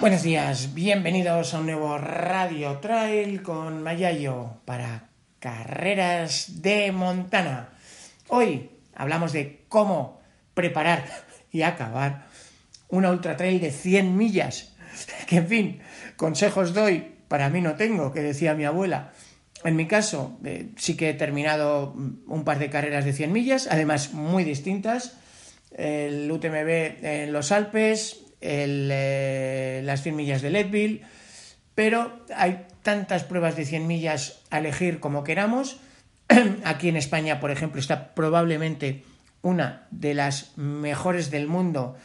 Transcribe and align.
Buenos 0.00 0.22
días, 0.22 0.72
bienvenidos 0.72 1.52
a 1.52 1.58
un 1.58 1.66
nuevo 1.66 1.98
Radio 1.98 2.78
Trail 2.78 3.42
con 3.42 3.82
Mayayo 3.82 4.62
para 4.64 5.10
carreras 5.38 6.62
de 6.62 6.90
Montana. 6.90 7.68
Hoy 8.28 8.70
hablamos 8.94 9.34
de 9.34 9.66
cómo 9.68 10.22
preparar 10.54 11.04
y 11.52 11.60
acabar 11.60 12.28
una 12.88 13.10
ultra 13.10 13.36
trail 13.36 13.60
de 13.60 13.70
100 13.70 14.16
millas. 14.16 14.74
Que 15.26 15.36
en 15.36 15.48
fin, 15.48 15.80
consejos 16.16 16.72
doy, 16.72 17.16
para 17.28 17.50
mí 17.50 17.60
no 17.60 17.74
tengo, 17.74 18.10
que 18.10 18.22
decía 18.22 18.54
mi 18.54 18.64
abuela. 18.64 19.12
En 19.64 19.76
mi 19.76 19.86
caso, 19.86 20.40
eh, 20.46 20.70
sí 20.78 20.96
que 20.96 21.10
he 21.10 21.14
terminado 21.14 21.92
un 21.92 22.44
par 22.44 22.58
de 22.58 22.70
carreras 22.70 23.04
de 23.04 23.12
100 23.12 23.30
millas, 23.30 23.68
además 23.70 24.14
muy 24.14 24.44
distintas. 24.44 25.18
El 25.76 26.32
UTMB 26.32 27.04
en 27.04 27.32
los 27.34 27.52
Alpes, 27.52 28.29
eh, 28.40 29.82
las 29.84 30.02
100 30.02 30.16
millas 30.16 30.42
de 30.42 30.50
Leadville, 30.50 31.02
pero 31.74 32.24
hay 32.34 32.66
tantas 32.82 33.24
pruebas 33.24 33.56
de 33.56 33.64
100 33.64 33.86
millas 33.86 34.40
a 34.50 34.58
elegir 34.58 35.00
como 35.00 35.24
queramos. 35.24 35.78
Aquí 36.64 36.88
en 36.88 36.96
España, 36.96 37.40
por 37.40 37.50
ejemplo, 37.50 37.80
está 37.80 38.14
probablemente 38.14 39.04
una 39.42 39.86
de 39.90 40.14
las 40.14 40.56
mejores 40.56 41.30
del 41.30 41.46
mundo 41.46 41.96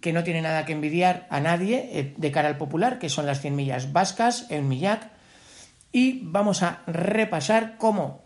que 0.00 0.12
no 0.12 0.22
tiene 0.22 0.42
nada 0.42 0.64
que 0.64 0.72
envidiar 0.72 1.26
a 1.30 1.40
nadie 1.40 1.88
eh, 1.92 2.14
de 2.16 2.30
cara 2.30 2.48
al 2.48 2.58
popular, 2.58 2.98
que 2.98 3.08
son 3.08 3.26
las 3.26 3.40
100 3.40 3.56
millas 3.56 3.92
vascas 3.92 4.46
en 4.50 4.68
Millac. 4.68 5.10
Y 5.92 6.20
vamos 6.24 6.62
a 6.62 6.82
repasar 6.86 7.76
cómo 7.78 8.22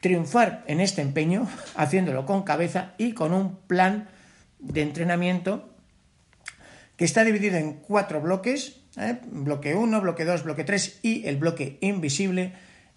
triunfar 0.00 0.64
en 0.66 0.80
este 0.80 1.02
empeño, 1.02 1.46
haciéndolo 1.76 2.24
con 2.24 2.42
cabeza 2.42 2.92
y 2.98 3.12
con 3.12 3.34
un 3.34 3.56
plan 3.56 4.08
de 4.58 4.82
entrenamiento 4.82 5.75
que 6.96 7.04
está 7.04 7.24
dividido 7.24 7.56
en 7.56 7.74
cuatro 7.74 8.20
bloques, 8.20 8.80
¿eh? 8.96 9.18
bloque 9.26 9.74
1, 9.74 10.00
bloque 10.00 10.24
2, 10.24 10.44
bloque 10.44 10.64
3 10.64 11.00
y 11.02 11.26
el 11.26 11.36
bloque 11.36 11.78
invisible, 11.80 12.52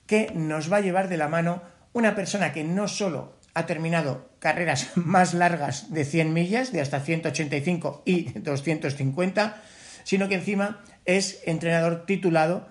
que 0.08 0.32
nos 0.34 0.72
va 0.72 0.78
a 0.78 0.82
llevar 0.82 1.10
de 1.10 1.18
la 1.18 1.28
mano 1.28 1.62
una 1.94 2.16
persona 2.16 2.54
que 2.54 2.64
no 2.64 2.88
solo 2.88 3.38
ha 3.54 3.66
terminado 3.66 4.30
carreras 4.40 4.92
más 4.96 5.34
largas 5.34 5.92
de 5.94 6.06
100 6.06 6.34
millas, 6.34 6.72
de 6.72 6.82
hasta 6.82 7.00
185 7.00 8.04
y 8.06 8.32
250, 8.40 9.62
sino 10.04 10.30
que 10.30 10.36
encima 10.36 10.82
es 11.06 11.42
entrenador 11.46 12.06
titulado 12.06 12.68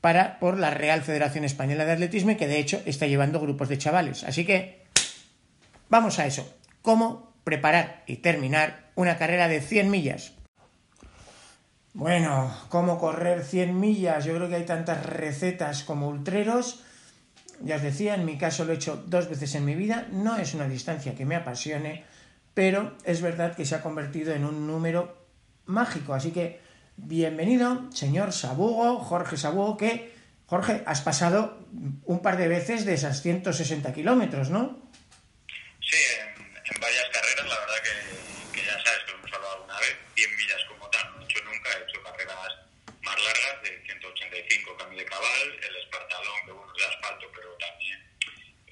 para, 0.00 0.38
por 0.38 0.58
la 0.58 0.70
Real 0.70 1.02
Federación 1.02 1.44
Española 1.44 1.86
de 1.86 1.92
Atletismo 1.92 2.32
y 2.32 2.36
que 2.36 2.46
de 2.46 2.58
hecho 2.58 2.82
está 2.84 3.06
llevando 3.06 3.40
grupos 3.40 3.70
de 3.70 3.78
chavales. 3.78 4.24
Así 4.24 4.44
que 4.44 4.84
vamos 5.88 6.18
a 6.18 6.26
eso. 6.26 6.52
¿Cómo 6.82 7.32
preparar 7.44 8.02
y 8.06 8.16
terminar 8.16 8.90
una 8.96 9.16
carrera 9.16 9.48
de 9.48 9.62
100 9.62 9.90
millas? 9.90 10.33
Bueno, 11.94 12.52
¿cómo 12.70 12.98
correr 12.98 13.44
100 13.44 13.78
millas? 13.78 14.24
Yo 14.24 14.34
creo 14.34 14.48
que 14.48 14.56
hay 14.56 14.66
tantas 14.66 15.06
recetas 15.06 15.84
como 15.84 16.08
ultreros. 16.08 16.82
Ya 17.60 17.76
os 17.76 17.82
decía, 17.82 18.16
en 18.16 18.24
mi 18.24 18.36
caso 18.36 18.64
lo 18.64 18.72
he 18.72 18.74
hecho 18.74 19.04
dos 19.06 19.28
veces 19.28 19.54
en 19.54 19.64
mi 19.64 19.76
vida. 19.76 20.08
No 20.10 20.36
es 20.36 20.54
una 20.54 20.66
distancia 20.66 21.14
que 21.14 21.24
me 21.24 21.36
apasione, 21.36 22.04
pero 22.52 22.98
es 23.04 23.22
verdad 23.22 23.54
que 23.54 23.64
se 23.64 23.76
ha 23.76 23.80
convertido 23.80 24.34
en 24.34 24.44
un 24.44 24.66
número 24.66 25.24
mágico. 25.66 26.14
Así 26.14 26.32
que 26.32 26.60
bienvenido, 26.96 27.88
señor 27.92 28.32
Sabugo, 28.32 28.98
Jorge 28.98 29.36
Sabugo, 29.36 29.76
que, 29.76 30.12
Jorge, 30.46 30.82
has 30.86 31.00
pasado 31.00 31.60
un 32.06 32.18
par 32.22 32.38
de 32.38 32.48
veces 32.48 32.84
de 32.86 32.94
esas 32.94 33.22
160 33.22 33.92
kilómetros, 33.92 34.50
¿no? 34.50 34.90
Sí, 35.80 35.96
en, 36.18 36.80
varias 36.80 37.04
carreras, 37.12 37.46
la 37.46 37.60
verdad 37.60 37.76
que, 37.84 38.58
que 38.58 38.66
ya 38.66 38.72
sabes 38.82 39.04
que 39.06 39.12
lo 39.12 39.18
hemos 39.18 39.32
hablado 39.32 39.54
alguna 39.54 39.78
vez, 39.78 39.96
100 40.16 40.36
millas 40.36 40.64
largas 43.24 43.62
de 43.62 43.82
185 43.86 44.76
Camille 44.76 45.02
de 45.02 45.08
Cabal, 45.08 45.60
el 45.62 45.76
Espartalón, 45.76 46.46
que 46.46 46.52
bueno, 46.52 46.72
es 46.74 46.82
de 46.82 46.94
asfalto, 46.94 47.30
pero 47.34 47.56
también 47.56 47.98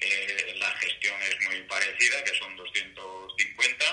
eh, 0.00 0.54
la 0.56 0.70
gestión 0.72 1.14
es 1.22 1.48
muy 1.48 1.62
parecida, 1.62 2.24
que 2.24 2.34
son 2.38 2.56
250. 2.56 3.84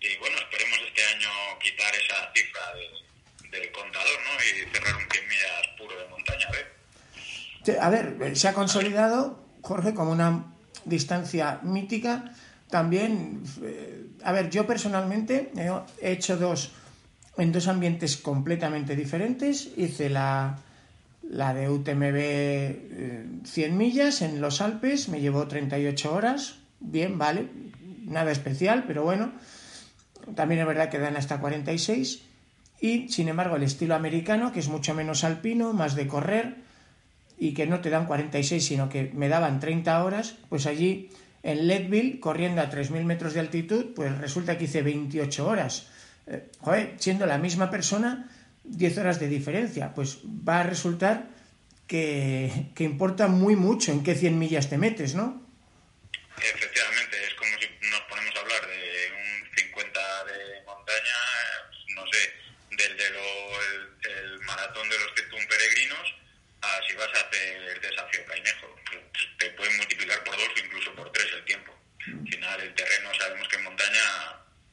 Y 0.00 0.16
bueno, 0.16 0.36
esperemos 0.38 0.78
este 0.86 1.04
año 1.04 1.58
quitar 1.60 1.94
esa 1.94 2.32
cifra 2.34 2.74
del 3.50 3.72
contador 3.72 4.20
¿no? 4.22 4.44
y 4.44 4.72
cerrar 4.72 4.96
un 4.96 5.10
100 5.10 5.28
millas 5.28 5.68
puro 5.78 5.98
de 5.98 6.08
montaña. 6.08 6.48
A 7.86 7.88
ver, 7.88 8.36
se 8.36 8.48
ha 8.48 8.52
consolidado, 8.52 9.38
Jorge, 9.62 9.94
como 9.94 10.10
una 10.10 10.46
distancia 10.86 11.60
mítica. 11.62 12.32
También, 12.68 13.44
eh, 13.62 14.08
a 14.24 14.32
ver, 14.32 14.50
yo 14.50 14.66
personalmente 14.66 15.52
he 16.02 16.10
hecho 16.10 16.36
dos 16.36 16.72
en 17.38 17.52
dos 17.52 17.68
ambientes 17.68 18.16
completamente 18.16 18.96
diferentes. 18.96 19.70
Hice 19.76 20.10
la, 20.10 20.58
la 21.30 21.54
de 21.54 21.70
UTMB 21.70 23.44
100 23.46 23.70
eh, 23.70 23.72
millas 23.72 24.20
en 24.20 24.40
los 24.40 24.60
Alpes, 24.60 25.08
me 25.08 25.20
llevó 25.20 25.46
38 25.46 26.12
horas, 26.12 26.56
bien, 26.80 27.18
vale, 27.18 27.46
nada 28.02 28.32
especial, 28.32 28.82
pero 28.88 29.04
bueno, 29.04 29.30
también 30.34 30.60
es 30.60 30.66
verdad 30.66 30.90
que 30.90 30.98
dan 30.98 31.16
hasta 31.16 31.38
46. 31.38 32.22
Y 32.80 33.08
sin 33.10 33.28
embargo, 33.28 33.54
el 33.54 33.62
estilo 33.62 33.94
americano, 33.94 34.50
que 34.50 34.58
es 34.58 34.66
mucho 34.66 34.92
menos 34.92 35.22
alpino, 35.22 35.72
más 35.72 35.94
de 35.94 36.08
correr, 36.08 36.65
y 37.38 37.54
que 37.54 37.66
no 37.66 37.80
te 37.80 37.90
dan 37.90 38.06
46, 38.06 38.64
sino 38.64 38.88
que 38.88 39.10
me 39.14 39.28
daban 39.28 39.60
30 39.60 40.04
horas, 40.04 40.36
pues 40.48 40.66
allí 40.66 41.10
en 41.42 41.66
Leadville, 41.66 42.18
corriendo 42.18 42.60
a 42.62 42.70
3.000 42.70 43.04
metros 43.04 43.34
de 43.34 43.40
altitud, 43.40 43.94
pues 43.94 44.16
resulta 44.18 44.58
que 44.58 44.64
hice 44.64 44.82
28 44.82 45.46
horas 45.46 45.88
eh, 46.26 46.50
joder, 46.60 46.94
siendo 46.98 47.24
la 47.24 47.38
misma 47.38 47.70
persona, 47.70 48.28
10 48.64 48.98
horas 48.98 49.20
de 49.20 49.28
diferencia, 49.28 49.94
pues 49.94 50.18
va 50.26 50.60
a 50.60 50.62
resultar 50.64 51.28
que, 51.86 52.72
que, 52.74 52.82
importa 52.82 53.28
muy 53.28 53.54
mucho 53.54 53.92
en 53.92 54.02
qué 54.02 54.16
100 54.16 54.36
millas 54.36 54.68
te 54.68 54.76
metes, 54.76 55.14
¿no? 55.14 55.40
Efectivamente, 56.36 57.16
es 57.28 57.34
como 57.34 57.52
si 57.60 57.68
nos 57.90 58.00
ponemos 58.10 58.34
a 58.34 58.40
hablar 58.40 58.60
de 58.66 59.12
un 59.14 59.56
50 59.56 60.00
de 60.24 60.64
montaña, 60.66 61.18
no 61.94 62.02
sé, 62.10 62.22
del 62.76 62.96
de 62.96 63.10
lo, 63.10 63.26
el, 64.10 64.40
maratón 64.40 64.88
de 64.88 64.98
los 64.98 65.14
101 65.14 65.46
peregrinos, 65.48 66.14
a 66.62 66.82
si 66.88 66.96
vas 66.96 67.22
a 67.22 67.25
hacer 67.36 67.76
el 67.76 67.80
desafío 67.80 68.20
Cainejo. 68.26 68.66
Te 69.38 69.50
pueden 69.50 69.76
multiplicar 69.76 70.24
por 70.24 70.36
dos 70.36 70.48
o 70.56 70.64
incluso 70.64 70.94
por 70.94 71.12
tres 71.12 71.26
el 71.36 71.44
tiempo. 71.44 71.72
Al 72.06 72.28
final, 72.28 72.60
el 72.60 72.74
terreno 72.74 73.08
sabemos 73.18 73.48
que 73.48 73.56
en 73.56 73.64
montaña 73.64 74.00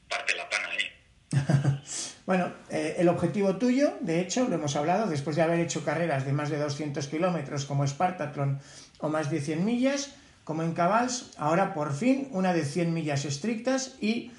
parte 0.08 0.36
la 0.36 0.48
pana 0.48 0.68
ahí. 0.68 1.82
bueno, 2.26 2.52
eh, 2.70 2.96
el 2.98 3.08
objetivo 3.08 3.56
tuyo, 3.56 3.96
de 4.00 4.20
hecho, 4.20 4.48
lo 4.48 4.54
hemos 4.54 4.76
hablado, 4.76 5.06
después 5.08 5.36
de 5.36 5.42
haber 5.42 5.60
hecho 5.60 5.84
carreras 5.84 6.24
de 6.24 6.32
más 6.32 6.50
de 6.50 6.58
200 6.58 7.06
kilómetros 7.08 7.64
como 7.66 7.86
Spartathlon 7.86 8.60
o 8.98 9.08
más 9.08 9.30
de 9.30 9.40
100 9.40 9.64
millas, 9.64 10.14
como 10.44 10.62
en 10.62 10.74
Cabals, 10.74 11.32
ahora 11.38 11.74
por 11.74 11.94
fin 11.94 12.28
una 12.32 12.52
de 12.52 12.64
100 12.64 12.92
millas 12.92 13.24
estrictas 13.24 13.96
y, 14.00 14.30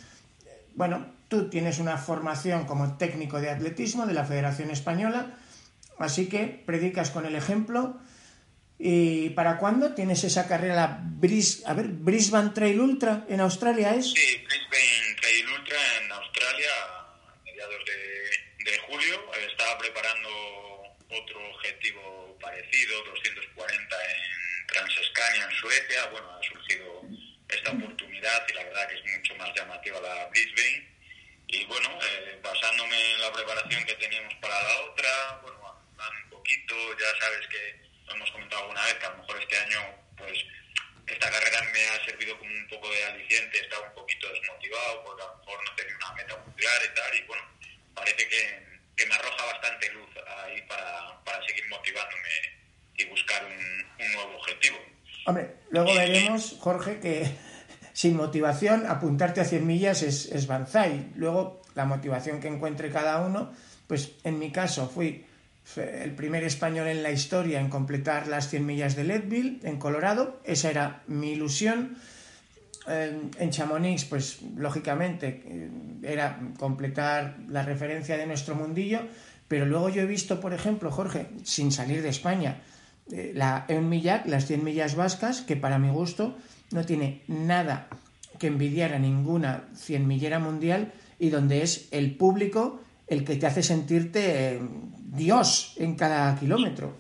bueno, 0.76 1.08
tú 1.28 1.50
tienes 1.50 1.80
una 1.80 1.98
formación 1.98 2.66
como 2.66 2.98
técnico 2.98 3.42
de 3.42 3.50
atletismo 3.50 4.06
de 4.06 4.14
la 4.14 4.24
Federación 4.24 4.70
Española, 4.70 5.34
así 5.98 6.28
que 6.28 6.64
predicas 6.66 7.10
con 7.10 7.26
el 7.26 7.36
ejemplo. 7.36 7.98
¿Y 8.78 9.30
para 9.30 9.58
cuándo 9.58 9.94
tienes 9.94 10.24
esa 10.24 10.48
carrera, 10.48 11.00
Bris, 11.02 11.64
a 11.66 11.74
ver, 11.74 11.88
Brisbane 11.88 12.50
Trail 12.50 12.80
Ultra 12.80 13.26
en 13.30 13.40
Australia 13.40 13.96
es? 13.96 14.12
Sí, 14.12 14.46
Brisbane 14.46 15.16
Trail 15.22 15.50
Ultra 15.50 15.78
en 16.02 16.12
Australia 16.12 16.70
a 16.84 17.44
mediados 17.46 17.86
de, 17.86 18.72
de 18.72 18.78
julio. 18.80 19.32
Estaba 19.50 19.78
preparando 19.78 20.30
otro 21.10 21.50
objetivo 21.56 22.38
parecido, 22.42 23.02
240 23.06 23.96
en 23.96 24.68
Transescania, 24.68 25.46
en 25.46 25.56
Suecia. 25.56 26.06
Bueno, 26.12 26.32
ha 26.32 26.44
surgido 26.44 27.02
esta 27.48 27.72
oportunidad 27.72 28.46
y 28.50 28.54
la 28.54 28.64
verdad 28.64 28.90
que 28.90 28.96
es 28.96 29.18
mucho 29.18 29.36
más 29.36 29.56
llamativa 29.56 30.02
la 30.02 30.28
Brisbane. 30.28 30.96
Y 31.48 31.64
bueno, 31.66 31.98
eh, 32.02 32.40
basándome 32.44 33.14
en 33.14 33.22
la 33.22 33.32
preparación 33.32 33.86
que 33.86 33.94
teníamos 33.94 34.34
para 34.42 34.62
la 34.62 34.82
otra, 34.82 35.40
bueno, 35.44 35.56
un 36.24 36.30
poquito, 36.30 36.76
ya 37.00 37.20
sabes 37.22 37.48
que 37.48 37.85
lo 38.08 38.16
hemos 38.16 38.32
comentado 38.32 38.62
alguna 38.64 38.84
vez, 38.86 38.94
que 38.96 39.06
a 39.06 39.10
lo 39.10 39.18
mejor 39.18 39.42
este 39.42 39.58
año, 39.58 39.80
pues, 40.18 40.38
esta 41.08 41.30
carrera 41.30 41.62
me 41.74 41.88
ha 41.88 42.06
servido 42.06 42.38
como 42.40 42.52
un 42.52 42.68
poco 42.68 42.90
de 42.90 43.06
aliciente, 43.06 43.60
estaba 43.60 43.88
un 43.88 43.94
poquito 43.94 44.28
desmotivado, 44.30 45.04
porque 45.06 45.24
a 45.24 45.28
lo 45.28 45.38
mejor 45.38 45.60
no 45.64 45.76
tenía 45.76 45.96
una 45.98 46.14
meta 46.14 46.38
muy 46.46 46.54
clara 46.56 46.86
y 46.86 46.96
tal, 46.96 47.16
y 47.16 47.28
bueno, 47.28 47.44
parece 47.94 48.28
que, 48.28 48.76
me 49.06 49.14
arroja 49.14 49.46
bastante 49.46 49.92
luz 49.94 50.10
ahí 50.44 50.62
para, 50.64 51.24
para 51.24 51.46
seguir 51.46 51.68
motivándome 51.70 52.30
y 52.98 53.06
buscar 53.06 53.46
un, 53.46 54.14
nuevo 54.14 54.38
objetivo. 54.38 54.78
Hombre, 55.28 55.56
luego 55.70 55.94
veremos, 55.94 56.56
Jorge, 56.60 57.00
que 57.00 57.30
sin 57.94 58.16
motivación 58.16 58.86
apuntarte 58.88 59.42
a 59.42 59.46
100 59.46 59.68
millas 59.68 60.02
es, 60.02 60.26
es 60.28 60.48
banzai. 60.48 61.12
Luego, 61.16 61.62
la 61.76 61.86
motivación 61.86 62.40
que 62.40 62.48
encuentre 62.48 62.90
cada 62.90 63.20
uno, 63.20 63.54
pues 63.88 64.14
en 64.24 64.40
mi 64.40 64.52
caso 64.52 64.90
fui 64.90 65.26
el 65.78 66.12
primer 66.16 66.44
español 66.44 66.88
en 66.88 67.04
la 67.04 67.12
historia 67.12 67.60
en 67.60 67.70
completar 67.70 68.28
las 68.28 68.50
100 68.50 68.66
millas 68.66 68.96
de 68.96 69.04
Leadville, 69.04 69.60
en 69.64 69.78
Colorado. 69.78 70.40
Esa 70.44 70.70
era 70.70 71.04
mi 71.08 71.32
ilusión. 71.32 71.98
En 72.88 73.50
Chamonix, 73.50 74.06
pues 74.06 74.42
lógicamente 74.56 75.42
eh, 75.48 75.70
era 76.04 76.40
completar 76.60 77.38
la 77.50 77.64
referencia 77.64 78.16
de 78.16 78.28
nuestro 78.28 78.54
mundillo, 78.54 79.02
Pero 79.48 79.66
luego 79.66 79.90
yo 79.90 80.04
he 80.04 80.06
visto, 80.06 80.40
por 80.40 80.54
ejemplo, 80.54 80.92
Jorge, 80.92 81.28
sin 81.44 81.72
salir 81.72 82.04
de 82.04 82.10
España, 82.10 82.62
eh, 83.12 83.32
la 83.34 83.66
Millac, 83.70 84.28
las 84.28 84.46
100 84.46 84.64
millas 84.64 84.96
vascas, 84.96 85.42
que 85.42 85.56
para 85.56 85.80
mi 85.80 85.90
gusto 85.90 86.36
no 86.72 86.86
tiene 86.86 87.24
nada 87.28 87.88
que 88.40 88.48
envidiar 88.48 88.94
a 88.94 89.00
ninguna 89.00 89.68
100 89.76 90.08
millera 90.08 90.40
mundial 90.40 90.94
y 91.20 91.30
donde 91.30 91.62
es 91.62 91.88
el 91.92 92.16
público 92.16 92.82
el 93.08 93.24
que 93.24 93.36
te 93.36 93.46
hace 93.46 93.64
sentirte 93.64 94.56
eh, 94.56 94.60
Dios 94.62 95.74
en 95.78 95.96
cada 95.96 96.38
kilómetro. 96.40 96.98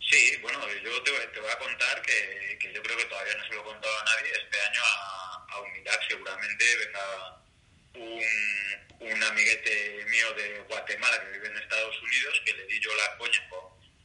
Sí, 0.00 0.36
bueno, 0.42 0.58
yo 0.68 1.02
te, 1.02 1.10
voy 1.40 1.50
a 1.50 1.58
contar 1.58 2.02
que, 2.02 2.58
yo 2.74 2.82
creo 2.82 2.96
que 2.96 3.04
todavía 3.04 3.34
no 3.36 3.44
se 3.46 3.54
lo 3.54 3.60
he 3.60 3.64
contado 3.64 3.94
a 4.00 4.04
nadie. 4.04 4.32
Este 4.32 4.58
año 4.68 4.82
a, 4.84 5.46
a 5.48 6.08
seguramente 6.08 6.64
venga 6.76 7.42
un, 7.94 9.12
un 9.12 9.22
amiguete 9.22 10.04
mío 10.10 10.32
de 10.34 10.58
Guatemala 10.68 11.20
que 11.24 11.32
vive 11.32 11.48
en 11.48 11.56
Estados 11.56 12.02
Unidos 12.02 12.42
que 12.44 12.54
le 12.54 12.66
di 12.66 12.80
yo 12.80 12.90
la 12.96 13.16
coña 13.18 13.40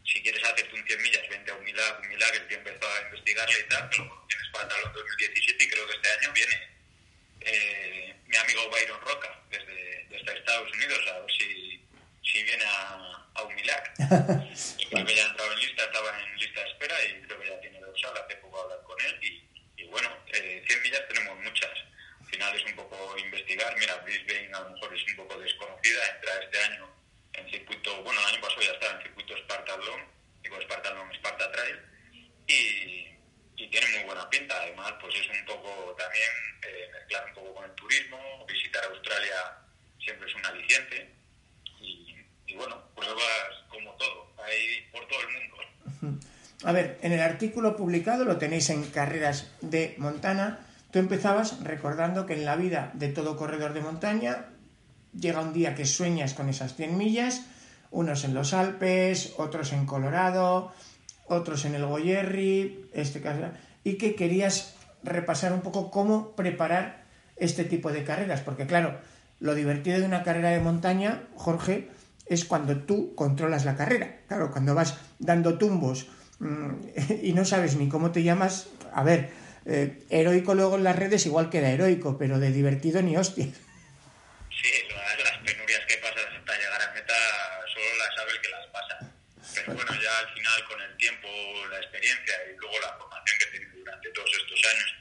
si 0.07 0.21
quieres 0.21 0.41
hacerte 0.43 0.73
un 0.73 0.85
100 0.87 1.01
millas, 1.01 1.29
vente 1.29 1.51
a 1.51 1.55
milagro, 1.55 1.99
un 2.01 2.07
milagro, 2.07 2.39
el 2.39 2.47
tío 2.47 2.57
empezó 2.57 2.87
a 2.87 3.01
investigarle 3.07 3.59
y 3.59 3.69
tal, 3.69 3.89
pero 3.89 4.25
tienes 4.29 4.47
para 4.53 4.63
en 4.63 4.93
2017 4.93 5.63
y 5.63 5.69
creo 5.69 5.87
que 5.87 5.95
este 5.95 6.09
año 6.09 6.33
viene 6.33 6.69
eh, 7.41 8.06
mi 8.27 8.37
amigo 8.37 8.69
Byron 8.69 9.01
Roca 9.01 9.39
desde, 9.49 10.05
desde, 10.09 10.37
Estados 10.37 10.71
Unidos 10.73 10.99
a 11.07 11.19
ver 11.19 11.31
si, 11.31 11.81
si 12.23 12.43
viene 12.43 12.63
a, 12.65 13.25
a 13.35 13.43
un 13.43 13.55
milagro. 13.55 13.91
creo 14.89 15.05
que 15.05 15.15
ya 15.15 15.23
ha 15.25 15.29
entrado 15.29 15.53
en 15.53 15.59
lista, 15.59 15.83
estaba 15.83 16.19
en 16.21 16.37
lista 16.37 16.61
de 16.61 16.69
espera 16.69 16.95
y 17.05 17.21
creo 17.23 17.39
que 17.39 17.49
ya 17.49 17.59
tiene 17.59 17.79
dorsal, 17.79 18.17
hace 18.17 18.35
poco 18.37 18.61
hablar 18.61 18.81
con 18.83 18.99
él 19.01 19.19
y, 19.21 19.81
y 19.81 19.85
bueno, 19.87 20.09
eh, 20.33 20.63
100 20.67 20.81
millas 20.81 21.07
tenemos 21.07 21.39
muchas. 21.39 21.71
Al 22.19 22.25
final 22.27 22.55
es 22.55 22.65
un 22.65 22.75
poco 22.75 23.17
investigar, 23.17 23.75
mira, 23.77 23.95
Brisbane 23.97 24.51
a 24.53 24.59
lo 24.61 24.69
mejor 24.71 24.93
es 24.93 25.03
un 25.09 25.15
poco 25.15 25.39
desconocida, 25.39 25.99
entra 26.15 26.43
este 26.43 26.59
año 26.59 26.97
en 27.33 27.49
circuito, 27.49 28.03
bueno, 28.03 28.19
el 28.19 28.33
año 28.33 28.41
pasado 28.41 28.61
ya 28.61 28.71
estaba 28.71 28.97
en 28.97 29.03
circuito 29.03 29.37
Spartatlon, 29.37 30.01
digo 30.43 30.61
Spartatlon, 30.61 31.11
Sparta 31.15 31.51
Trail, 31.51 31.79
y, 32.47 33.07
y, 33.57 33.67
tiene 33.67 33.87
muy 33.97 34.05
buena 34.05 34.29
pinta. 34.29 34.55
Además, 34.61 34.93
pues 35.01 35.13
es 35.15 35.27
un 35.29 35.45
poco 35.45 35.95
también 35.97 36.31
eh, 36.63 36.89
mezclar 36.93 37.25
un 37.27 37.33
poco 37.33 37.55
con 37.55 37.65
el 37.65 37.71
turismo, 37.71 38.45
visitar 38.47 38.83
Australia 38.85 39.57
siempre 40.07 40.29
es 40.29 40.35
un 40.35 40.45
aliciente, 40.45 41.09
y, 41.81 42.15
y 42.45 42.55
bueno, 42.55 42.81
pruebas 42.95 43.65
como 43.69 43.91
todo, 43.95 44.31
ahí 44.45 44.87
por 44.91 45.05
todo 45.07 45.19
el 45.19 45.27
mundo. 45.33 46.27
A 46.63 46.71
ver, 46.71 46.97
en 47.01 47.11
el 47.11 47.19
artículo 47.19 47.75
publicado 47.75 48.23
lo 48.25 48.37
tenéis 48.37 48.69
en 48.69 48.85
Carreras 48.85 49.51
de 49.61 49.95
Montana. 49.97 50.65
Tú 50.91 50.99
empezabas 50.99 51.61
recordando 51.63 52.25
que 52.25 52.33
en 52.33 52.45
la 52.45 52.55
vida 52.55 52.91
de 52.93 53.09
todo 53.09 53.35
corredor 53.35 53.73
de 53.73 53.81
montaña 53.81 54.49
llega 55.13 55.41
un 55.41 55.53
día 55.53 55.75
que 55.75 55.85
sueñas 55.85 56.33
con 56.33 56.49
esas 56.49 56.75
100 56.75 56.97
millas, 56.97 57.45
unos 57.91 58.23
en 58.23 58.33
los 58.33 58.53
Alpes, 58.53 59.33
otros 59.37 59.73
en 59.73 59.85
Colorado, 59.85 60.73
otros 61.27 61.65
en 61.65 61.75
el 61.75 61.85
Goyerri, 61.85 62.89
este 62.93 63.21
caso, 63.21 63.51
y 63.83 63.95
que 63.97 64.15
querías 64.15 64.75
repasar 65.03 65.53
un 65.53 65.61
poco 65.61 65.91
cómo 65.91 66.35
preparar 66.35 67.05
este 67.35 67.63
tipo 67.63 67.91
de 67.91 68.03
carreras, 68.03 68.41
porque 68.41 68.65
claro, 68.65 68.99
lo 69.39 69.55
divertido 69.55 69.99
de 69.99 70.05
una 70.05 70.23
carrera 70.23 70.49
de 70.49 70.59
montaña, 70.59 71.23
Jorge, 71.35 71.89
es 72.25 72.45
cuando 72.45 72.77
tú 72.77 73.15
controlas 73.15 73.65
la 73.65 73.75
carrera. 73.75 74.17
Claro, 74.27 74.51
cuando 74.51 74.75
vas 74.75 74.97
dando 75.19 75.57
tumbos 75.57 76.07
mm, 76.39 76.71
y 77.23 77.33
no 77.33 77.45
sabes 77.45 77.75
ni 77.75 77.89
cómo 77.89 78.11
te 78.11 78.23
llamas, 78.23 78.67
a 78.93 79.03
ver, 79.03 79.29
eh, 79.65 80.03
heroico 80.09 80.55
luego 80.55 80.75
en 80.75 80.83
las 80.83 80.95
redes 80.95 81.25
igual 81.25 81.49
queda 81.49 81.69
heroico, 81.69 82.17
pero 82.17 82.39
de 82.39 82.51
divertido 82.51 83.01
ni 83.01 83.17
hostia. 83.17 83.47
Sí, 84.59 84.71
las 84.89 85.37
penurias 85.45 85.81
que 85.87 85.97
pasas 85.97 86.25
hasta 86.35 86.57
llegar 86.57 86.81
a 86.81 86.93
meta 86.95 87.13
solo 87.71 87.85
las 87.99 88.15
sabe 88.15 88.31
el 88.31 88.41
que 88.41 88.49
las 88.49 88.65
pasa. 88.73 89.11
Pero 89.53 89.75
bueno, 89.75 89.91
ya 90.01 90.06
al 90.19 90.33
final 90.33 90.65
con 90.65 90.81
el 90.81 90.97
tiempo, 90.97 91.27
la 91.69 91.77
experiencia 91.77 92.35
y 92.49 92.57
luego 92.57 92.79
la 92.79 92.93
formación 92.97 93.37
que 93.39 93.45
he 93.45 93.51
tenido 93.51 93.77
durante 93.77 94.09
todos 94.11 94.31
estos 94.33 94.71
años, 94.71 94.95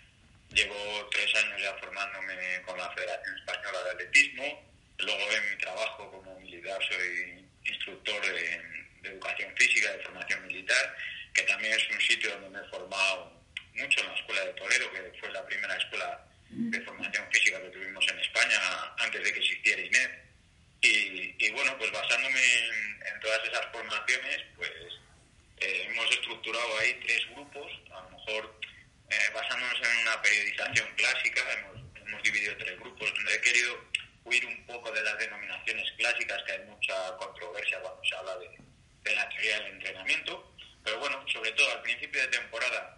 llevo 0.50 1.08
tres 1.10 1.34
años 1.34 1.60
ya 1.60 1.74
formándome 1.74 2.62
con 2.62 2.78
la 2.78 2.90
Federación 2.92 3.36
Española 3.36 3.82
de 3.84 3.90
Atletismo, 3.90 4.72
luego 4.98 5.32
en 5.32 5.50
mi 5.50 5.56
trabajo 5.56 6.10
como 6.10 6.40
militar 6.40 6.80
soy 6.88 7.44
instructor 7.64 8.26
de, 8.26 8.62
de 9.02 9.08
educación 9.08 9.54
física, 9.56 9.92
de 9.92 10.04
formación 10.04 10.46
militar, 10.46 10.96
que 11.34 11.42
también 11.42 11.72
es 11.72 11.90
un 11.90 12.00
sitio 12.00 12.30
donde 12.30 12.50
me 12.50 12.66
he 12.66 12.70
formado 12.70 13.36
mucho 13.74 14.00
en 14.00 14.06
la 14.06 14.14
Escuela 14.14 14.44
de 14.46 14.52
Toledo, 14.54 14.90
que 14.92 15.18
fue 15.20 15.30
la 15.30 15.46
primera 15.46 15.76
escuela 15.76 16.26
de 16.50 16.80
formación 16.82 17.24
física 17.30 17.60
que 17.60 17.68
tuvimos 17.68 18.06
en 18.08 18.18
España 18.18 18.58
antes 18.98 19.22
de 19.22 19.32
que 19.32 19.38
existiera 19.38 19.82
INED. 19.82 20.10
Y, 20.82 21.50
bueno, 21.50 21.76
pues 21.78 21.90
basándome 21.90 22.40
en, 22.40 23.20
todas 23.20 23.42
esas 23.44 23.66
formaciones, 23.72 24.42
pues 24.56 24.70
eh, 25.58 25.88
hemos 25.88 26.11
estructurado 26.11 26.79
ahí 26.79 26.99
tres 27.05 27.29
grupos, 27.31 27.73
a 27.91 28.03
lo 28.03 28.11
mejor 28.11 28.61
eh, 29.11 29.31
basándonos 29.35 29.81
en 29.81 29.99
una 30.03 30.23
periodización 30.23 30.88
clásica, 30.97 31.43
hemos, 31.53 31.82
hemos 32.06 32.23
dividido 32.23 32.56
tres 32.56 32.79
grupos, 32.79 33.12
he 33.32 33.41
querido 33.41 33.85
huir 34.25 34.44
un 34.47 34.67
poco 34.67 34.91
de 34.91 35.03
las 35.03 35.19
denominaciones 35.19 35.91
clásicas, 35.97 36.43
que 36.44 36.53
hay 36.53 36.62
mucha 36.64 37.17
controversia 37.17 37.81
cuando 37.81 38.05
se 38.05 38.17
habla 38.17 38.37
de, 38.38 38.50
de 39.03 39.14
la 39.14 39.29
teoría 39.29 39.61
del 39.61 39.73
entrenamiento, 39.73 40.55
pero 40.85 40.99
bueno, 41.00 41.25
sobre 41.32 41.53
todo 41.53 41.70
al 41.73 41.82
principio 41.82 42.20
de 42.20 42.29
temporada 42.29 42.97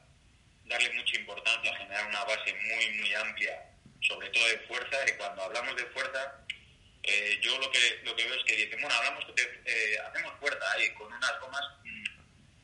darle 0.68 0.90
mucha 0.94 1.18
importancia, 1.18 1.72
a 1.72 1.76
generar 1.76 2.06
una 2.06 2.24
base 2.24 2.54
muy, 2.54 2.90
muy 2.98 3.14
amplia, 3.14 3.64
sobre 4.00 4.28
todo 4.30 4.46
de 4.48 4.58
fuerza, 4.60 4.96
y 5.08 5.12
cuando 5.16 5.42
hablamos 5.42 5.76
de 5.76 5.84
fuerza, 5.86 6.44
eh, 7.02 7.38
yo 7.40 7.58
lo 7.58 7.70
que, 7.70 8.00
lo 8.04 8.14
que 8.14 8.24
veo 8.24 8.34
es 8.34 8.44
que 8.44 8.56
dicen, 8.56 8.80
bueno, 8.80 8.94
hablamos 8.96 9.24
de, 9.34 9.42
eh, 9.64 9.98
hacemos 9.98 10.32
fuerza 10.38 10.72
ahí 10.72 10.92
con 10.94 11.12
unas 11.12 11.40
gomas, 11.40 11.64
mm, 11.84 12.04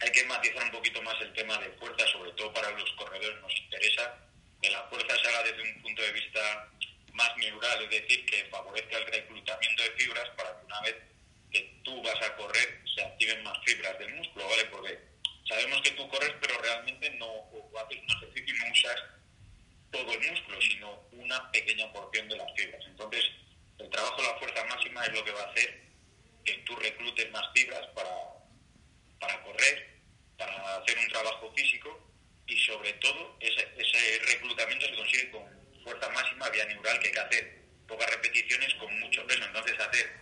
hay 0.05 0.13
que 0.13 0.25
matizar 0.25 0.63
un 0.65 0.71
poquito 0.71 1.01
más 1.03 1.19
el 1.23 1.33
tema 1.33 1.57
de 1.59 1.71
fuerza, 1.73 2.07
sobre 2.09 2.31
todo 2.33 2.53
para 2.53 2.71
los 2.73 2.91
corredores 2.93 3.41
nos 3.41 3.59
interesa 3.59 4.19
que 4.61 4.71
la 4.71 4.83
fuerza 4.85 5.17
se 5.17 5.29
haga 5.29 5.43
desde 5.45 5.63
un 5.63 5.83
punto 5.83 6.03
de 6.03 6.13
vista 6.13 6.69
más 7.13 7.35
neural, 7.39 7.85
es 7.85 7.91
decir, 7.91 8.27
que 8.27 8.45
favorezca 8.51 8.99
el 8.99 9.07
reclutamiento 9.07 9.83
de 9.83 9.91
fibras 9.93 10.29
para 10.37 10.59
que 10.59 10.67
una 10.67 10.81
vez 10.83 10.97
que 11.51 11.81
tú 11.85 12.03
vas 12.03 12.21
a 12.21 12.37
correr 12.37 12.83
se 12.95 13.03
activen 13.03 13.43
más 13.45 13.57
fibras 13.65 13.99
del 13.99 14.15
músculo, 14.15 14.47
¿vale? 14.47 14.65
Porque 14.67 14.99
sabemos 15.49 15.81
que 15.81 15.93
tú 15.93 16.07
corres, 16.09 16.35
pero 16.41 16.59
realmente 16.61 17.11
no 17.11 17.27
o 17.27 17.79
haces 17.79 17.99
un 17.99 18.17
ejercicio 18.17 18.55
y 18.55 18.59
no 18.59 18.73
usas 18.73 19.03
todo 19.91 20.13
el 20.13 20.31
músculo, 20.31 20.61
sino 20.61 21.01
una 21.13 21.51
pequeña 21.51 21.91
porción 21.93 22.29
de 22.29 22.37
las 22.37 22.53
fibras. 22.55 22.83
Entonces, 22.87 23.25
el 23.79 23.89
trabajo 23.89 24.21
de 24.21 24.29
la 24.29 24.39
fuerza 24.39 24.65
máxima 24.65 25.05
es 25.07 25.13
lo 25.15 25.25
que 25.25 25.33
va 25.33 25.43
a 25.43 25.51
hacer 25.51 25.83
que 26.45 26.53
tú 26.59 26.77
reclutes 26.77 27.31
más 27.31 27.45
fibras 27.55 27.87
para, 27.95 28.11
para 29.19 29.43
correr, 29.45 29.94
para 30.39 30.77
hacer 30.77 30.99
un 30.99 31.09
trabajo 31.09 31.53
físico 31.57 32.01
y 32.47 32.57
sobre 32.59 32.93
todo 32.95 33.37
ese, 33.41 33.69
ese 33.79 34.19
reclutamiento 34.27 34.87
se 34.87 34.95
consigue 34.95 35.31
con 35.31 35.43
fuerza 35.83 36.09
máxima 36.11 36.49
vía 36.51 36.65
neural 36.67 36.99
que 37.01 37.09
hay 37.09 37.13
que 37.13 37.21
hacer 37.21 37.59
pocas 37.87 38.11
repeticiones 38.11 38.75
con 38.75 39.01
mucho 39.01 39.27
peso. 39.27 39.45
Entonces 39.45 39.79
hacer 39.79 40.13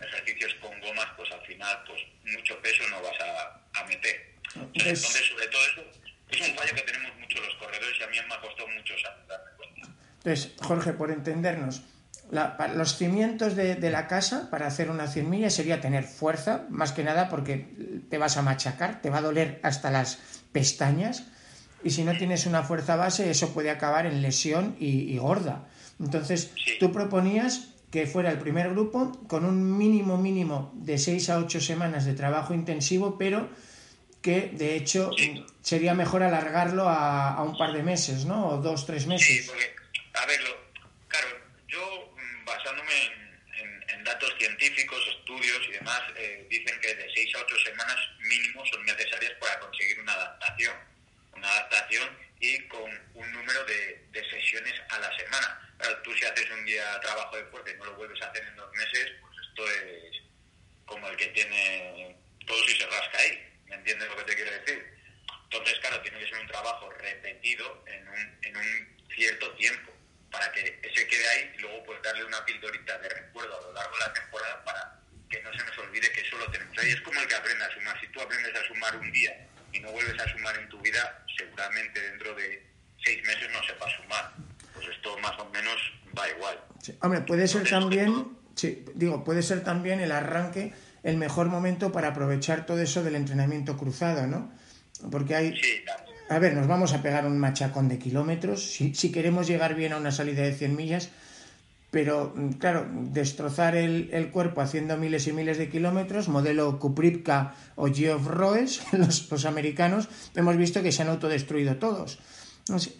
ejercicios 0.00 0.54
con 0.60 0.78
gomas, 0.80 1.08
pues 1.16 1.30
al 1.32 1.44
final 1.46 1.84
pues 1.86 2.02
mucho 2.24 2.60
peso 2.60 2.86
no 2.88 3.02
vas 3.02 3.20
a, 3.20 3.80
a 3.80 3.84
meter. 3.84 4.32
Entonces, 4.54 5.26
sobre 5.28 5.46
todo 5.48 5.62
eso, 5.62 5.84
es 6.28 6.40
un 6.48 6.56
fallo 6.56 6.74
que 6.74 6.82
tenemos 6.82 7.16
mucho 7.16 7.40
los 7.40 7.54
corredores 7.56 7.98
y 7.98 8.02
a 8.02 8.06
mí 8.08 8.16
me 8.28 8.34
ha 8.34 8.40
costado 8.40 8.68
mucho 8.68 8.94
darme 9.28 9.50
cuenta. 9.56 9.88
Entonces, 10.18 10.52
Jorge, 10.60 10.92
por 10.92 11.10
entendernos, 11.10 11.82
los 12.32 12.96
cimientos 12.96 13.54
de, 13.56 13.90
la 13.90 14.06
casa 14.06 14.48
para 14.50 14.66
hacer 14.66 14.90
una 14.90 15.06
100 15.06 15.28
millas 15.28 15.52
sería 15.52 15.82
tener 15.82 16.04
fuerza, 16.04 16.64
más 16.70 16.92
que 16.92 17.04
nada 17.04 17.28
porque 17.28 17.66
te 18.08 18.16
vas 18.16 18.38
a 18.38 18.42
machacar, 18.42 19.02
te 19.02 19.10
va 19.10 19.18
a 19.18 19.22
doler 19.22 19.60
hasta 19.62 19.90
las 19.90 20.18
pestañas 20.50 21.24
y 21.84 21.90
si 21.90 22.04
no 22.04 22.16
tienes 22.16 22.46
una 22.46 22.62
fuerza 22.62 22.96
base 22.96 23.30
eso 23.30 23.52
puede 23.52 23.70
acabar 23.70 24.06
en 24.06 24.22
lesión 24.22 24.76
y, 24.80 25.16
gorda. 25.18 25.68
Entonces, 26.00 26.52
tú 26.80 26.90
proponías 26.90 27.68
que 27.90 28.06
fuera 28.06 28.30
el 28.30 28.38
primer 28.38 28.70
grupo 28.70 29.12
con 29.28 29.44
un 29.44 29.76
mínimo 29.76 30.16
mínimo 30.16 30.72
de 30.74 30.96
6 30.96 31.28
a 31.28 31.38
8 31.38 31.60
semanas 31.60 32.06
de 32.06 32.14
trabajo 32.14 32.54
intensivo, 32.54 33.18
pero 33.18 33.50
que 34.22 34.52
de 34.56 34.76
hecho 34.76 35.10
sería 35.60 35.92
mejor 35.92 36.22
alargarlo 36.22 36.88
a, 36.88 37.42
un 37.42 37.58
par 37.58 37.74
de 37.74 37.82
meses, 37.82 38.24
¿no? 38.24 38.48
O 38.48 38.56
dos, 38.56 38.86
tres 38.86 39.06
meses. 39.06 39.26
Sí, 39.26 39.46
porque, 39.46 39.74
a 40.14 40.26
ver, 40.26 40.61
mm, 42.92 43.32
basándome 43.52 43.94
en, 43.94 44.04
datos 44.04 44.34
científicos, 44.38 45.00
estudios 45.18 45.60
y 45.68 45.72
demás, 45.72 46.02
eh, 46.16 46.46
dicen 46.50 46.80
que 46.80 46.94
de 46.94 47.08
seis 47.14 47.34
a 47.36 47.40
ocho 47.40 47.56
semanas 47.64 47.96
mínimo 48.18 48.64
son 48.66 48.84
necesarias 48.84 49.32
para 49.40 49.58
conseguir 49.60 50.00
una 50.00 50.12
adaptación. 50.12 50.76
Una 51.32 51.48
adaptación 51.48 52.18
y 52.40 52.58
con 52.68 52.90
un 53.14 53.32
número 53.32 53.64
de, 53.64 54.04
de 54.10 54.30
sesiones 54.30 54.74
a 54.90 54.98
la 54.98 55.16
semana. 55.16 55.74
Claro, 55.78 55.98
tú 56.02 56.12
si 56.14 56.24
haces 56.24 56.50
un 56.50 56.64
día 56.64 57.00
trabajo 57.00 57.36
de 57.36 57.44
fuerza 57.44 57.70
y 57.70 57.76
no 57.78 57.84
lo 57.86 57.94
vuelves 57.94 58.20
a 58.22 58.26
hacer 58.26 58.44
en 58.44 58.56
dos 58.56 58.72
meses, 58.74 59.12
pues 59.20 59.36
esto 59.48 59.70
es 59.70 60.22
como 60.84 61.08
el 61.08 61.16
que 61.16 61.28
tiene 61.28 62.16
todo 62.46 62.62
si 62.66 62.76
se 62.76 62.86
rasca 62.86 63.18
ahí 63.18 63.48
¿Me 63.66 63.76
entiendes 63.76 64.08
lo 64.08 64.16
que 64.16 64.24
te 64.24 64.34
quiero 64.34 64.50
decir? 64.50 64.84
Entonces, 65.44 65.78
claro, 65.80 66.00
tiene 66.02 66.18
que 66.18 66.28
ser 66.28 66.38
un 66.40 66.46
trabajo 66.48 66.90
repetido 66.90 67.84
en 67.86 68.08
un, 68.08 68.38
en 68.42 68.56
un 68.56 69.08
cierto 69.14 69.50
tiempo 69.52 69.92
para 70.30 70.50
que 70.52 70.80
ese 70.82 71.06
quede 71.06 71.28
ahí 71.28 71.54
y 71.56 71.60
luego 71.60 71.84
pues 71.84 72.02
darle 72.02 72.24
una 72.24 72.44
pildorita 72.44 72.98
de 72.98 73.08
recuerdo 73.08 73.56
a 73.58 73.62
lo 73.62 73.72
largo 73.72 73.94
de 73.94 74.00
la 74.00 74.12
temporada 74.12 74.64
para 74.64 75.00
que 75.30 75.42
no 75.42 75.52
se 75.52 75.64
nos 75.64 75.78
olvide 75.78 76.10
que 76.12 76.20
es 76.20 76.32
y 76.82 76.88
es 76.88 77.00
como 77.02 77.20
el 77.20 77.28
que 77.28 77.34
aprende 77.34 77.64
a 77.64 77.72
sumar. 77.72 78.00
Si 78.00 78.08
tú 78.08 78.20
aprendes 78.20 78.54
a 78.54 78.66
sumar 78.66 78.96
un 78.96 79.12
día 79.12 79.46
y 79.72 79.80
no 79.80 79.92
vuelves 79.92 80.20
a 80.20 80.28
sumar 80.28 80.56
en 80.56 80.68
tu 80.68 80.78
vida, 80.80 81.24
seguramente 81.36 82.00
dentro 82.00 82.34
de 82.34 82.66
seis 83.04 83.22
meses 83.24 83.50
no 83.52 83.62
sepas 83.62 83.92
sumar. 83.92 84.32
Pues 84.74 84.88
esto 84.88 85.16
más 85.18 85.38
o 85.38 85.48
menos 85.50 85.76
va 86.18 86.28
igual. 86.28 86.60
Hombre, 87.00 87.20
puede 87.32 87.48
ser 87.48 87.66
también, 87.66 88.26
sí, 88.56 88.84
digo, 88.94 89.24
puede 89.24 89.40
ser 89.40 89.64
también 89.64 90.00
el 90.00 90.12
arranque 90.12 90.74
el 91.02 91.16
mejor 91.16 91.46
momento 91.46 91.90
para 91.90 92.08
aprovechar 92.08 92.66
todo 92.66 92.78
eso 92.82 93.02
del 93.02 93.14
entrenamiento 93.14 93.78
cruzado, 93.78 94.26
¿no? 94.26 94.50
Porque 95.10 95.34
hay... 95.34 95.54
a 96.28 96.38
ver, 96.38 96.52
nos 96.52 96.66
vamos 96.66 96.92
a 96.92 97.00
pegar 97.00 97.24
un 97.24 97.38
machacón 97.38 97.88
de 97.88 97.98
kilómetros. 97.98 98.70
Si, 98.70 98.94
si, 98.94 99.10
queremos 99.10 99.46
llegar 99.46 99.74
bien 99.74 99.94
a 99.94 99.96
una 99.96 100.12
salida 100.12 100.42
de 100.42 100.52
100 100.52 100.76
millas, 100.76 101.08
pero 101.90 102.34
mm, 102.36 102.50
claro, 102.58 102.86
destrozar 102.92 103.76
el, 103.76 104.10
el, 104.12 104.30
cuerpo 104.30 104.60
haciendo 104.60 104.98
miles 104.98 105.26
y 105.26 105.32
miles 105.32 105.56
de 105.56 105.70
kilómetros, 105.70 106.28
modelo 106.28 106.78
Kupripka 106.78 107.54
o 107.76 107.86
Geoff 107.86 108.26
Roes, 108.26 108.82
los, 108.92 109.30
los, 109.30 109.46
americanos, 109.46 110.10
hemos 110.34 110.58
visto 110.58 110.82
que 110.82 110.92
se 110.92 111.00
han 111.00 111.08
autodestruido 111.08 111.76
todos. 111.76 112.18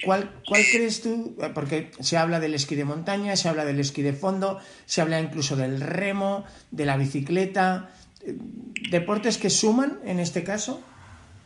¿Cuál, 0.05 0.43
¿Cuál 0.47 0.65
crees 0.73 1.03
tú? 1.03 1.37
Porque 1.55 1.93
se 2.01 2.17
habla 2.17 2.41
del 2.41 2.55
esquí 2.55 2.75
de 2.75 2.85
montaña, 2.85 3.37
se 3.37 3.49
habla 3.49 3.65
del 3.65 3.79
esquí 3.79 4.03
de 4.03 4.13
fondo, 4.13 4.61
se 4.87 5.01
habla 5.01 5.21
incluso 5.21 5.55
del 5.55 5.81
remo, 5.81 6.45
de 6.71 6.85
la 6.85 6.97
bicicleta. 6.97 7.95
¿Deportes 8.91 9.39
que 9.39 9.51
suman 9.51 10.01
en 10.05 10.19
este 10.19 10.43
caso? 10.43 10.83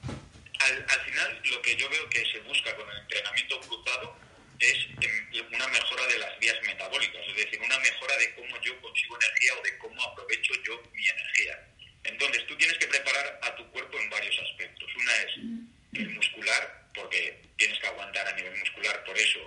Al, 0.09 0.77
al 0.89 1.01
final, 1.05 1.41
lo 1.51 1.61
que 1.61 1.77
yo 1.77 1.89
veo 1.91 2.09
que 2.09 2.25
se 2.25 2.41
busca 2.41 2.75
con 2.77 2.89
el 2.89 2.99
entrenamiento 2.99 3.61
cruzado 3.61 4.17
es 4.59 4.87
una 5.53 5.69
mejora 5.69 6.07
de 6.07 6.19
las 6.19 6.39
vías 6.41 6.57
metabólicas, 6.65 7.21
es 7.29 7.37
decir, 7.37 7.61
una 7.61 7.79
mejora 7.79 8.17
de 8.17 8.35
cómo 8.35 8.57
yo 8.63 8.81
consigo 8.81 9.17
energía 9.17 9.53
o 9.61 9.63
de 9.63 9.79
cómo 9.79 10.03
aprovecho 10.03 10.55
yo 10.67 10.83
mi 10.95 11.07
energía. 11.07 11.69
Entonces, 12.05 12.47
tú 12.47 12.57
tienes 12.57 12.79
que 12.79 12.87
preparar 12.87 13.41
a 13.43 13.57
tu 13.57 13.67
cuerpo 13.71 13.99
en 13.99 14.09
varios 14.09 14.39
aspectos. 14.39 14.89
Una 14.97 15.13
es 15.17 16.01
el 16.01 16.11
muscular, 16.15 16.89
porque 16.95 17.46
tienes 17.57 17.79
que 17.79 17.87
aguantar 17.87 18.27
a 18.27 18.33
nivel 18.33 18.59
muscular, 18.59 19.05
por 19.05 19.17
eso 19.19 19.41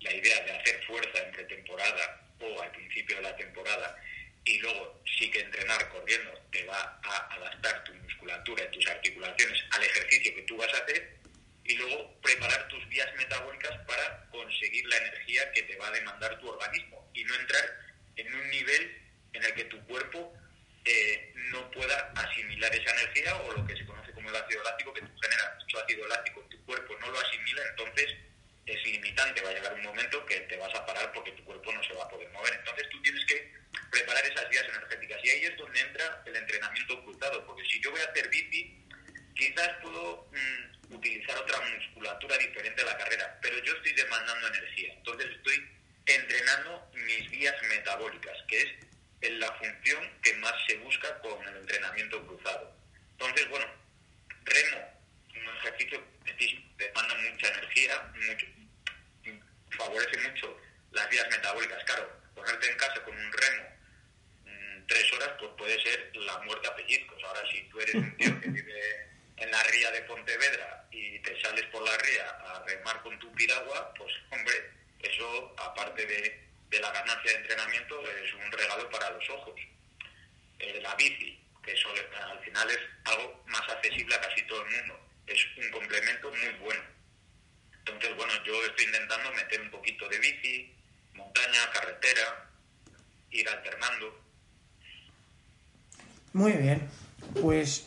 la 0.00 0.12
idea 0.12 0.40
de 0.44 0.52
hacer 0.52 0.84
fuerza 0.84 1.18
entre 1.26 1.44
temporada 1.44 2.20
o 2.40 2.62
al 2.62 2.70
principio 2.70 3.16
de 3.16 3.22
la 3.22 3.36
temporada 3.36 3.96
y 4.44 4.58
luego 4.58 5.02
sí 5.18 5.30
que 5.30 5.40
entrenar 5.40 5.88
corriendo 5.88 6.30
te 6.52 6.64
va 6.64 7.00
a 7.02 7.34
adaptar 7.34 7.82
tu 7.84 7.94
musculatura 7.94 8.64
y 8.64 8.70
tus 8.70 8.86
articulaciones 8.86 9.64
al 9.72 9.82
ejercicio 9.82 10.34
que 10.34 10.42
tú 10.42 10.56
vas 10.56 10.72
a 10.72 10.78
hacer 10.78 11.16
y 11.64 11.74
luego 11.74 12.20
preparar 12.20 12.68
tus 12.68 12.88
vías 12.88 13.08
metabólicas 13.16 13.76
para 13.86 14.28
conseguir 14.30 14.86
la 14.86 14.96
energía 14.98 15.50
que 15.52 15.62
te 15.62 15.76
va 15.76 15.88
a 15.88 15.90
demandar 15.90 16.38
tu 16.38 16.48
organismo 16.48 17.10
y 17.12 17.24
no 17.24 17.34
entrar 17.34 17.64
en 18.14 18.32
un 18.32 18.50
nivel 18.50 19.02
en 19.32 19.44
el 19.44 19.54
que 19.54 19.64
tu 19.64 19.84
cuerpo 19.86 20.32
eh, 20.84 21.32
no 21.50 21.68
pueda 21.72 22.12
asimilar 22.14 22.72
esa 22.72 22.92
energía 22.92 23.34
o 23.36 23.52
lo 23.52 23.66
que 23.66 23.76
se 23.76 23.84
conoce 23.84 24.12
como 24.12 24.30
el 24.30 24.36
ácido 24.36 24.62
láctico, 24.62 24.94
que 24.94 25.00
tú 25.00 25.18
generas 25.20 25.56
mucho 25.60 25.78
ácido 25.80 26.06
láctico 26.06 26.42
en 26.42 26.48
tu 26.50 26.64
cuerpo, 26.64 26.96
no 27.00 27.10
lo 27.10 27.18
asimila, 27.18 27.62
entonces 27.70 28.16
es 28.66 28.84
limitante, 28.84 29.40
va 29.42 29.50
a 29.50 29.54
llegar 29.54 29.74
un 29.74 29.82
momento 29.82 30.24
que 30.26 30.40
te 30.40 30.56
vas 30.56 30.74
a 30.74 30.84
parar 30.84 31.12
porque 31.12 31.30
tu 31.32 31.44
cuerpo 31.44 31.72
no 31.72 31.82
se 31.84 31.94
va 31.94 32.04
a 32.04 32.08
poder 32.08 32.28
mover. 32.30 32.52
Entonces 32.54 32.88
tú 32.90 33.00
tienes 33.02 33.24
que 33.26 33.52
preparar 33.90 34.24
esas 34.26 34.48
vías 34.48 34.64
energéticas 34.68 35.24
y 35.24 35.30
ahí 35.30 35.44
es 35.44 35.56
donde 35.56 35.80
entra 35.80 36.22
el 36.26 36.36
entrenamiento 36.36 36.94
ocultado, 36.98 37.46
porque 37.46 37.64
si 37.64 37.80
yo 37.80 37.92
voy 37.92 38.00
a 38.00 38.10
hacer 38.10 38.28
bici, 38.28 38.84
quizás 39.34 39.70
puedo 39.82 40.28
mm, 40.32 40.94
utilizar 40.94 41.36
otra 41.38 41.60
musculatura 41.60 42.36
diferente 42.38 42.82
a 42.82 42.86
la 42.86 42.98
carrera, 42.98 43.38
pero 43.40 43.62
yo 43.62 43.72
estoy 43.74 43.92
demandando 43.92 44.48
energía, 44.48 44.92
entonces 44.94 45.30
estoy 45.30 45.68
entrenando 46.06 46.90
mis 46.94 47.30
vías 47.30 47.54
metabólicas, 47.68 48.36
que 48.48 48.62
es 48.62 48.68
en 49.22 49.40
la 49.40 49.52
función 49.54 50.10
que 50.22 50.34
más 50.34 50.54
se 50.66 50.76
busca 50.78 51.18
con 51.20 51.46
el 51.48 51.56
entrenamiento 51.56 52.24
cruzado. 52.26 52.76
Entonces, 53.12 53.48
bueno, 53.48 53.66
remo, 54.44 55.02
un 55.34 55.56
ejercicio 55.56 56.02
que 56.24 56.60
demanda 56.78 57.14
mucha 57.14 57.48
energía, 57.48 58.12
mucho, 58.14 58.46
favorece 59.76 60.18
mucho 60.28 60.56
las 60.92 61.08
vías 61.08 61.26
metabólicas. 61.30 61.82
Claro, 61.84 62.10
ponerte 62.34 62.70
en 62.70 62.76
casa 62.76 63.02
con 63.02 63.16
un 63.16 63.32
remo 63.32 63.64
mm, 64.44 64.86
tres 64.86 65.12
horas, 65.12 65.30
pues 65.38 65.50
puede 65.56 65.82
ser 65.82 66.10
la 66.14 66.38
muerte 66.38 66.68
a 66.68 66.76
pellizcos. 66.76 67.22
Ahora, 67.24 67.42
si 67.50 67.62
tú 67.64 67.80
eres 67.80 67.94
un 67.94 68.16
tío 68.16 68.40
que 68.40 68.48
vive 68.48 69.08
en 69.36 69.50
la 69.50 69.62
ría 69.64 69.90
de 69.90 70.02
Pontevedra 70.02 70.86
y 70.90 71.18
te 71.20 71.40
sales 71.42 71.64
por 71.66 71.82
la 71.82 71.96
ría 71.98 72.30
a 72.30 72.64
remar 72.64 73.02
con 73.02 73.18
tu 73.18 73.32
piragua, 73.32 73.92
pues 73.94 74.12
hombre, 74.30 74.70
eso 75.00 75.54
aparte 75.58 76.06
de, 76.06 76.46
la 76.80 76.92
ganancia 76.92 77.30
de 77.32 77.38
entrenamiento 77.38 78.10
es 78.10 78.34
un 78.34 78.52
regalo 78.52 78.90
para 78.90 79.10
los 79.10 79.30
ojos. 79.30 79.58
Eh, 80.58 80.80
la 80.82 80.94
bici, 80.94 81.38
que 81.62 81.72
eso 81.72 81.88
al 81.90 82.38
final 82.40 82.70
es 82.70 82.78
algo 83.04 83.42
más 83.46 83.62
accesible 83.68 84.14
a 84.14 84.20
casi 84.20 84.42
todo 84.42 84.62
el 84.64 84.70
mundo, 84.76 85.00
es 85.26 85.46
un 85.56 85.70
complemento 85.70 86.30
muy 86.30 86.52
bueno. 86.60 86.82
Entonces, 87.86 88.16
bueno, 88.16 88.32
yo 88.44 88.64
estoy 88.64 88.84
intentando 88.84 89.32
meter 89.32 89.60
un 89.60 89.70
poquito 89.70 90.08
de 90.08 90.18
bici, 90.18 90.74
montaña, 91.14 91.70
carretera, 91.72 92.50
ir 93.30 93.48
alternando. 93.48 94.22
Muy 96.36 96.52
bien, 96.52 96.82
pues 97.40 97.86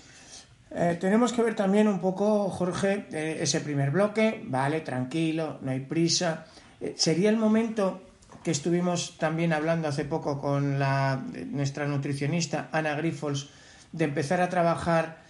eh, 0.72 0.98
tenemos 1.00 1.34
que 1.34 1.44
ver 1.44 1.56
también 1.56 1.88
un 1.88 2.00
poco, 2.00 2.50
Jorge, 2.50 3.06
eh, 3.12 3.38
ese 3.42 3.62
primer 3.62 3.92
bloque, 3.92 4.42
vale, 4.44 4.82
tranquilo, 4.82 5.60
no 5.62 5.70
hay 5.70 5.82
prisa. 5.82 6.48
Eh, 6.82 6.96
sería 6.98 7.30
el 7.30 7.38
momento 7.38 8.02
que 8.44 8.50
estuvimos 8.50 9.20
también 9.20 9.54
hablando 9.54 9.88
hace 9.88 10.04
poco 10.04 10.42
con 10.42 10.80
la, 10.80 11.24
nuestra 11.52 11.86
nutricionista 11.86 12.70
Ana 12.72 12.96
Grifols 12.96 13.52
de 13.92 14.06
empezar 14.06 14.42
a 14.42 14.50
trabajar 14.50 15.22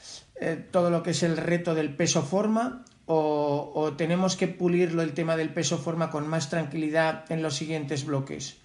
todo 0.71 0.89
lo 0.89 1.03
que 1.03 1.11
es 1.11 1.21
el 1.21 1.35
reto 1.35 1.75
del 1.75 1.93
peso 1.93 2.23
forma 2.23 2.85
o, 3.05 3.95
tenemos 3.97 4.37
que 4.37 4.47
pulirlo 4.47 5.01
el 5.01 5.13
tema 5.13 5.35
del 5.35 5.49
peso 5.49 5.77
forma 5.77 6.09
con 6.09 6.25
más 6.25 6.49
tranquilidad 6.49 7.29
en 7.29 7.41
los 7.41 7.55
siguientes 7.55 8.05
bloques? 8.05 8.59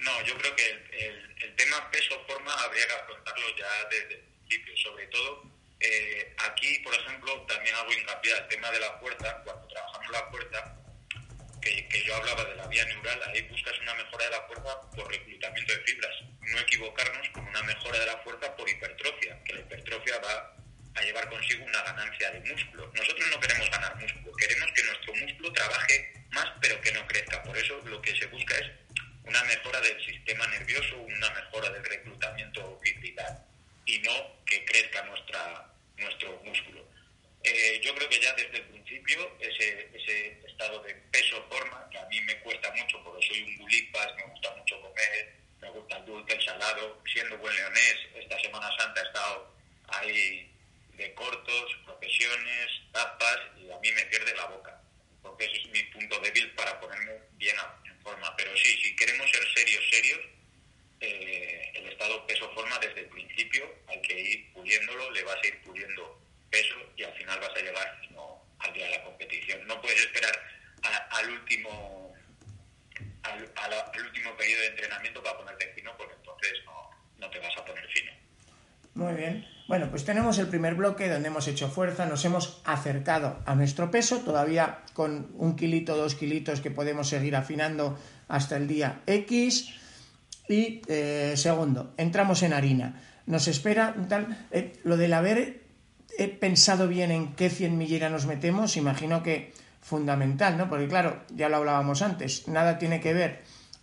No, 0.00 0.10
yo 0.26 0.34
creo 0.36 0.56
que 0.56 0.87
tema 1.58 1.90
peso 1.90 2.24
forma 2.26 2.54
habría 2.54 2.86
que 2.86 2.94
afrontarlo 2.94 3.56
ya 3.56 3.68
desde 3.90 4.14
el 4.14 4.22
principio, 4.22 4.76
sobre 4.78 5.06
todo 5.08 5.58
eh, 5.80 6.34
aquí, 6.38 6.78
por 6.80 6.94
ejemplo, 6.94 7.42
también 7.42 7.74
hago 7.74 7.92
hincapié 7.92 8.32
al 8.34 8.48
tema 8.48 8.70
de 8.70 8.80
la 8.80 8.98
puerta. 8.98 9.42
Cuando 9.44 9.66
trabajamos 9.68 10.10
la 10.10 10.30
puerta, 10.30 10.76
que, 11.60 12.04
yo 12.04 12.16
hablaba 12.16 12.44
de 12.44 12.56
la 12.56 12.66
vía 12.66 12.84
neural, 12.86 13.22
ahí 13.26 13.42
buscas 13.42 13.78
una 13.80 13.94
mejora 13.94 14.24
de 14.24 14.30
la 14.30 14.42
fuerza 14.42 14.90
por 14.94 15.10
reclutamiento 15.10 15.72
de 15.72 15.80
fibras. 15.80 16.14
No 16.40 16.58
equivocarnos 16.58 17.28
con 17.30 17.46
una 17.46 17.62
mejora 17.62 17.98
de 17.98 18.06
la 18.06 18.18
fuerza 18.18 18.56
por 18.56 18.68
hipertrofia, 18.68 19.42
que 19.44 19.52
la 19.54 19.60
hipertrofia 19.60 20.18
va 20.18 20.56
a 20.94 21.02
llevar 21.02 21.28
consigo 21.28 21.64
una 21.64 21.82
ganancia 21.82 22.30
de 22.30 22.40
músculo. 22.40 22.90
Nosotros 22.94 23.28
no 23.30 23.40
queremos 23.40 23.70
ganar 23.70 23.96
músculo, 23.96 24.32
queremos 24.36 24.72
que 24.72 24.82
nuestro 24.84 25.14
músculo 25.14 25.52
trabaje 25.52 26.12
más 26.30 26.48
pero 26.60 26.80
que 26.80 26.92
no 26.92 27.06
crezca. 27.06 27.42
Por 27.42 27.56
eso 27.56 27.80
lo 27.84 28.00
que 28.02 28.16
se 28.16 28.26
busca 28.26 28.56
es 28.58 28.70
una 29.28 29.44
mejora 29.44 29.80
del 29.82 30.02
sistema 30.04 30.46
nervioso, 30.46 30.96
una 30.96 31.30
mejora 31.30 31.68
del 31.70 31.84
reclutamiento 31.84 32.80
fibrilar 32.82 33.44
y 33.84 33.98
no 33.98 34.44
que 34.46 34.64
crezca 34.64 35.02
nuestra, 35.04 35.70
nuestro 35.98 36.40
músculo. 36.44 36.82
Eh, 37.44 37.80
yo 37.84 37.94
creo 37.94 38.08
que 38.08 38.20
ya 38.20 38.32
desde 38.32 38.56
el 38.56 38.64
principio 38.64 39.36
ese, 39.38 39.90
ese 39.94 40.40
estado 40.46 40.82
de 40.82 40.94
peso-forma, 41.12 41.88
que 41.90 41.98
a 41.98 42.06
mí 42.06 42.20
me 42.22 42.38
cuesta 42.40 42.72
mucho 42.72 43.02
porque 43.04 43.26
soy 43.26 43.42
un 43.42 43.58
bulipas, 43.58 44.16
me 44.16 44.24
gusta 44.24 44.56
mucho 44.56 44.80
comer, 44.80 45.34
me 45.60 45.70
gusta 45.70 45.96
el 45.98 46.06
dulce, 46.06 46.34
el 46.34 46.44
salado, 46.44 47.02
siendo 47.12 47.36
buen 47.38 47.54
leonés, 47.54 47.96
esta 48.14 48.40
Semana 48.40 48.70
Santa 48.78 49.00
he 49.02 49.06
estado 49.06 49.54
ahí 49.88 50.50
de 50.94 51.14
cortos, 51.14 51.76
profesiones, 51.84 52.80
tapas, 52.92 53.38
y 53.58 53.70
a 53.70 53.78
mí 53.78 53.92
me 53.92 54.02
pierde 54.06 54.34
la 54.34 54.46
boca, 54.46 54.80
porque 55.22 55.44
ese 55.44 55.58
es 55.58 55.66
mi 55.66 55.82
punto 55.84 56.18
débil 56.20 56.50
para 56.52 56.80
ponerme 56.80 57.12
bien 57.36 57.56
en 57.84 57.87
Pero 58.36 58.56
sí, 58.56 58.76
si 58.82 58.96
queremos 58.96 59.30
ser 59.30 59.42
serios, 59.54 59.84
serios, 59.90 60.20
eh, 61.00 61.72
el 61.74 61.86
estado 61.88 62.26
peso-forma 62.26 62.78
desde 62.78 63.00
el 63.00 63.08
principio, 63.08 63.64
hay 63.88 64.00
que 64.02 64.20
ir 64.20 64.52
puliéndolo, 64.52 65.10
le 65.10 65.22
vas 65.24 65.36
a 65.42 65.46
ir 65.46 65.60
puliendo 65.62 66.20
peso 66.50 66.74
y 66.96 67.04
al 67.04 67.12
final 67.14 67.38
vas 67.40 67.50
a 67.56 67.60
llegar 67.60 68.00
al 68.60 68.72
día 68.72 68.86
de 68.86 68.90
la 68.90 69.04
competición. 69.04 69.66
No 69.66 69.80
puedes 69.80 70.00
esperar 70.00 70.32
al 71.10 71.30
último 71.30 72.14
al, 73.22 74.04
último 74.04 74.36
periodo 74.36 74.62
de 74.62 74.66
entrenamiento 74.68 75.22
para 75.22 75.36
ponerte 75.38 75.72
fino, 75.74 75.96
porque 75.96 76.14
entonces 76.14 76.52
no, 76.64 76.90
no 77.18 77.30
te 77.30 77.38
vas 77.38 77.56
a 77.56 77.64
poner 77.64 77.86
fino. 77.88 78.12
Muy 78.94 79.14
bien. 79.14 79.57
Bueno, 79.68 79.90
pues 79.90 80.06
tenemos 80.06 80.38
el 80.38 80.46
primer 80.46 80.76
bloque 80.76 81.10
donde 81.10 81.28
hemos 81.28 81.46
hecho 81.46 81.68
fuerza, 81.68 82.06
nos 82.06 82.24
hemos 82.24 82.62
acercado 82.64 83.38
a 83.44 83.54
nuestro 83.54 83.90
peso, 83.90 84.20
todavía 84.20 84.78
con 84.94 85.28
un 85.34 85.56
kilito, 85.56 85.94
dos 85.94 86.14
kilitos 86.14 86.62
que 86.62 86.70
podemos 86.70 87.08
seguir 87.08 87.36
afinando 87.36 87.98
hasta 88.28 88.56
el 88.56 88.66
día 88.66 89.02
X. 89.06 89.68
Y 90.48 90.80
eh, 90.88 91.34
segundo, 91.36 91.92
entramos 91.98 92.42
en 92.42 92.54
harina. 92.54 93.02
Nos 93.26 93.46
espera 93.46 93.94
tal, 94.08 94.46
eh, 94.52 94.72
lo 94.84 94.96
del 94.96 95.12
haber 95.12 95.64
eh, 96.18 96.28
pensado 96.28 96.88
bien 96.88 97.10
en 97.10 97.34
qué 97.34 97.50
100 97.50 97.76
millera 97.76 98.08
nos 98.08 98.24
metemos, 98.24 98.78
imagino 98.78 99.22
que 99.22 99.52
fundamental, 99.82 100.56
¿no? 100.56 100.70
Porque 100.70 100.88
claro, 100.88 101.24
ya 101.36 101.50
lo 101.50 101.58
hablábamos 101.58 102.00
antes, 102.00 102.48
nada 102.48 102.78
tiene 102.78 103.00
que 103.00 103.12
ver 103.12 103.42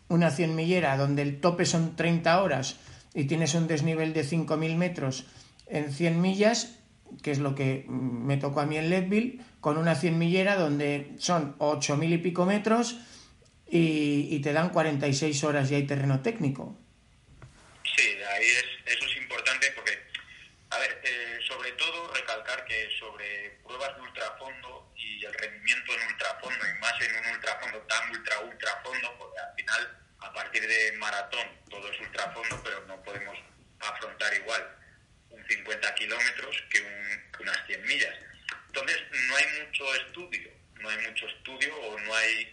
una 0.10 0.32
100 0.32 0.56
millera 0.56 0.98
donde 0.98 1.22
el 1.22 1.40
tope 1.40 1.66
son 1.66 1.96
30 1.96 2.42
horas 2.42 2.78
y 3.14 3.26
tienes 3.26 3.54
un 3.54 3.68
desnivel 3.68 4.14
de 4.14 4.26
5.000 4.26 4.76
metros 4.78 5.26
en 5.68 5.92
100 5.92 6.22
millas, 6.22 6.80
que 7.24 7.32
es 7.32 7.40
lo 7.40 7.56
que 7.56 7.86
me 7.88 8.38
tocó 8.38 8.62
a 8.62 8.66
mí 8.66 8.78
en 8.78 8.90
Leadville, 8.90 9.40
con 9.62 9.78
una 9.78 9.96
100 9.96 10.18
millera 10.18 10.56
donde 10.56 11.14
son 11.18 11.58
8.000 11.60 12.14
y 12.14 12.18
pico 12.20 12.46
metros 12.46 12.98
y, 13.68 14.40
te 14.42 14.54
dan 14.54 14.70
46 14.70 15.44
horas 15.44 15.72
y 15.72 15.76
hay 15.76 15.88
terreno 15.88 16.22
técnico. 16.22 16.78
Sí, 17.96 18.08
ahí 18.08 18.46
es, 18.46 18.66
eso 18.86 19.06
es 19.06 19.18
importante 19.18 19.72
porque, 19.76 19.98
a 20.70 20.80
ver, 20.80 21.02
eh, 21.04 21.40
sobre 21.48 21.72
todo 21.74 22.14
recalcar 22.14 22.66
que 22.66 22.88
sobre 23.00 23.58
pruebas 23.64 23.96
de 23.96 24.02
ultrafondo 24.02 24.92
y 24.96 25.26
el 25.26 25.34
rendimiento 25.34 25.94
en 25.94 26.08
ultrafondo 26.08 26.60
y 26.66 26.80
más 26.80 26.94
en 27.02 27.16
un 27.16 27.34
ultrafondo 27.36 27.80
tan 27.80 28.12
ultra 28.12 28.40
ultrafondo, 28.42 29.16
porque 29.18 29.40
al 29.40 29.56
final 29.56 29.98
a 30.20 30.34
partir 30.34 30.68
de 30.68 30.92
maratón 30.98 31.48
todo 31.70 31.90
es 31.92 32.00
ultrafondo, 32.00 32.62
pero 32.64 32.86
no 32.88 33.02
podemos 33.02 33.38
afrontar 33.80 34.34
igual 34.36 34.85
50 35.48 35.96
kilómetros 35.96 36.64
que, 36.70 36.82
unas 37.40 37.66
100 37.68 37.86
millas. 37.86 38.16
Entonces 38.68 39.02
no 39.12 39.36
hay 39.36 39.46
mucho 39.62 39.96
estudio, 39.96 40.50
no 40.76 40.90
hay 40.90 40.98
mucho 41.08 41.28
estudio 41.28 41.76
o 41.76 42.00
no 42.00 42.16
hay 42.16 42.44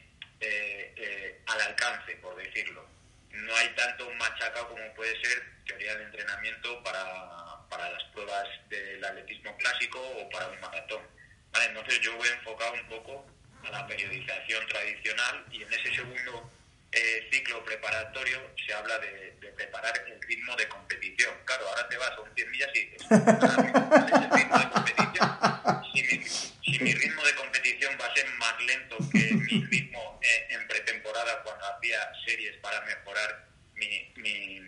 eh, 0.40 0.94
eh, 0.96 1.40
al 1.46 1.60
alcance, 1.60 2.16
por 2.16 2.36
decirlo. 2.36 2.86
No 3.30 3.56
hay 3.56 3.68
tanto 3.70 4.10
machacado 4.14 4.68
como 4.68 4.94
puede 4.94 5.20
ser 5.22 5.42
teoría 5.66 5.94
de 5.96 6.04
entrenamiento 6.04 6.82
para, 6.82 7.68
para 7.68 7.90
las 7.90 8.04
pruebas 8.12 8.48
del 8.68 9.04
atletismo 9.04 9.56
clásico 9.56 10.00
o 10.00 10.28
para 10.30 10.48
un 10.48 10.60
maratón. 10.60 11.02
Vale, 11.52 11.66
entonces 11.66 12.00
yo 12.00 12.16
voy 12.16 12.28
enfocado 12.28 12.72
un 12.74 12.88
poco 12.88 13.26
a 13.64 13.70
la 13.70 13.86
periodización 13.86 14.66
tradicional 14.66 15.44
y 15.50 15.62
en 15.62 15.72
ese 15.72 15.94
segundo 15.94 16.50
eh, 16.92 17.28
ciclo 17.32 17.64
preparatorio 17.64 18.38
se 18.66 18.74
habla 18.74 18.98
de, 18.98 19.32
preparar 19.56 19.92
el 20.06 20.20
ritmo 20.22 20.54
de 20.56 20.68
competición. 20.68 21.34
Claro, 21.44 21.68
ahora 21.68 21.88
te 21.88 21.96
vas 21.96 22.10
a 22.10 22.20
un 22.20 22.34
100 22.34 22.50
millas 22.50 22.70
y 22.74 22.84
dices, 22.84 23.06
¿cuál 23.08 24.08
es 24.08 24.20
el 24.20 24.30
ritmo 24.30 24.58
de 24.58 24.70
competición? 24.70 25.38
Si 25.92 26.02
mi, 26.02 26.24
si 26.24 26.84
mi 26.84 26.94
ritmo 26.94 27.24
de 27.24 27.34
competición 27.34 27.98
va 28.00 28.06
a 28.06 28.14
ser 28.14 28.26
más 28.38 28.62
lento 28.64 28.96
que 29.10 29.34
mi 29.34 29.64
ritmo 29.66 30.20
eh, 30.22 30.46
en 30.50 30.66
pretemporada 30.68 31.42
cuando 31.42 31.64
hacía 31.66 31.98
series 32.26 32.56
para 32.58 32.80
mejorar 32.82 33.48
mi, 33.74 34.12
mi, 34.16 34.60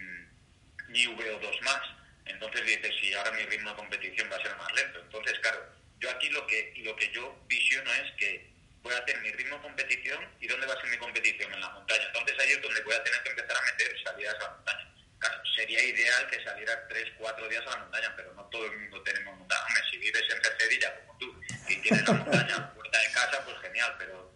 mi 0.89 1.07
VO2 1.07 1.61
más, 1.63 1.81
entonces 2.27 2.65
dices, 2.65 2.93
si 3.01 3.13
ahora 3.15 3.33
mi 3.33 3.43
ritmo 3.45 3.71
de 3.71 3.77
competición 3.77 4.31
va 4.31 4.37
a 4.37 4.43
ser 4.43 4.57
más 4.57 4.73
lento. 4.75 5.01
Entonces, 5.01 5.39
claro, 5.41 5.67
yo 6.01 6.11
aquí 6.11 6.29
lo 6.31 6.47
que, 6.47 6.73
lo 6.79 6.97
que 6.97 7.11
yo 7.13 7.39
visiono 7.49 7.93
es 7.95 8.13
que 8.19 8.54
voy 8.85 8.95
a 8.95 8.99
hacer 8.99 9.19
mi 9.23 9.31
ritmo 9.33 9.57
de 9.57 9.63
competición 9.63 10.29
y 10.41 10.47
dónde 10.47 10.67
va 10.67 10.75
a 10.75 10.81
ser 10.81 10.91
mi 10.91 10.99
competición 10.99 11.53
en 11.53 11.61
la 11.61 11.71
montaña. 11.71 12.05
Entonces 12.07 12.39
ahí 12.39 12.51
es 12.53 12.63
donde 12.63 12.83
voy 12.83 12.95
a 12.95 13.03
tener 13.03 13.23
que 13.23 13.31
empezar 13.31 13.57
a 13.57 13.63
meter 13.63 14.03
salidas 14.05 14.35
a 14.35 14.43
la 14.43 14.51
montaña. 14.51 14.95
Claro, 15.19 15.43
sería 15.57 15.83
ideal 15.83 16.31
que 16.31 16.45
salieras 16.45 16.79
tres, 16.91 17.11
cuatro 17.17 17.49
días 17.49 17.67
a 17.67 17.71
la 17.71 17.77
montaña, 17.79 18.13
pero 18.15 18.35
no 18.35 18.45
todo 18.45 18.67
el 18.67 18.79
mundo 18.79 19.03
tenemos 19.03 19.39
montaña. 19.39 19.63
Hombre, 19.67 19.83
si 19.91 19.97
vives 19.97 20.23
en 20.23 20.43
Cercedilla 20.43 20.95
como 21.01 21.19
tú 21.19 21.41
y 21.67 21.77
tienes 21.77 22.07
la 22.07 22.13
montaña 22.13 22.75
puerta 22.75 22.99
de 22.99 23.13
casa, 23.13 23.45
pues 23.45 23.57
genial, 23.63 23.95
pero 23.99 24.31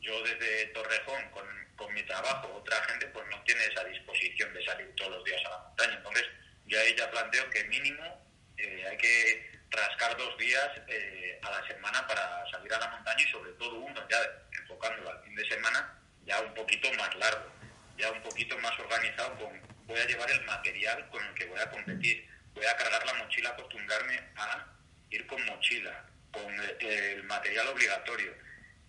yo 0.00 0.22
desde 0.22 0.66
Torrejón 0.68 1.30
con, 1.30 1.46
con 1.76 1.92
mi 1.92 2.02
trabajo, 2.04 2.54
otra 2.54 2.82
gente 2.84 3.06
pues 3.08 3.26
no 3.28 3.42
tiene 3.44 3.66
esa 3.66 3.84
disposición 3.84 4.54
de 4.54 4.64
salir 4.64 4.94
todos 4.96 5.10
los 5.10 5.24
días 5.24 5.44
a 5.44 5.50
la 5.50 5.58
montaña. 5.58 5.94
Entonces 5.96 6.24
yo 6.64 6.80
ahí 6.80 6.94
ya 6.96 7.10
planteo 7.10 7.50
que 7.50 7.64
mínimo 7.64 8.26
eh, 8.56 8.86
hay 8.88 8.96
que 8.96 9.59
rascar 9.70 10.16
dos 10.16 10.36
días 10.38 10.70
eh, 10.88 11.38
a 11.42 11.50
la 11.50 11.66
semana 11.66 12.06
para 12.06 12.44
salir 12.50 12.72
a 12.74 12.78
la 12.78 12.88
montaña 12.88 13.22
y 13.22 13.30
sobre 13.30 13.52
todo 13.52 13.78
uno, 13.80 14.08
ya 14.08 14.18
enfocándolo 14.60 15.10
al 15.10 15.22
fin 15.22 15.34
de 15.34 15.48
semana, 15.48 15.98
ya 16.24 16.40
un 16.40 16.54
poquito 16.54 16.92
más 16.94 17.14
largo, 17.16 17.52
ya 17.96 18.10
un 18.10 18.22
poquito 18.22 18.58
más 18.58 18.78
organizado 18.78 19.36
con 19.36 19.60
voy 19.86 19.98
a 19.98 20.06
llevar 20.06 20.30
el 20.30 20.44
material 20.44 21.08
con 21.10 21.24
el 21.24 21.34
que 21.34 21.46
voy 21.46 21.58
a 21.58 21.70
competir, 21.70 22.28
voy 22.54 22.64
a 22.64 22.76
cargar 22.76 23.04
la 23.06 23.14
mochila, 23.14 23.50
acostumbrarme 23.50 24.20
a 24.36 24.66
ir 25.10 25.26
con 25.26 25.44
mochila, 25.46 26.04
con 26.32 26.60
eh, 26.60 27.14
el 27.14 27.24
material 27.24 27.68
obligatorio, 27.68 28.32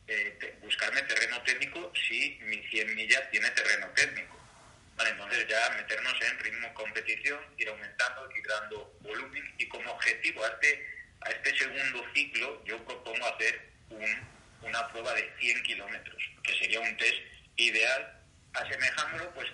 eh, 0.07 0.57
buscarme 0.61 1.01
terreno 1.03 1.41
técnico 1.43 1.91
si 2.07 2.39
mi 2.43 2.57
100 2.67 2.95
millas 2.95 3.29
tiene 3.31 3.49
terreno 3.51 3.87
técnico 3.95 4.40
entonces 5.07 5.47
ya 5.47 5.69
meternos 5.71 6.13
en 6.21 6.39
ritmo 6.39 6.73
competición, 6.73 7.39
ir 7.57 7.69
aumentando, 7.69 8.29
ir 8.35 8.47
dando 8.47 8.97
volumen. 9.01 9.53
Y 9.57 9.67
como 9.67 9.91
objetivo 9.91 10.43
a 10.43 10.47
este, 10.47 10.87
a 11.21 11.29
este 11.29 11.57
segundo 11.57 12.05
ciclo 12.13 12.63
yo 12.65 12.83
propongo 12.85 13.25
hacer 13.27 13.71
una 14.61 14.87
prueba 14.89 15.13
de 15.13 15.31
100 15.39 15.63
kilómetros, 15.63 16.23
que 16.43 16.57
sería 16.57 16.79
un 16.79 16.97
test 16.97 17.17
ideal, 17.57 18.21
asemejándolo 18.53 19.33
pues 19.33 19.47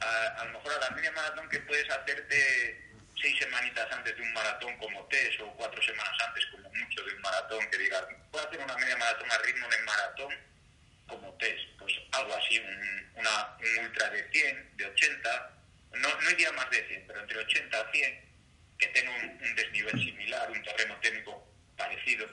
a, 0.00 0.44
lo 0.46 0.52
mejor 0.52 0.72
a 0.72 0.78
la 0.78 0.90
media 0.90 1.12
maratón 1.12 1.48
que 1.48 1.60
puedes 1.60 1.88
hacerte 1.90 2.80
seis 3.20 3.38
semanitas 3.38 3.90
antes 3.92 4.16
de 4.16 4.22
un 4.22 4.32
maratón 4.32 4.76
como 4.78 5.04
test 5.06 5.40
o 5.40 5.52
cuatro 5.54 5.80
semanas 5.82 6.14
antes 6.26 6.44
como 6.46 6.68
mucho 6.70 7.02
de 7.04 7.14
un 7.14 7.20
maratón, 7.20 7.70
que 7.70 7.78
digas, 7.78 8.04
puedo 8.30 8.48
hacer 8.48 8.60
una 8.60 8.76
media 8.76 8.96
maratón 8.96 9.30
a 9.30 9.38
ritmo 9.38 9.68
de 9.68 9.78
maratón 9.82 10.51
como 11.06 11.32
test, 11.34 11.78
pues 11.78 11.92
algo 12.12 12.34
así, 12.34 12.58
un, 12.58 13.20
una, 13.20 13.56
un 13.58 13.84
ultra 13.86 14.10
de 14.10 14.28
100, 14.30 14.76
de 14.76 14.86
80, 14.86 15.52
no, 15.94 16.08
no 16.08 16.30
iría 16.30 16.52
más 16.52 16.70
de 16.70 16.86
100, 16.86 17.04
pero 17.06 17.20
entre 17.20 17.38
80 17.38 17.76
a 17.76 17.92
100, 17.92 18.32
que 18.78 18.86
tenga 18.88 19.10
un, 19.10 19.54
desnivel 19.54 19.92
similar, 19.92 20.50
un 20.50 20.62
terreno 20.62 20.94
técnico 21.00 21.46
parecido. 21.76 22.26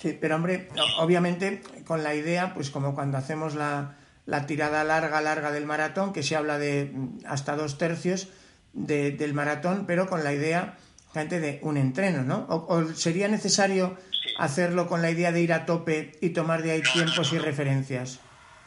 Sí, 0.00 0.16
pero 0.20 0.36
hombre, 0.36 0.68
obviamente 0.98 1.62
con 1.84 2.02
la 2.02 2.14
idea, 2.14 2.54
pues 2.54 2.70
como 2.70 2.94
cuando 2.94 3.18
hacemos 3.18 3.54
la, 3.54 3.96
la 4.26 4.46
tirada 4.46 4.84
larga, 4.84 5.20
larga 5.20 5.52
del 5.52 5.66
maratón, 5.66 6.12
que 6.12 6.22
se 6.22 6.36
habla 6.36 6.58
de 6.58 6.90
mm, 6.92 7.20
hasta 7.26 7.56
dos 7.56 7.78
tercios 7.78 8.28
de, 8.72 9.12
del 9.12 9.34
maratón, 9.34 9.86
pero 9.86 10.06
con 10.06 10.24
la 10.24 10.32
idea 10.32 10.76
gente 11.12 11.40
de 11.40 11.60
un 11.62 11.78
entreno, 11.78 12.22
¿no? 12.24 12.46
o 12.48 12.92
sería 12.92 13.26
necesario 13.26 13.96
hacerlo 14.38 14.86
con 14.86 15.02
la 15.02 15.10
idea 15.10 15.32
de 15.32 15.40
ir 15.40 15.52
a 15.52 15.66
tope 15.66 16.12
y 16.20 16.30
tomar 16.30 16.62
de 16.62 16.72
ahí 16.72 16.82
tiempos 16.82 17.32
y 17.32 17.38
referencias. 17.38 18.20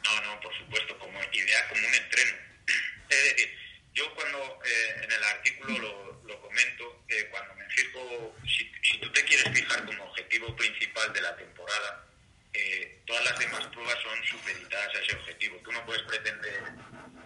No, 0.04 0.22
no, 0.22 0.40
por 0.42 0.54
supuesto, 0.56 0.98
como 0.98 1.20
idea, 1.32 1.68
como 1.70 1.88
un 1.88 1.94
entreno. 1.94 2.38
Es 3.10 3.24
decir, 3.24 3.58
yo 3.94 4.14
cuando 4.16 4.60
eh, 4.66 5.02
en 5.04 5.12
el 5.12 5.24
artículo 5.24 5.78
lo, 5.80 6.22
lo 6.28 6.42
comento, 6.42 7.04
eh, 7.10 7.28
cuando 7.32 7.56
me 7.56 7.68
fijo, 7.70 8.36
si, 8.46 8.72
si, 8.84 8.98
tú 9.00 9.12
te 9.12 9.24
quieres 9.26 9.52
fijar 9.52 9.86
como 9.86 10.04
objetivo 10.06 10.56
principal 10.56 11.12
de 11.14 11.22
la 11.22 11.36
temporada, 11.36 12.06
eh, 12.54 13.02
todas 13.06 13.24
las 13.26 13.40
demás 13.40 13.66
pruebas 13.68 13.98
son 14.04 14.24
supeditadas 14.24 14.96
a 14.96 15.00
ese 15.00 15.16
objetivo. 15.16 15.58
Tú 15.64 15.72
no 15.72 15.86
puedes 15.86 16.04
pretender 16.04 16.64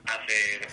hacer 0.06 0.68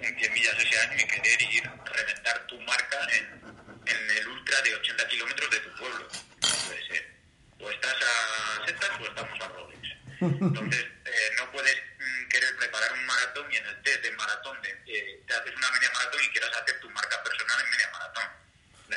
un 0.00 0.18
100 0.18 0.32
millas 0.32 0.58
ese 0.58 0.78
año 0.80 0.96
y 0.98 1.06
querer 1.06 1.42
ir 1.42 1.70
reventar 1.84 2.46
tu 2.46 2.60
marca 2.62 2.98
en, 3.12 3.40
en 3.86 4.10
el 4.18 4.28
ultra 4.28 4.60
de 4.62 4.74
80 4.74 5.08
kilómetros 5.08 5.50
de 5.50 5.60
tu 5.60 5.76
pueblo 5.76 6.08
puede 6.56 6.86
ser. 6.86 7.14
O 7.60 7.70
estás 7.70 7.94
a 7.94 8.66
setas 8.66 8.90
o 9.00 9.04
estamos 9.04 9.40
a 9.40 9.48
roles. 9.48 9.78
Entonces, 10.20 10.86
eh, 11.04 11.30
no 11.38 11.50
puedes 11.52 11.76
mm, 11.98 12.28
querer 12.28 12.56
preparar 12.56 12.92
un 12.92 13.06
maratón 13.06 13.52
y 13.52 13.56
en 13.56 13.66
el 13.66 13.82
test 13.82 14.02
de 14.02 14.12
maratón 14.12 14.60
de, 14.62 14.70
eh, 14.86 15.22
te 15.26 15.34
haces 15.34 15.54
una 15.56 15.70
media 15.70 15.90
maratón 15.92 16.20
y 16.24 16.28
quieras 16.30 16.50
hacer 16.56 16.80
tu 16.80 16.90
marca 16.90 17.22
personal 17.22 17.64
en 17.64 17.70
media 17.70 17.90
maratón. 17.92 18.24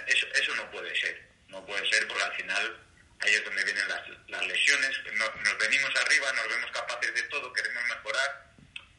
Eso, 0.07 0.27
eso 0.33 0.55
no 0.55 0.69
puede 0.71 0.95
ser. 0.99 1.27
No 1.47 1.65
puede 1.65 1.89
ser 1.89 2.07
porque 2.07 2.23
al 2.23 2.35
final 2.35 2.85
ahí 3.21 3.33
es 3.33 3.43
donde 3.43 3.63
vienen 3.63 3.87
las, 3.87 4.01
las 4.27 4.47
lesiones. 4.47 4.91
Nos, 5.13 5.35
nos, 5.35 5.57
venimos 5.57 5.95
arriba, 5.95 6.31
nos 6.33 6.47
vemos 6.47 6.71
capaces 6.71 7.13
de 7.13 7.23
todo, 7.23 7.51
queremos 7.53 7.83
mejorar. 7.85 8.47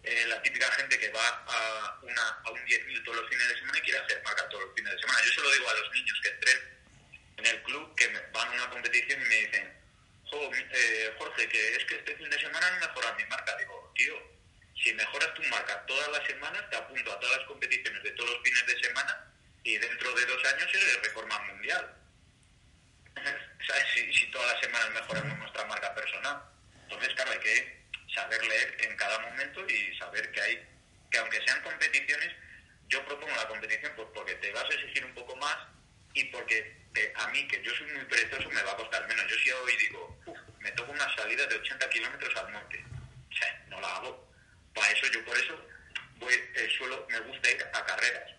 Eh, 0.02 0.26
la 0.26 0.40
típica 0.42 0.70
gente 0.72 0.98
que 0.98 1.10
va 1.10 1.26
a, 1.46 1.98
una, 2.02 2.28
a 2.44 2.50
un 2.50 2.60
10.000 2.64 3.04
todos 3.04 3.18
los 3.18 3.28
fines 3.28 3.48
de 3.48 3.58
semana 3.58 3.78
y 3.78 3.82
quiere 3.82 3.98
hacer 3.98 4.22
marca 4.24 4.48
todos 4.48 4.64
los 4.64 4.74
fines 4.74 4.92
de 4.92 5.00
semana. 5.00 5.20
Yo 5.24 5.32
se 5.32 5.40
lo 5.40 5.52
digo 5.52 5.70
a 5.70 5.74
los 5.74 5.92
niños 5.92 6.20
que 6.22 6.28
entren 6.30 6.77
en 7.38 7.46
el 7.46 7.62
club 7.62 7.94
que 7.94 8.08
van 8.32 8.48
a 8.48 8.52
una 8.52 8.70
competición 8.70 9.22
y 9.22 9.24
me 9.24 9.34
dicen, 9.36 9.72
eh, 10.32 11.14
Jorge, 11.18 11.48
que 11.48 11.76
es 11.76 11.84
que 11.84 11.96
este 11.96 12.16
fin 12.16 12.28
de 12.28 12.38
semana 12.38 12.70
no 12.70 12.86
mejoras 12.86 13.16
mi 13.16 13.24
marca. 13.26 13.56
Digo, 13.56 13.92
tío, 13.96 14.14
si 14.82 14.92
mejoras 14.92 15.34
tu 15.34 15.42
marca 15.44 15.84
todas 15.86 16.08
las 16.12 16.26
semanas, 16.26 16.68
te 16.70 16.76
apunto 16.76 17.12
a 17.12 17.20
todas 17.20 17.38
las 17.38 17.46
competiciones 17.46 18.02
de 18.02 18.10
todos 18.12 18.30
los 18.30 18.42
fines 18.42 18.66
de 18.66 18.82
semana 18.82 19.32
y 19.62 19.78
dentro 19.78 20.12
de 20.14 20.26
dos 20.26 20.44
años 20.44 20.68
eres 20.74 21.02
récord 21.02 21.28
mundial. 21.46 21.94
¿Sabes? 23.66 23.84
Si, 23.94 24.12
si, 24.12 24.30
todas 24.30 24.52
las 24.52 24.60
semanas 24.60 24.90
mejoramos 24.90 25.38
nuestra 25.38 25.64
marca 25.64 25.94
personal. 25.94 26.42
Entonces, 26.82 27.14
claro, 27.14 27.32
hay 27.32 27.38
que 27.38 27.78
saber 28.14 28.44
leer 28.44 28.76
en 28.84 28.96
cada 28.96 29.18
momento 29.20 29.68
y 29.68 29.96
saber 29.98 30.30
que 30.32 30.40
hay, 30.40 30.68
que 31.10 31.18
aunque 31.18 31.44
sean 31.44 31.62
competiciones, 31.62 32.34
yo 32.88 33.04
propongo 33.04 33.34
la 33.36 33.48
competición 33.48 33.92
pues 33.96 34.08
porque 34.14 34.34
te 34.36 34.52
vas 34.52 34.64
a 34.64 34.74
exigir 34.74 35.04
un 35.04 35.14
poco 35.14 35.36
más 35.36 35.56
y 36.18 36.24
porque 36.24 36.76
a 37.14 37.28
mí, 37.28 37.46
que 37.46 37.62
yo 37.62 37.70
soy 37.74 37.86
muy 37.92 38.04
perezoso, 38.06 38.50
me 38.50 38.62
va 38.62 38.72
a 38.72 38.76
costar 38.76 39.06
menos. 39.06 39.24
Yo 39.28 39.36
si 39.36 39.50
hoy 39.50 39.76
digo, 39.76 40.18
me 40.58 40.70
toco 40.72 40.90
una 40.90 41.14
salida 41.14 41.46
de 41.46 41.56
80 41.56 41.90
kilómetros 41.90 42.36
al 42.36 42.52
monte, 42.52 42.84
o 43.30 43.34
sea, 43.34 43.64
no 43.68 43.80
la 43.80 43.96
hago. 43.96 44.28
Para 44.74 44.90
eso, 44.90 45.06
yo 45.12 45.24
por 45.24 45.36
eso 45.36 45.64
voy, 46.18 46.34
eh, 46.34 46.68
suelo, 46.76 47.06
me 47.08 47.20
gusta 47.20 47.50
ir 47.50 47.64
a 47.72 47.84
carreras. 47.84 48.34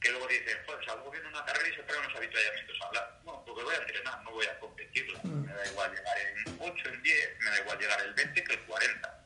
Que 0.00 0.10
luego 0.10 0.26
dicen, 0.28 0.56
joder, 0.64 0.84
salgo 0.86 1.10
viendo 1.10 1.28
una 1.28 1.44
carrera 1.44 1.68
y 1.68 1.74
se 1.74 1.82
traen 1.82 2.00
unos 2.02 2.16
habituallamientos 2.16 2.80
a 2.80 2.86
hablar. 2.86 3.20
No, 3.26 3.44
porque 3.44 3.64
voy 3.64 3.74
a 3.74 3.78
entrenar, 3.78 4.22
no 4.22 4.30
voy 4.30 4.46
a 4.46 4.58
competir. 4.58 5.06
Mm. 5.22 5.44
Me 5.44 5.52
da 5.52 5.66
igual 5.66 5.94
llegar 5.94 6.18
en 6.18 6.56
8, 6.58 6.88
en 6.88 7.02
10, 7.02 7.38
me 7.40 7.50
da 7.50 7.58
igual 7.58 7.78
llegar 7.78 8.00
el 8.00 8.14
20 8.14 8.44
que 8.44 8.54
el 8.54 8.60
40. 8.60 9.24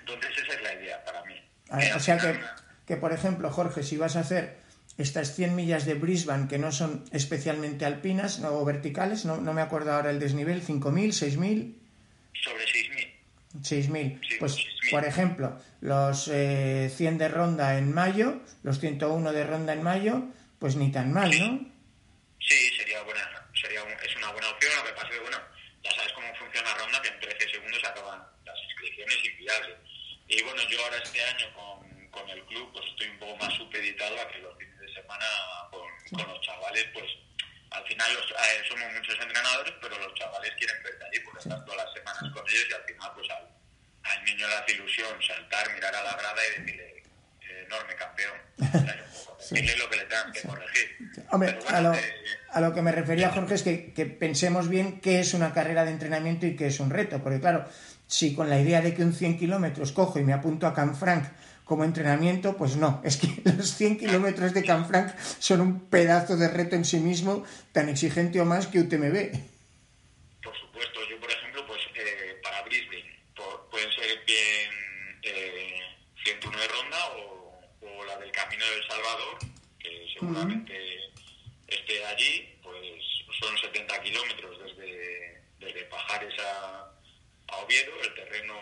Entonces 0.00 0.38
esa 0.38 0.52
es 0.54 0.62
la 0.62 0.74
idea 0.74 1.04
para 1.04 1.24
mí. 1.24 1.48
o 1.94 2.00
sea 2.00 2.18
que 2.18 2.40
que, 2.88 2.96
por 2.96 3.12
ejemplo, 3.12 3.50
Jorge, 3.50 3.82
si 3.82 3.98
vas 3.98 4.16
a 4.16 4.20
hacer 4.20 4.56
estas 4.98 5.34
100 5.36 5.54
millas 5.54 5.86
de 5.86 5.94
Brisbane 5.94 6.48
que 6.48 6.58
no 6.58 6.72
son 6.72 7.04
especialmente 7.12 7.84
alpinas 7.86 8.40
o 8.42 8.64
verticales, 8.64 9.24
no, 9.24 9.36
no 9.38 9.52
me 9.52 9.62
acuerdo 9.62 9.92
ahora 9.92 10.10
el 10.10 10.18
desnivel, 10.20 10.62
5.000, 10.62 11.12
6.000. 11.12 11.74
Sobre 12.42 12.64
6.000. 12.64 13.14
6.000. 13.62 14.20
Sí, 14.28 14.36
pues, 14.40 14.56
6.000. 14.56 14.90
por 14.90 15.04
ejemplo, 15.04 15.58
los 15.80 16.28
eh, 16.32 16.90
100 16.94 17.18
de 17.18 17.28
ronda 17.28 17.78
en 17.78 17.94
mayo, 17.94 18.40
los 18.62 18.78
101 18.80 19.32
de 19.32 19.44
ronda 19.44 19.72
en 19.72 19.82
mayo, 19.82 20.22
pues 20.58 20.76
ni 20.76 20.90
tan 20.92 21.12
mal, 21.12 21.30
¿no? 21.30 21.64
Sí, 22.40 22.56
sería 22.76 23.02
buena, 23.02 23.20
sería 23.54 23.82
un- 23.84 23.92
es 23.92 24.16
una 24.16 24.32
buena 24.32 24.50
opción. 24.50 24.72
Lo 24.78 24.84
que 24.84 24.92
pasa 24.92 25.08
es 25.08 25.14
que, 25.14 25.20
bueno, 25.20 25.38
ya 25.84 25.90
sabes 25.92 26.12
cómo 26.12 26.26
funciona 26.38 26.68
la 26.70 26.78
ronda, 26.84 27.02
que 27.02 27.08
en 27.08 27.20
13 27.20 27.50
segundos 27.50 27.80
se 27.80 27.86
acaban 27.86 28.18
las 28.44 28.56
inscripciones 28.68 29.16
inviables. 29.24 29.76
Y 30.28 30.42
bueno, 30.42 30.60
yo 30.70 30.82
ahora 30.84 30.96
este 31.02 31.22
año 31.24 31.46
con, 31.54 32.08
con 32.10 32.28
el 32.30 32.42
club, 32.46 32.70
pues 32.72 32.84
estoy 32.90 33.08
un 33.08 33.18
poco 33.18 33.36
más 33.36 33.54
supeditado 33.54 34.14
a 34.20 34.28
que 34.32 34.38
los 34.38 34.54
semana 35.08 35.24
con, 35.70 35.88
con 36.18 36.28
los 36.28 36.40
chavales, 36.44 36.84
pues 36.92 37.06
al 37.70 37.84
final 37.84 38.12
los- 38.14 38.30
eh, 38.30 38.62
somos 38.68 38.92
muchos 38.94 39.16
entrenadores, 39.20 39.72
pero 39.80 39.98
los 39.98 40.12
chavales 40.14 40.52
quieren 40.58 40.76
verte 40.84 41.04
allí 41.04 41.20
porque 41.24 41.40
estás 41.40 41.64
todas 41.64 41.84
las 41.84 41.92
semanas 41.94 42.22
con 42.32 42.44
ellos 42.48 42.66
y 42.68 42.74
al 42.74 42.84
final, 42.84 43.10
pues 43.14 43.28
al, 43.30 43.44
al 44.04 44.24
niño 44.24 44.48
le 44.48 44.54
hace 44.54 44.72
ilusión 44.72 45.08
saltar, 45.26 45.72
mirar 45.74 45.94
a 45.94 46.02
la 46.04 46.12
grada 46.12 46.40
y 46.44 46.60
decirle, 46.60 47.02
"Eh, 47.40 47.64
enorme 47.66 47.94
campeón, 47.96 48.36
poco, 48.56 49.36
decirle 49.40 49.76
lo 49.76 49.88
que 49.90 49.96
le 49.96 50.04
tengan 50.04 50.32
que 50.32 50.42
corregir. 50.42 50.86
Hombre, 51.30 51.58
bueno, 51.60 51.76
a 51.76 51.80
lo, 51.80 51.94
eh, 51.94 52.14
a 52.52 52.60
lo 52.60 52.74
que 52.74 52.82
me 52.82 52.92
refería, 52.92 53.30
Jorge, 53.30 53.54
es 53.54 53.62
que, 53.62 53.92
que 53.92 54.06
pensemos 54.06 54.68
bien 54.68 55.00
qué 55.00 55.20
es 55.20 55.32
una 55.34 55.52
carrera 55.52 55.84
de 55.84 55.90
entrenamiento 55.92 56.46
y 56.46 56.56
qué 56.56 56.66
es 56.68 56.80
un 56.80 56.90
reto. 56.90 57.22
Porque, 57.22 57.40
claro, 57.40 57.66
si 58.06 58.34
con 58.34 58.48
la 58.48 58.58
idea 58.58 58.80
de 58.80 58.94
que 58.94 59.02
un 59.02 59.12
100 59.14 59.38
kilómetros 59.38 59.92
cojo 59.92 60.18
y 60.18 60.22
me 60.24 60.32
apunto 60.32 60.66
a 60.66 60.72
Canfranc 60.74 61.28
como 61.68 61.84
entrenamiento, 61.84 62.56
pues 62.56 62.76
no. 62.76 63.02
Es 63.04 63.18
que 63.18 63.28
los 63.44 63.74
100 63.76 63.98
kilómetros 63.98 64.54
de 64.54 64.64
Canfranc 64.64 65.14
son 65.38 65.60
un 65.60 65.80
pedazo 65.90 66.38
de 66.38 66.48
reto 66.48 66.74
en 66.76 66.84
sí 66.86 66.98
mismo, 66.98 67.44
tan 67.72 67.90
exigente 67.90 68.40
o 68.40 68.46
más 68.46 68.66
que 68.68 68.80
UTMB. 68.80 69.36
Por 70.42 70.56
supuesto, 70.58 70.98
yo 71.10 71.20
por 71.20 71.30
ejemplo, 71.30 71.66
pues 71.66 71.80
eh, 71.94 72.40
para 72.42 72.62
Brisbane 72.62 73.04
pueden 73.70 73.90
ser 73.92 74.24
bien 74.26 74.70
eh, 75.22 75.80
101 76.24 76.58
de 76.58 76.68
ronda 76.68 76.98
o, 77.18 77.60
o 77.82 78.04
la 78.06 78.16
del 78.16 78.32
Camino 78.32 78.64
del 78.64 78.88
Salvador, 78.88 79.38
que 79.78 80.06
seguramente 80.14 80.72
esté 81.68 82.04
allí, 82.06 82.56
pues 82.62 82.80
son 83.40 83.58
70 83.58 84.02
kilómetros 84.02 84.58
desde, 84.64 85.42
desde 85.60 85.84
Pajares 85.84 86.32
a, 86.40 86.92
a 87.48 87.56
Oviedo, 87.58 87.92
el 88.02 88.14
terreno 88.14 88.54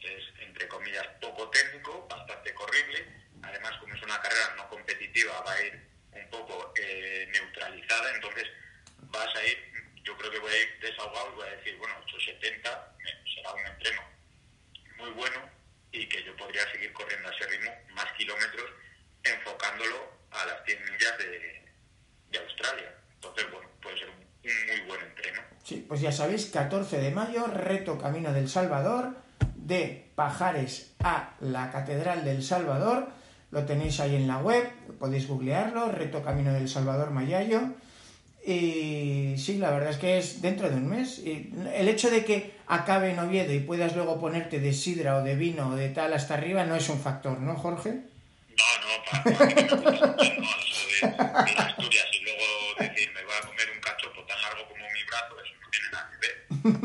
es, 0.00 0.22
entre 0.54 0.68
comillas, 0.68 1.04
poco 1.20 1.50
técnico, 1.50 2.06
bastante 2.08 2.54
corrible, 2.54 3.04
además 3.42 3.72
como 3.80 3.92
es 3.92 4.02
una 4.02 4.20
carrera 4.20 4.54
no 4.56 4.68
competitiva 4.68 5.40
va 5.40 5.52
a 5.52 5.62
ir 5.62 5.74
un 6.12 6.30
poco 6.30 6.72
eh, 6.76 7.28
neutralizada, 7.32 8.14
entonces 8.14 8.44
vas 9.10 9.34
a 9.34 9.44
ir, 9.44 9.58
yo 10.04 10.16
creo 10.16 10.30
que 10.30 10.38
voy 10.38 10.52
a 10.52 10.62
ir 10.62 10.78
desahogado 10.80 11.32
y 11.32 11.34
voy 11.34 11.48
a 11.48 11.56
decir, 11.56 11.76
bueno, 11.78 11.94
870 12.06 12.94
me- 13.02 13.34
será 13.34 13.52
un 13.52 13.66
entreno 13.66 14.02
muy 14.98 15.10
bueno 15.10 15.40
y 15.90 16.08
que 16.08 16.22
yo 16.22 16.36
podría 16.36 16.70
seguir 16.70 16.92
corriendo 16.92 17.28
a 17.28 17.32
ese 17.34 17.46
ritmo 17.48 17.72
más 17.94 18.12
kilómetros 18.12 18.70
enfocándolo 19.24 20.12
a 20.30 20.44
las 20.46 20.64
100 20.66 20.84
millas 20.84 21.18
de, 21.18 21.64
de 22.30 22.38
Australia. 22.38 22.94
Entonces, 23.14 23.50
bueno, 23.50 23.68
puede 23.82 23.98
ser 23.98 24.08
un, 24.08 24.16
un 24.50 24.66
muy 24.66 24.80
buen 24.86 25.00
entreno. 25.02 25.42
Sí, 25.64 25.84
pues 25.88 26.00
ya 26.00 26.12
sabéis, 26.12 26.46
14 26.46 26.98
de 26.98 27.10
mayo, 27.10 27.46
reto 27.48 27.98
Camino 27.98 28.32
del 28.32 28.48
Salvador, 28.48 29.16
de 29.66 30.10
Pajares 30.14 30.94
a 31.00 31.34
la 31.40 31.70
Catedral 31.70 32.24
del 32.24 32.42
Salvador. 32.42 33.08
Lo 33.50 33.64
tenéis 33.64 34.00
ahí 34.00 34.16
en 34.16 34.26
la 34.26 34.38
web, 34.38 34.68
podéis 34.98 35.28
googlearlo, 35.28 35.92
reto 35.92 36.22
Camino 36.22 36.52
del 36.52 36.68
Salvador 36.68 37.10
Mayayo. 37.10 37.60
Y 38.46 39.34
sí, 39.38 39.56
la 39.56 39.70
verdad 39.70 39.90
es 39.90 39.96
que 39.96 40.18
es 40.18 40.42
dentro 40.42 40.68
de 40.68 40.76
un 40.76 40.88
mes. 40.88 41.18
Y 41.18 41.52
el 41.74 41.88
hecho 41.88 42.10
de 42.10 42.24
que 42.24 42.54
acabe 42.66 43.10
en 43.10 43.18
Oviedo 43.18 43.52
y 43.54 43.60
puedas 43.60 43.96
luego 43.96 44.20
ponerte 44.20 44.60
de 44.60 44.72
sidra 44.72 45.16
o 45.16 45.22
de 45.22 45.34
vino 45.34 45.68
o 45.68 45.76
de 45.76 45.88
tal 45.88 46.12
hasta 46.12 46.34
arriba 46.34 46.64
no 46.64 46.76
es 46.76 46.88
un 46.90 47.00
factor, 47.00 47.40
¿no, 47.40 47.54
Jorge? 47.56 47.90
No, 47.90 48.64
no, 48.80 49.04
para, 49.10 49.46
mucho, 49.46 50.36
no, 50.36 50.48
Asturias 51.58 52.06
y 52.12 52.24
luego 52.24 52.44
decir 52.78 53.10
me 53.14 53.24
voy 53.24 53.34
a 53.34 53.46
comer 53.46 53.68
un 53.74 53.80
cachopo 53.80 54.22
tan 54.24 54.40
largo 54.42 54.68
como 54.68 54.84
mi 54.92 55.02
brazo, 55.04 55.34
eso 55.42 55.54
no 55.60 55.68
tiene 55.70 55.88
nada 55.90 56.10
que 56.10 56.18
ver. 56.22 56.34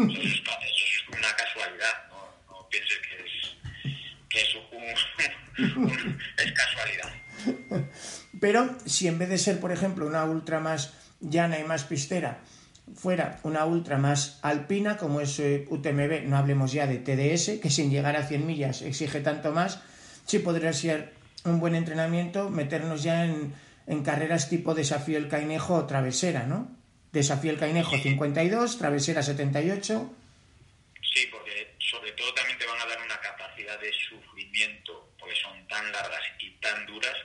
Eso 0.09 0.21
es, 0.21 0.33
eso 0.39 0.85
es 0.85 1.07
una 1.09 1.31
casualidad, 1.35 1.95
no, 2.09 2.18
no 2.69 2.77
pienses 2.77 2.99
que 2.99 3.15
es, 3.25 3.55
que 4.29 4.41
es, 4.41 4.55
un- 4.55 5.83
un- 5.83 6.19
es 6.37 6.51
casualidad. 6.51 7.13
Pero 8.39 8.77
si 8.85 9.07
en 9.07 9.17
vez 9.19 9.29
de 9.29 9.37
ser, 9.37 9.59
por 9.59 9.71
ejemplo, 9.71 10.05
una 10.05 10.23
ultra 10.25 10.59
más 10.59 10.93
llana 11.19 11.59
y 11.59 11.63
más 11.63 11.83
pistera, 11.83 12.39
fuera 12.95 13.39
una 13.43 13.65
ultra 13.65 13.97
más 13.97 14.39
alpina, 14.41 14.97
como 14.97 15.21
es 15.21 15.39
eh, 15.39 15.65
UTMB, 15.69 16.23
no 16.25 16.37
hablemos 16.37 16.71
ya 16.71 16.87
de 16.87 16.97
TDS, 16.97 17.59
que 17.61 17.69
sin 17.69 17.91
llegar 17.91 18.15
a 18.15 18.25
100 18.25 18.45
millas 18.45 18.81
exige 18.81 19.21
tanto 19.21 19.51
más, 19.51 19.81
sí 20.25 20.39
podría 20.39 20.73
ser 20.73 21.13
un 21.45 21.59
buen 21.59 21.75
entrenamiento 21.75 22.49
meternos 22.49 23.03
ya 23.03 23.25
en, 23.25 23.53
en 23.87 24.03
carreras 24.03 24.49
tipo 24.49 24.73
desafío 24.75 25.17
el 25.17 25.27
Cainejo 25.29 25.75
o 25.75 25.85
travesera, 25.85 26.45
¿no? 26.45 26.69
Desafío 27.11 27.51
el 27.51 27.57
Cainejo 27.57 27.97
52, 27.97 28.77
travesera 28.77 29.23
78. 29.23 30.13
Sí, 31.13 31.27
porque 31.31 31.75
sobre 31.79 32.11
todo 32.11 32.33
también 32.35 32.58
de 33.65 33.93
sufrimiento, 33.93 35.13
porque 35.19 35.35
son 35.35 35.67
tan 35.67 35.91
largas 35.91 36.21
y 36.39 36.51
tan 36.61 36.85
duras 36.85 37.15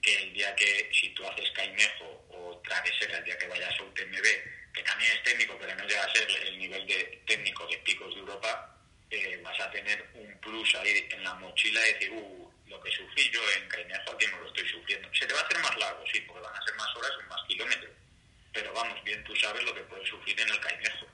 que 0.00 0.14
el 0.22 0.32
día 0.32 0.54
que, 0.56 0.90
si 0.92 1.10
tú 1.10 1.24
haces 1.26 1.50
Cainejo 1.52 2.26
o 2.30 2.60
Travesera, 2.64 3.18
el 3.18 3.24
día 3.24 3.38
que 3.38 3.46
vayas 3.46 3.78
a 3.78 3.82
UTMB, 3.82 4.22
que 4.74 4.82
también 4.82 5.12
es 5.12 5.22
técnico, 5.22 5.56
pero 5.58 5.74
no 5.74 5.84
llega 5.84 6.04
a 6.04 6.12
ser 6.12 6.28
el 6.46 6.58
nivel 6.58 6.86
de 6.86 7.22
técnico 7.26 7.66
de 7.66 7.78
picos 7.78 8.14
de 8.14 8.20
Europa, 8.20 8.76
eh, 9.10 9.40
vas 9.42 9.58
a 9.60 9.70
tener 9.70 10.10
un 10.14 10.40
plus 10.40 10.74
ahí 10.74 11.08
en 11.10 11.22
la 11.22 11.34
mochila 11.34 11.80
y 11.86 11.92
decir, 11.92 12.10
uh, 12.10 12.52
lo 12.66 12.80
que 12.80 12.90
sufrí 12.90 13.30
yo 13.30 13.40
en 13.58 13.68
Cainejo 13.68 14.12
aquí 14.12 14.26
no 14.26 14.40
lo 14.40 14.48
estoy 14.48 14.68
sufriendo. 14.68 15.08
Se 15.14 15.26
te 15.26 15.34
va 15.34 15.40
a 15.40 15.44
hacer 15.44 15.58
más 15.58 15.76
largo, 15.76 16.04
sí, 16.12 16.20
porque 16.22 16.42
van 16.42 16.54
a 16.54 16.64
ser 16.64 16.74
más 16.74 16.96
horas 16.96 17.12
y 17.20 17.28
más 17.28 17.42
kilómetros. 17.46 17.92
Pero 18.52 18.72
vamos, 18.72 19.04
bien 19.04 19.22
tú 19.24 19.36
sabes 19.36 19.62
lo 19.62 19.74
que 19.74 19.82
puedes 19.82 20.08
sufrir 20.08 20.40
en 20.40 20.48
el 20.48 20.60
Cainejo. 20.60 21.06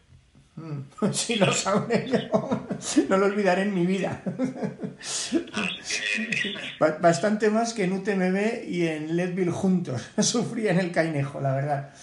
Mm, 0.58 0.82
Sí, 1.12 1.36
lo 1.36 1.52
sabré 1.52 2.08
yo. 2.10 2.66
No 3.08 3.16
lo 3.16 3.26
olvidaré 3.26 3.62
en 3.62 3.74
mi 3.74 3.86
vida. 3.86 4.22
Bastante 7.00 7.50
más 7.50 7.72
que 7.74 7.84
en 7.84 7.92
UTMB 7.92 8.64
y 8.68 8.86
en 8.88 9.16
Leadville 9.16 9.50
juntos. 9.52 10.02
Sufría 10.20 10.72
en 10.72 10.80
el 10.80 10.90
Cainejo, 10.92 11.40
la 11.40 11.54
verdad. 11.54 11.94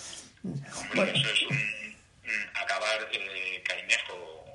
Hombre, 0.44 1.12
eso 1.16 1.28
es 1.34 1.44
un, 1.50 1.58
acabar 2.62 3.10
eh, 3.12 3.62
Cainejo 3.64 4.46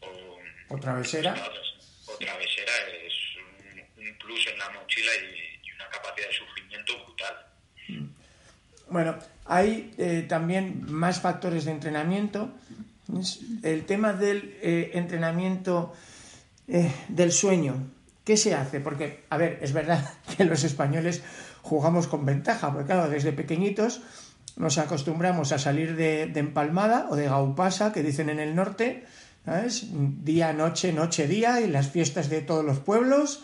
o, 0.00 0.38
O 0.74 0.78
travesera. 0.78 1.32
o 1.32 2.16
travesera 2.18 2.72
es 3.06 3.14
un, 3.96 4.06
un 4.06 4.18
plus 4.18 4.46
en 4.48 4.58
la 4.58 4.68
mochila 4.70 5.10
y, 5.22 5.66
y 5.68 5.72
una 5.72 5.88
capacidad 5.88 6.26
de 6.28 6.34
sufrimiento 6.34 6.92
brutal. 7.04 7.34
Bueno, 8.88 9.18
hay 9.50 9.92
eh, 9.98 10.24
también 10.28 10.84
más 10.86 11.20
factores 11.20 11.64
de 11.64 11.72
entrenamiento. 11.72 12.52
El 13.64 13.84
tema 13.84 14.12
del 14.12 14.54
eh, 14.62 14.92
entrenamiento 14.94 15.92
eh, 16.68 16.92
del 17.08 17.32
sueño. 17.32 17.74
¿Qué 18.22 18.36
se 18.36 18.54
hace? 18.54 18.78
Porque, 18.78 19.24
a 19.28 19.36
ver, 19.36 19.58
es 19.60 19.72
verdad 19.72 20.08
que 20.36 20.44
los 20.44 20.62
españoles 20.62 21.22
jugamos 21.62 22.06
con 22.06 22.24
ventaja, 22.24 22.72
porque 22.72 22.86
claro, 22.86 23.10
desde 23.10 23.32
pequeñitos 23.32 24.02
nos 24.56 24.78
acostumbramos 24.78 25.50
a 25.50 25.58
salir 25.58 25.96
de, 25.96 26.26
de 26.26 26.40
empalmada 26.40 27.08
o 27.10 27.16
de 27.16 27.24
gaupasa, 27.24 27.92
que 27.92 28.04
dicen 28.04 28.30
en 28.30 28.38
el 28.38 28.54
norte, 28.54 29.04
¿sabes? 29.44 29.86
Día, 29.90 30.52
noche, 30.52 30.92
noche, 30.92 31.26
día, 31.26 31.60
y 31.60 31.66
las 31.66 31.88
fiestas 31.88 32.30
de 32.30 32.40
todos 32.40 32.64
los 32.64 32.78
pueblos. 32.78 33.42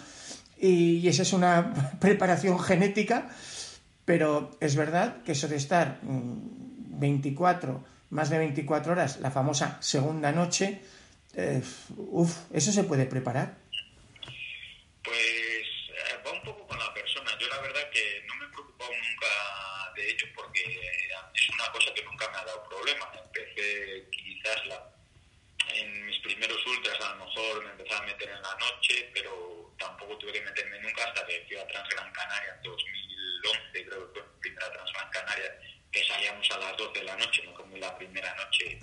Y, 0.56 0.98
y 0.98 1.08
esa 1.08 1.22
es 1.22 1.32
una 1.32 1.96
preparación 1.98 2.60
genética 2.60 3.28
pero 4.06 4.56
es 4.60 4.76
verdad 4.76 5.22
que 5.24 5.32
eso 5.32 5.48
de 5.48 5.56
estar 5.56 5.98
mm, 6.00 6.98
24, 6.98 7.84
más 8.10 8.30
de 8.30 8.38
24 8.38 8.92
horas, 8.92 9.18
la 9.20 9.30
famosa 9.30 9.82
segunda 9.82 10.30
noche, 10.32 10.80
eh, 11.34 11.60
uf, 11.96 12.30
eso 12.54 12.72
se 12.72 12.84
puede 12.84 13.04
preparar. 13.04 13.58
Pues 15.02 15.66
eh, 15.90 16.22
va 16.24 16.32
un 16.32 16.42
poco 16.42 16.66
con 16.68 16.78
la 16.78 16.94
persona. 16.94 17.30
Yo 17.38 17.48
la 17.48 17.60
verdad 17.60 17.90
que 17.92 18.24
no 18.28 18.36
me 18.36 18.46
he 18.46 18.48
preocupado 18.48 18.90
nunca 18.92 19.92
de 19.96 20.08
ello 20.08 20.26
porque 20.36 20.62
es 21.34 21.50
una 21.50 21.70
cosa 21.72 21.92
que 21.92 22.04
nunca 22.04 22.30
me 22.30 22.38
ha 22.38 22.44
dado 22.44 22.62
problema. 22.68 23.10
Empecé 23.12 24.08
quizás 24.10 24.66
la, 24.66 24.94
en 25.74 26.06
mis 26.06 26.18
primeros 26.20 26.64
ultras 26.64 26.96
a 27.00 27.16
lo 27.16 27.26
mejor 27.26 27.64
me 27.64 27.70
empezaba 27.72 28.04
a 28.04 28.06
meter 28.06 28.28
en 28.30 28.40
la 28.40 28.54
noche, 28.54 29.10
pero 29.12 29.74
tampoco 29.76 30.16
tuve 30.16 30.32
que 30.32 30.42
meterme 30.42 30.80
nunca 30.80 31.04
hasta 31.04 31.26
que 31.26 31.44
fui 31.48 31.56
a 31.56 31.66
Transgran 31.66 32.12
Canaria 32.12 32.54
en 32.54 32.62
2011, 33.42 33.86
creo 33.86 34.12
que 34.12 34.20
fue 34.20 34.28
mi 34.28 34.40
primera 34.40 34.72
Transgran 34.72 35.10
Canaria, 35.10 35.60
que 35.92 36.04
salíamos 36.04 36.50
a 36.50 36.58
las 36.58 36.76
12 36.76 36.98
de 36.98 37.04
la 37.04 37.16
noche, 37.16 37.42
me 37.46 37.54
comí 37.54 37.80
la 37.80 37.96
primera 37.96 38.34
noche 38.34 38.78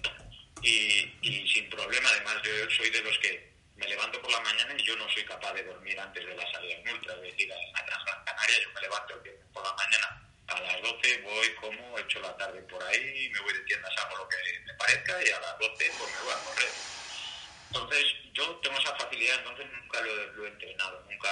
y, 0.61 1.17
y 1.21 1.47
sin 1.47 1.69
problema. 1.69 2.09
Además, 2.09 2.41
yo 2.43 2.51
soy 2.69 2.89
de 2.89 3.01
los 3.01 3.17
que 3.19 3.53
me 3.75 3.87
levanto 3.87 4.21
por 4.21 4.31
la 4.31 4.39
mañana 4.41 4.73
y 4.77 4.83
yo 4.83 4.95
no 4.95 5.09
soy 5.09 5.23
capaz 5.25 5.53
de 5.53 5.63
dormir 5.63 5.99
antes 5.99 6.25
de 6.25 6.35
la 6.35 6.51
salida 6.51 6.75
en 6.75 6.89
ultra. 6.89 7.13
Es 7.15 7.21
decir, 7.21 7.51
en 7.51 7.73
la 7.73 7.85
Transgran 7.85 8.25
Canaria 8.25 8.61
yo 8.61 8.69
me 8.73 8.81
levanto 8.81 9.23
por 9.53 9.63
la 9.63 9.73
mañana 9.73 10.29
a 10.47 10.59
las 10.59 10.81
12, 10.81 11.21
voy, 11.21 11.53
como, 11.55 11.97
echo 11.99 12.19
la 12.19 12.35
tarde 12.37 12.61
por 12.63 12.83
ahí, 12.83 13.29
me 13.29 13.39
voy 13.39 13.53
de 13.53 13.59
tiendas, 13.61 13.91
hago 13.97 14.17
lo 14.17 14.27
que 14.27 14.37
me 14.65 14.73
parezca 14.73 15.23
y 15.23 15.29
a 15.29 15.39
las 15.39 15.59
12 15.59 15.91
pues 15.97 16.11
me 16.11 16.23
voy 16.23 16.33
a 16.33 16.45
correr. 16.45 16.71
Entonces, 17.67 18.05
yo 18.33 18.55
tengo 18.57 18.77
esa 18.77 18.95
facilidad, 18.95 19.39
entonces 19.39 19.65
nunca 19.71 20.01
lo, 20.01 20.45
he 20.45 20.47
entrenado, 20.47 21.03
nunca, 21.09 21.29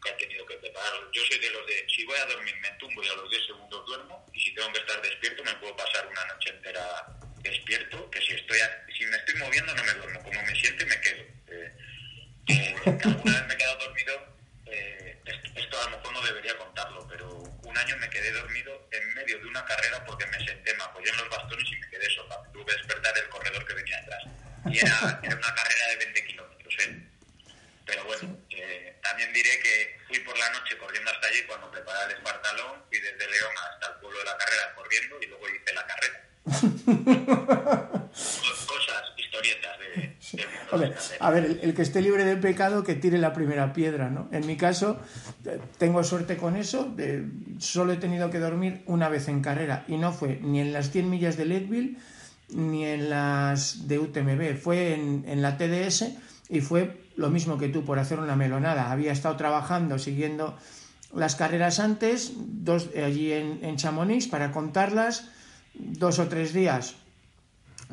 nunca 0.00 0.10
he 0.10 0.14
tenido 0.14 0.46
que 0.46 0.56
prepararlo. 0.56 1.10
Yo 1.12 1.22
soy 1.24 1.38
de 1.38 1.50
los 1.50 1.66
de, 1.66 1.86
si 1.88 2.04
voy 2.04 2.18
a 2.18 2.26
dormir, 2.26 2.54
me 2.60 2.70
tumbo 2.78 3.02
y 3.02 3.08
a 3.08 3.14
los 3.14 3.30
10 3.30 3.46
segundos 3.46 3.86
duermo, 3.86 4.26
y 4.32 4.40
si 4.40 4.54
tengo 4.54 4.72
que 4.72 4.80
estar 4.80 5.02
despierto, 5.02 5.44
me 5.44 5.54
puedo 5.56 5.76
pasar 5.76 6.06
una 6.06 6.24
noche 6.26 6.50
entera 6.50 7.06
despierto, 7.42 8.10
que 8.10 8.20
si 8.20 8.34
estoy 8.34 8.58
si 8.96 9.06
me 9.06 9.16
estoy 9.16 9.34
moviendo 9.36 9.74
no 9.74 9.84
me 9.84 9.92
duermo, 9.92 10.22
como 10.22 10.42
me 10.42 10.54
siento 10.54 10.86
me 10.86 11.00
quedo. 11.00 11.22
Eh, 11.48 11.72
eh, 12.48 12.76
alguna 13.04 13.38
vez 13.38 13.46
me 13.48 13.54
he 13.54 13.56
quedado 13.56 13.78
dormido, 13.78 14.36
eh, 14.66 15.18
esto, 15.54 15.80
a 15.80 15.90
lo 15.90 15.96
mejor 15.96 16.12
no 16.12 16.22
debería 16.22 16.56
contarlo, 16.56 17.06
pero 17.08 17.28
un 17.28 17.78
año 17.78 17.96
me 17.98 18.10
quedé 18.10 18.32
dormido 18.32 18.88
en 18.92 19.14
medio 19.14 19.38
de 19.38 19.46
una 19.46 19.64
carrera 19.64 20.04
porque 20.04 20.26
me 20.26 20.44
senté, 20.44 20.74
me 20.74 20.84
apoyé 20.84 21.10
en 21.10 21.16
los 21.16 21.28
bastones 21.28 21.66
y 21.70 21.76
me 21.76 21.88
quedé 21.88 22.10
sola. 22.10 22.42
Tuve 22.52 22.64
que 22.64 22.72
despertar 22.72 23.16
el 23.18 23.28
corredor 23.28 23.66
que 23.66 23.74
venía 23.74 23.98
atrás. 23.98 24.24
Y 24.66 24.78
era, 24.78 25.20
era 25.22 25.36
una 25.36 25.54
carrera 25.54 25.88
de 25.88 25.96
20 25.96 26.26
kilómetros, 26.26 26.74
¿eh? 26.80 27.02
Pero 27.86 28.04
bueno, 28.04 28.38
también 29.02 29.32
diré 29.32 29.50
que 29.60 29.98
fui 30.06 30.18
por 30.20 30.38
la 30.38 30.50
noche 30.50 30.76
corriendo 30.78 31.10
hasta 31.10 31.26
allí 31.26 31.42
cuando 31.46 31.70
preparaba 31.70 32.04
el 32.06 32.12
Espartalón, 32.12 32.84
fui 32.88 33.00
desde 33.00 33.28
León 33.28 33.52
hasta 33.70 33.92
el 33.92 34.00
pueblo 34.00 34.18
de 34.18 34.24
la 34.24 34.36
carrera 34.36 34.74
corriendo 34.74 35.18
y 35.20 35.26
luego 35.26 35.48
hice 35.48 35.74
la 35.74 35.86
carrera. 35.86 36.24
Cosas, 38.66 39.12
historietas 39.16 39.78
de, 39.78 40.16
a 41.18 41.30
ver, 41.30 41.49
el, 41.62 41.74
que 41.74 41.82
esté 41.82 42.00
libre 42.00 42.24
de 42.24 42.36
pecado 42.36 42.84
que 42.84 42.94
tire 42.94 43.18
la 43.18 43.32
primera 43.32 43.72
piedra, 43.72 44.10
¿no? 44.10 44.28
En 44.32 44.46
mi 44.46 44.56
caso, 44.56 44.98
eh, 45.44 45.60
tengo 45.78 46.02
suerte 46.04 46.36
con 46.36 46.56
eso, 46.56 46.94
solo 47.58 47.92
he 47.92 47.96
tenido 47.96 48.30
que 48.30 48.38
dormir 48.38 48.82
una 48.86 49.08
vez 49.08 49.28
en 49.28 49.40
carrera 49.40 49.84
y 49.88 49.96
no 49.96 50.12
fue 50.12 50.38
ni 50.42 50.60
en 50.60 50.72
las 50.72 50.90
100 50.90 51.10
millas 51.10 51.36
de 51.36 51.44
Leadville 51.44 51.96
ni 52.54 52.84
en 52.84 53.10
las 53.10 53.86
de 53.86 53.98
UTMB, 53.98 54.56
fue 54.56 54.94
en, 54.94 55.42
la 55.42 55.56
TDS 55.56 56.06
y 56.48 56.60
fue 56.60 57.04
lo 57.16 57.30
mismo 57.30 57.58
que 57.58 57.68
tú 57.68 57.84
por 57.84 57.98
hacer 57.98 58.18
una 58.18 58.34
melonada. 58.34 58.90
Había 58.90 59.12
estado 59.12 59.36
trabajando, 59.36 59.98
siguiendo 59.98 60.56
las 61.14 61.36
carreras 61.36 61.78
antes, 61.78 62.32
dos 62.36 62.88
allí 62.96 63.32
en, 63.32 63.60
en 63.62 63.76
Chamonix 63.76 64.26
para 64.26 64.50
contarlas 64.50 65.28
dos 65.74 66.18
o 66.18 66.28
tres 66.28 66.52
días 66.52 66.96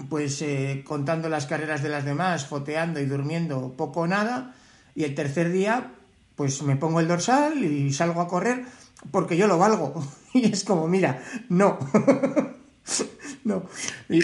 pues 0.10 0.42
eh, 0.42 0.84
contando 0.86 1.30
las 1.30 1.46
carreras 1.46 1.84
de 1.84 1.90
las 1.90 2.06
demás, 2.06 2.46
foteando 2.46 3.00
y 3.00 3.06
durmiendo 3.06 3.76
poco 3.76 4.02
o 4.02 4.08
nada, 4.08 4.56
y 4.96 5.04
el 5.04 5.16
tercer 5.16 5.52
día 5.52 5.94
pues 6.36 6.62
me 6.62 6.76
pongo 6.76 7.00
el 7.00 7.08
dorsal 7.08 7.64
y 7.64 7.92
salgo 7.92 8.22
a 8.22 8.28
correr 8.28 8.64
porque 9.12 9.38
yo 9.38 9.48
lo 9.48 9.58
valgo. 9.58 9.94
Y 10.34 10.52
es 10.52 10.64
como, 10.64 10.88
mira, 10.88 11.24
no. 11.50 11.80
no. 13.44 13.68
Y, 14.08 14.22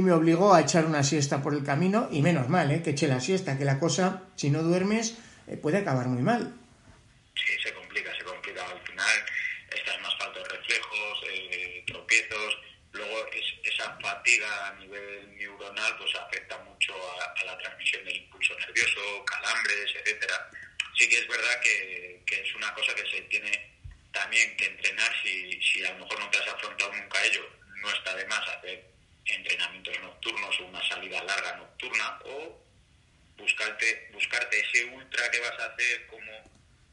me 0.00 0.12
obligó 0.12 0.54
a 0.54 0.60
echar 0.60 0.86
una 0.86 1.02
siesta 1.02 1.42
por 1.42 1.54
el 1.54 1.64
camino, 1.64 2.08
y 2.12 2.22
menos 2.22 2.48
mal, 2.48 2.70
¿eh? 2.70 2.82
que 2.82 2.90
eché 2.90 3.08
la 3.08 3.18
siesta, 3.18 3.58
que 3.58 3.64
la 3.64 3.80
cosa, 3.80 4.22
si 4.36 4.50
no 4.50 4.62
duermes, 4.62 5.18
eh, 5.48 5.56
puede 5.56 5.78
acabar 5.78 6.06
muy 6.06 6.22
mal. 6.22 6.54
Sí, 7.34 7.52
se 7.60 7.74
complica, 7.74 8.12
se 8.16 8.22
complica. 8.22 8.62
Al 8.62 8.78
final 8.78 9.16
estás 9.74 10.00
más 10.02 10.16
falta 10.18 10.38
de 10.38 10.44
reflejos, 10.44 11.24
eh, 11.32 11.84
tropiezos, 11.86 12.55
fatiga 14.26 14.66
a 14.66 14.74
nivel 14.74 15.36
neuronal 15.36 15.96
pues 15.98 16.12
afecta 16.16 16.58
mucho 16.58 16.94
a, 17.20 17.44
la 17.44 17.56
transmisión 17.58 18.04
del 18.04 18.16
impulso 18.16 18.58
nervioso, 18.58 19.24
calambres, 19.24 19.94
etcétera. 19.94 20.50
Sí 20.98 21.08
que 21.08 21.18
es 21.18 21.28
verdad 21.28 21.60
que, 21.60 22.22
es 22.26 22.54
una 22.56 22.74
cosa 22.74 22.92
que 22.94 23.08
se 23.08 23.20
tiene 23.22 23.70
también 24.12 24.56
que 24.56 24.66
entrenar 24.66 25.12
si, 25.22 25.60
si 25.62 25.84
a 25.84 25.92
lo 25.92 26.00
mejor 26.04 26.18
no 26.18 26.30
te 26.30 26.38
has 26.38 26.48
afrontado 26.48 26.92
nunca 26.92 27.18
a 27.20 27.24
ello. 27.24 27.48
No 27.76 27.88
está 27.90 28.16
de 28.16 28.26
más 28.26 28.48
hacer 28.48 28.84
entrenamientos 29.26 30.00
nocturnos 30.00 30.60
o 30.60 30.64
una 30.64 30.88
salida 30.88 31.22
larga 31.22 31.56
nocturna 31.58 32.18
o 32.24 32.60
buscarte, 33.36 34.08
buscarte 34.12 34.58
ese 34.58 34.86
ultra 34.86 35.30
que 35.30 35.40
vas 35.40 35.58
a 35.60 35.66
hacer 35.66 36.06
como 36.08 36.32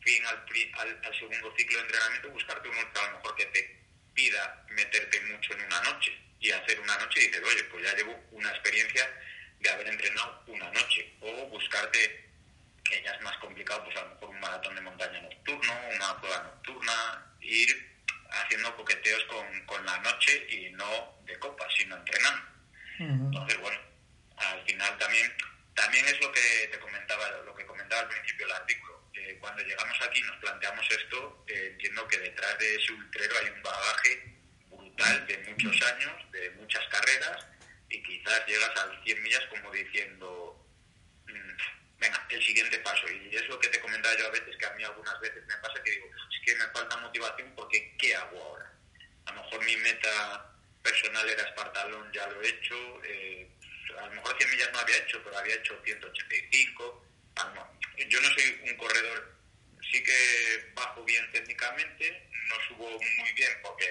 fin 0.01 0.23
al, 0.27 0.45
al, 0.73 1.01
al 1.03 1.19
segundo 1.19 1.53
ciclo 1.57 1.77
de 1.79 1.85
entrenamiento, 1.85 2.29
buscarte 2.29 2.69
un 2.69 2.77
ultra 2.77 3.05
a 3.05 3.11
lo 3.11 3.17
mejor 3.17 3.35
que 3.35 3.45
te 3.47 3.82
pida 4.13 4.65
meterte 4.69 5.19
mucho 5.21 5.53
en 5.53 5.61
una 5.65 5.81
noche 5.81 6.11
y 6.39 6.51
hacer 6.51 6.79
una 6.79 6.97
noche 6.97 7.21
y 7.21 7.27
dices, 7.27 7.41
oye, 7.43 7.63
pues 7.65 7.83
ya 7.83 7.95
llevo 7.95 8.19
una 8.31 8.49
experiencia 8.49 9.09
de 9.59 9.69
haber 9.69 9.87
entrenado 9.87 10.43
una 10.47 10.69
noche. 10.71 11.13
O 11.21 11.47
buscarte, 11.47 12.29
que 12.83 13.01
ya 13.01 13.11
es 13.11 13.21
más 13.21 13.37
complicado, 13.37 13.83
pues 13.85 13.95
a 13.97 14.01
lo 14.03 14.09
mejor 14.09 14.29
un 14.29 14.39
maratón 14.39 14.75
de 14.75 14.81
montaña 14.81 15.21
nocturno, 15.21 15.73
una 15.95 16.19
prueba 16.19 16.43
nocturna, 16.43 17.35
ir 17.41 17.93
haciendo 18.29 18.75
coqueteos 18.75 19.23
con, 19.25 19.65
con 19.65 19.85
la 19.85 19.97
noche 19.99 20.47
y 20.49 20.71
no 20.71 21.17
de 21.25 21.39
copa, 21.39 21.65
sino 21.77 21.95
entrenando. 21.95 22.45
Entonces, 22.99 23.59
bueno, 23.59 23.79
al 24.37 24.63
final 24.65 24.97
también 24.97 25.33
también 25.75 26.05
es 26.05 26.19
lo 26.21 26.31
que 26.31 26.69
te 26.71 26.79
comentaba, 26.79 27.29
lo 27.45 27.55
que 27.55 27.65
comentaba 27.65 28.01
al 28.03 28.07
principio 28.09 28.45
del 28.45 28.55
artículo 28.55 28.92
cuando 29.43 29.61
llegamos 29.63 30.01
aquí 30.01 30.21
nos 30.21 30.37
planteamos 30.37 30.89
esto, 30.89 31.43
eh, 31.47 31.69
entiendo 31.71 32.07
que 32.07 32.17
detrás 32.17 32.57
de 32.59 32.75
ese 32.75 32.93
ultrero 32.93 33.35
hay 33.39 33.49
un 33.49 33.61
bagaje 33.61 34.33
brutal 34.69 35.27
de 35.27 35.37
muchos 35.49 35.81
años, 35.81 36.31
de 36.31 36.49
muchas 36.51 36.87
carreras, 36.87 37.45
y 37.89 38.01
quizás 38.03 38.45
llegas 38.47 38.71
al 38.77 39.03
100 39.03 39.21
millas 39.21 39.43
como 39.49 39.69
diciendo, 39.71 40.65
mm, 41.27 41.99
venga, 41.99 42.25
el 42.29 42.41
siguiente 42.41 42.79
paso. 42.79 43.05
Y 43.11 43.35
es 43.35 43.45
lo 43.49 43.59
que 43.59 43.67
te 43.67 43.81
comentaba 43.81 44.17
yo 44.17 44.27
a 44.27 44.31
veces, 44.31 44.55
que 44.55 44.65
a 44.65 44.73
mí 44.75 44.83
algunas 44.85 45.19
veces 45.19 45.45
me 45.45 45.57
pasa 45.57 45.83
que 45.83 45.91
digo, 45.91 46.07
es 46.07 46.45
que 46.45 46.55
me 46.55 46.67
falta 46.67 46.97
motivación 46.97 47.53
porque 47.53 47.95
¿qué 47.97 48.15
hago 48.15 48.41
ahora? 48.41 48.71
A 49.25 49.33
lo 49.33 49.43
mejor 49.43 49.65
mi 49.65 49.75
meta 49.75 50.55
personal 50.81 51.29
era 51.29 51.43
Espartalón, 51.43 52.11
ya 52.13 52.27
lo 52.27 52.41
he 52.41 52.47
hecho, 52.47 53.01
eh, 53.03 53.49
a 53.99 54.07
lo 54.07 54.11
mejor 54.13 54.37
100 54.37 54.51
millas 54.51 54.71
no 54.71 54.79
había 54.79 54.97
hecho, 54.97 55.21
pero 55.21 55.37
había 55.37 55.55
hecho 55.55 55.79
185 55.83 57.05
yo 58.09 58.21
no 58.21 58.29
soy 58.29 58.61
un 58.69 58.77
corredor, 58.77 59.35
sí 59.91 60.03
que 60.03 60.71
bajo 60.73 61.03
bien 61.03 61.29
técnicamente, 61.31 62.29
no 62.49 62.55
subo 62.67 62.89
muy 62.89 63.33
bien 63.33 63.51
porque 63.61 63.85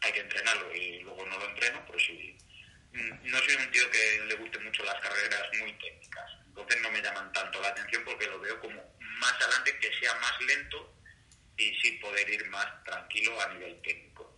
hay 0.00 0.12
que 0.12 0.20
entrenarlo 0.20 0.74
y 0.74 1.00
luego 1.00 1.26
no 1.26 1.38
lo 1.38 1.48
entreno, 1.48 1.82
pero 1.86 1.98
sí. 1.98 2.36
No 2.92 3.38
soy 3.38 3.54
un 3.54 3.70
tío 3.70 3.90
que 3.90 4.20
le 4.26 4.34
guste 4.34 4.58
mucho 4.58 4.84
las 4.84 5.00
carreras 5.00 5.48
muy 5.58 5.72
técnicas, 5.78 6.30
entonces 6.46 6.82
no 6.82 6.90
me 6.90 7.00
llaman 7.00 7.32
tanto 7.32 7.60
la 7.62 7.68
atención 7.68 8.02
porque 8.04 8.26
lo 8.26 8.38
veo 8.38 8.60
como 8.60 8.82
más 9.00 9.32
adelante 9.40 9.78
que 9.80 9.90
sea 9.98 10.14
más 10.16 10.40
lento 10.42 10.94
y 11.56 11.74
sí 11.80 11.92
poder 11.92 12.28
ir 12.28 12.44
más 12.48 12.66
tranquilo 12.84 13.40
a 13.40 13.54
nivel 13.54 13.80
técnico. 13.82 14.36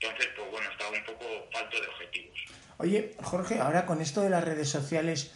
Entonces, 0.00 0.28
pues 0.34 0.50
bueno, 0.50 0.70
estaba 0.70 0.90
un 0.90 1.04
poco 1.04 1.50
falto 1.52 1.78
de 1.78 1.86
objetivos. 1.88 2.40
Oye, 2.78 3.14
Jorge, 3.22 3.58
ahora 3.58 3.84
con 3.84 4.00
esto 4.00 4.22
de 4.22 4.30
las 4.30 4.42
redes 4.42 4.70
sociales, 4.70 5.32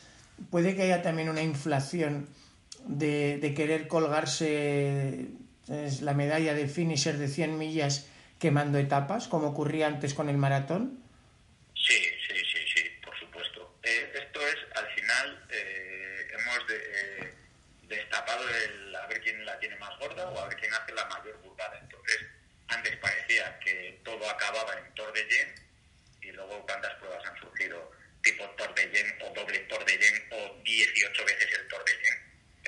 ¿puede 0.50 0.74
que 0.74 0.82
haya 0.82 1.02
también 1.02 1.28
una 1.28 1.42
inflación 1.42 2.28
de, 2.86 3.52
querer 3.56 3.88
colgarse 3.88 5.28
la 5.68 6.14
medalla 6.14 6.54
de 6.54 6.68
finisher 6.68 7.16
de 7.16 7.28
100 7.28 7.58
millas 7.58 8.08
quemando 8.38 8.78
etapas, 8.78 9.28
como 9.28 9.48
ocurría 9.48 9.86
antes 9.86 10.14
con 10.14 10.28
el 10.28 10.36
maratón? 10.36 11.00
Sí, 11.74 12.00
sí, 12.26 12.36
sí, 12.36 12.60
sí, 12.74 12.82
por 13.04 13.18
supuesto. 13.18 13.78
Eh, 13.82 14.12
esto 14.14 14.40
es, 14.40 14.56
al 14.76 14.86
final, 14.94 15.46
eh, 15.50 16.28
hemos 16.32 16.58
eh, 16.70 17.34
destapado 17.88 18.44
el 18.48 18.94
a 18.94 19.06
ver 19.06 19.20
quién 19.20 19.44
la 19.44 19.58
tiene 19.58 19.76
más 19.76 19.98
gorda 19.98 20.28
o 20.28 20.38
a 20.38 20.48
ver 20.48 20.56
quién 20.58 20.72
hace 20.74 20.92
la 20.92 21.04
mayor 21.06 21.40
burrada. 21.42 21.78
Entonces, 21.80 22.26
antes 22.68 22.96
parecía 22.96 23.58
que 23.60 24.00
todo 24.04 24.28
acababa 24.28 24.78
en 24.78 24.94
Tour 24.94 25.12
de 25.12 25.26
Yen 25.28 25.54
y 26.22 26.32
luego 26.32 26.64
cuántas 26.66 26.94
pruebas 26.94 27.24
han 27.26 27.38
surgido 27.38 27.92
tipo 28.22 28.44
Tour 28.56 28.74
de 28.74 28.90
Yen 28.90 29.18
o 29.22 29.34
doble 29.34 29.58
Tour 29.60 29.84
de 29.84 29.98
Yen 29.98 30.28
o 30.32 30.62
18 30.62 31.24
veces 31.24 31.48
el 31.60 31.68
Tour 31.68 31.84
de 31.84 31.92
Yen 31.92 32.13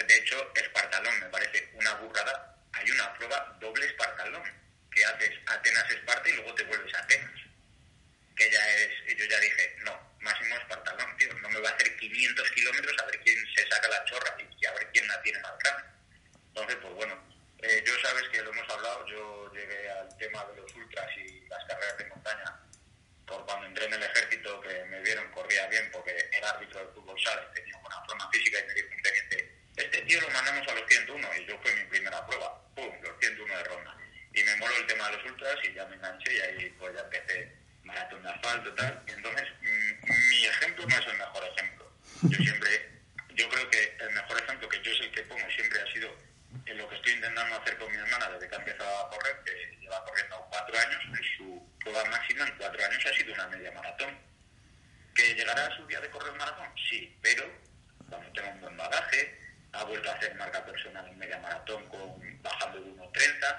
de 0.07 0.17
hecho, 0.17 0.53
Espartalón 0.55 1.21
me 1.21 1.27
parece 1.27 1.69
una 1.75 1.95
burrada. 1.95 2.57
Hay 2.73 2.91
una 2.91 3.15
prueba 3.15 3.57
doble 3.61 3.87
Espartalón, 3.87 4.43
que 4.91 5.05
haces 5.05 5.33
Atenas-Esparta 5.47 6.29
y 6.29 6.33
luego 6.35 6.55
te 6.55 6.65
vuelves 6.65 6.95
Atenas. 6.95 7.41
Que 8.37 8.51
ya 8.51 8.77
es, 8.77 9.17
yo 9.17 9.25
ya 9.25 9.41
dije, 9.41 9.77
no, 9.85 10.17
máximo 10.21 10.57
Espartalón, 10.57 11.17
tío, 11.17 11.33
no 11.35 11.49
me 11.49 11.61
va 11.61 11.71
a 11.71 11.73
hacer 11.73 11.97
500 11.97 12.51
kilómetros 12.51 12.97
a 13.03 13.07
ver 13.07 13.21
quién 13.21 13.39
se 13.55 13.69
saca 13.69 13.89
la 13.89 14.05
chorra 14.05 14.37
y 14.39 14.67
a 14.67 14.73
ver 14.73 14.89
quién 14.93 15.09
la 15.09 15.21
tiene 15.23 15.39
más 15.41 15.59
grande. 15.59 15.89
Entonces, 16.49 16.77
pues 16.83 16.95
bueno, 16.95 17.23
eh, 17.63 17.83
yo 17.87 17.93
sabes 18.01 18.29
que 18.31 18.43
lo 18.43 18.51
hemos 18.51 18.69
hablado, 18.71 19.07
yo 19.07 19.53
llegué 19.53 19.91
al 19.91 20.17
tema 20.19 20.45
de 20.45 20.57
los 20.57 20.75
ultras 20.75 21.09
y 21.17 21.41
las 21.49 21.65
carreras 21.65 21.99
de 21.99 22.05
montaña 22.07 22.61
por 23.27 23.45
cuando 23.45 23.67
entré 23.67 23.87
en 23.87 23.95
el 23.95 24.03
ejército, 24.03 24.61
que 24.61 24.85
me 24.85 25.01
vieron, 25.01 25.29
corría 25.33 25.67
bien 25.67 25.91
porque 25.93 26.13
era 26.33 26.51
árbitro 26.51 26.81
de 26.81 26.93
fútbol 26.93 27.21
sala, 27.21 27.51
tenía 27.53 27.77
buena 27.79 28.01
forma 28.07 28.31
física 28.31 28.59
y 28.61 28.67
me 28.69 28.75
dijo 28.75 28.89
un 28.95 29.03
teniente, 29.03 29.56
este 29.77 30.03
tío 30.03 30.21
lo 30.21 30.31
mandamos 30.31 30.67
a 30.69 30.75
los 30.75 30.89
101 30.89 31.29
y 31.39 31.47
yo 31.47 31.59
fue 31.63 31.75
mi 31.77 31.85
primera 31.85 32.27
prueba, 32.27 32.61
pum, 32.75 32.93
los 33.03 33.19
101 33.21 33.57
de 33.57 33.65
ronda. 33.65 33.97
Y 34.35 34.43
me 34.43 34.57
moló 34.57 34.77
el 34.77 34.87
tema 34.87 35.11
de 35.11 35.17
los 35.17 35.27
ultras 35.31 35.57
y 35.65 35.73
ya 35.73 35.87
me 35.87 35.97
enganché 35.97 36.35
y 36.35 36.41
ahí 36.41 36.75
pues 36.79 36.95
ya 36.95 37.01
empecé 37.01 37.53
maratón 37.85 38.23
de 38.23 38.31
asfalto 38.31 38.75
tal. 38.75 39.03
Y 39.07 39.11
entonces 39.13 39.49
mm, 39.61 40.29
mi 40.31 40.47
ejemplo 40.47 40.87
no 40.87 40.99
es 40.99 41.07
el 41.07 41.17
mejor 41.17 41.45
ejemplo. 41.45 41.93
Yo 42.23 42.39
siempre, 42.39 42.91
yo 43.35 43.49
creo 43.49 43.71
que 43.71 43.97
el 44.01 44.11
mejor 44.11 44.39
ejemplo 44.43 44.69
que 44.69 44.77
intentando 47.17 47.57
hacer 47.57 47.77
con 47.79 47.91
mi 47.91 47.99
hermana 47.99 48.31
desde 48.31 48.49
que 48.49 48.55
ha 48.55 48.59
empezado 48.59 48.99
a 48.99 49.11
correr, 49.11 49.37
que 49.45 49.77
lleva 49.81 50.05
corriendo 50.05 50.47
cuatro 50.51 50.79
años, 50.79 51.03
y 51.21 51.37
su 51.37 51.73
prueba 51.81 52.05
máxima 52.07 52.47
en 52.47 52.57
cuatro 52.57 52.85
años 52.85 53.07
ha 53.07 53.17
sido 53.17 53.35
una 53.35 53.49
media 53.49 53.71
maratón. 53.73 54.19
¿Que 55.15 55.35
llegará 55.35 55.67
a 55.67 55.77
su 55.77 55.87
día 55.87 56.01
de 56.01 56.11
correr 56.11 56.33
maratón? 56.35 56.69
Sí, 56.91 57.17
pero 57.23 57.51
cuando 58.09 58.31
tenga 58.33 58.49
un 58.51 58.61
buen 58.61 58.77
bagaje, 58.77 59.39
ha 59.77 59.85
vuelto 59.85 60.11
a 60.11 60.15
hacer 60.15 60.35
marca 60.37 60.65
personal 60.65 61.07
en 61.07 61.19
media 61.19 61.39
maratón 61.39 61.87
con 61.89 62.43
bajando 62.43 62.81
de 62.81 62.91
1.30, 62.91 63.57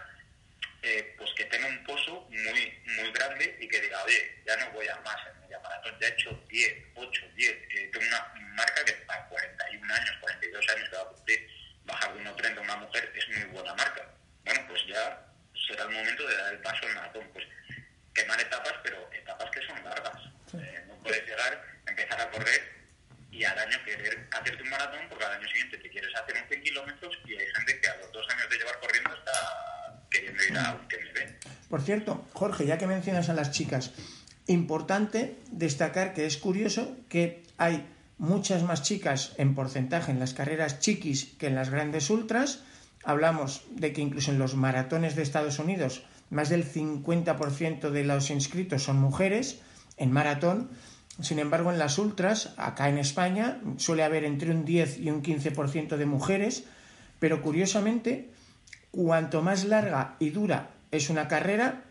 eh, 0.84 1.16
pues 1.18 1.32
que 1.36 1.46
tenga 1.46 1.68
un 1.68 1.84
pozo 1.84 2.28
muy 2.30 2.82
muy 2.96 3.12
grande 3.12 3.58
y 3.60 3.68
que 3.68 3.82
diga, 3.82 4.04
oye, 4.04 4.42
ya 4.46 4.58
no 4.58 4.72
voy 4.72 4.88
a 4.88 4.96
más 4.98 5.18
en 5.28 5.42
media 5.42 5.60
maratón, 5.60 5.96
ya 6.00 6.08
he 6.08 6.12
hecho 6.12 6.32
10, 6.50 6.74
8, 6.96 7.22
10, 7.36 7.92
tengo 7.92 8.06
una 8.08 8.34
marca 8.56 8.86
que 8.86 8.98
a 9.08 9.28
41 9.28 9.94
años, 9.94 10.12
42 10.22 10.70
años 10.70 10.90
que 10.90 10.96
va 10.96 11.02
a 11.02 11.08
cumplir, 11.10 11.50
bajar 11.86 12.14
de 12.14 12.24
1.30 12.24 12.62
una 12.62 12.76
mujer 12.78 13.14
es 13.16 13.28
muy 13.30 13.46
buena 13.46 13.74
marca. 13.76 14.10
Bueno, 14.46 14.62
pues 14.68 14.82
ya 14.88 15.22
será 15.68 15.84
el 15.84 15.90
momento 15.90 16.28
de 16.28 16.38
dar 16.38 16.54
el 16.54 16.60
paso 16.60 16.86
al 16.88 16.96
maratón, 16.96 17.30
pues 17.34 17.46
quemar 18.14 18.40
etapas, 18.40 18.74
pero 18.84 19.10
etapas 19.14 19.52
que 19.52 19.62
son 19.68 19.84
largas. 19.84 20.22
Eh, 20.54 20.84
no 20.88 20.96
puedes 21.04 21.24
llegar, 21.26 21.64
a 21.86 21.90
empezar 21.90 22.22
a 22.22 22.32
correr 22.32 22.78
y 23.38 23.44
al 23.44 23.58
año 23.60 23.78
querer 23.86 24.28
hacerte 24.32 24.64
un 24.64 24.70
maratón 24.70 25.08
porque 25.10 25.26
al 25.26 25.34
año 25.34 25.48
siguiente 25.48 25.78
te 25.78 25.90
quieres 25.90 26.14
hacer 26.16 26.36
11 26.44 26.62
kilómetros 26.62 27.18
y 27.26 27.38
hay 27.38 27.48
gente 27.56 27.80
que 27.80 27.88
a 27.88 27.98
los 27.98 28.12
dos 28.12 28.28
años 28.30 28.50
de 28.50 28.58
llevar 28.58 28.80
corriendo 28.80 29.14
está 29.14 30.04
queriendo 30.10 30.44
ir 30.44 30.58
a 30.58 30.72
un 30.74 30.88
TMB. 30.88 31.70
Por 31.70 31.77
cierto, 31.88 32.26
Jorge, 32.34 32.66
ya 32.68 32.78
que 32.78 32.86
mencionas 32.86 33.30
a 33.30 33.34
las 33.34 33.52
chicas, 33.52 33.94
importante 34.46 35.38
destacar 35.52 36.14
que 36.14 36.26
es 36.26 36.38
curioso 36.38 36.96
que 37.08 37.44
hay 37.58 37.88
muchas 38.18 38.62
más 38.64 38.84
chicas 38.84 39.34
en 39.38 39.56
porcentaje 39.56 40.12
en 40.12 40.20
las 40.20 40.34
carreras 40.34 40.80
chiquis 40.80 41.34
que 41.40 41.48
en 41.48 41.56
las 41.56 41.70
grandes 41.70 42.10
ultras. 42.10 42.60
Hablamos 43.06 43.64
de 43.72 43.94
que 43.94 44.02
incluso 44.02 44.32
en 44.32 44.38
los 44.38 44.56
maratones 44.56 45.16
de 45.16 45.24
Estados 45.24 45.60
Unidos 45.60 46.04
más 46.30 46.50
del 46.50 46.70
50% 46.70 47.90
de 47.90 48.04
los 48.04 48.30
inscritos 48.32 48.84
son 48.84 49.00
mujeres 49.00 49.62
en 49.96 50.12
maratón 50.12 50.70
sin 51.20 51.40
embargo, 51.40 51.72
en 51.72 51.80
las 51.80 51.98
ultras, 51.98 52.54
acá 52.58 52.90
en 52.90 53.00
España, 53.00 53.60
suele 53.78 54.04
haber 54.04 54.24
entre 54.24 54.52
un 54.52 54.66
10 54.66 55.00
y 55.00 55.10
un 55.10 55.24
15% 55.24 55.98
de 55.98 56.06
mujeres, 56.06 56.66
pero 57.18 57.42
curiosamente, 57.42 58.30
cuanto 58.92 59.42
más 59.42 59.66
larga 59.66 60.16
y 60.20 60.30
dura 60.30 60.77
es 60.92 61.10
una 61.10 61.28
carrera, 61.28 61.84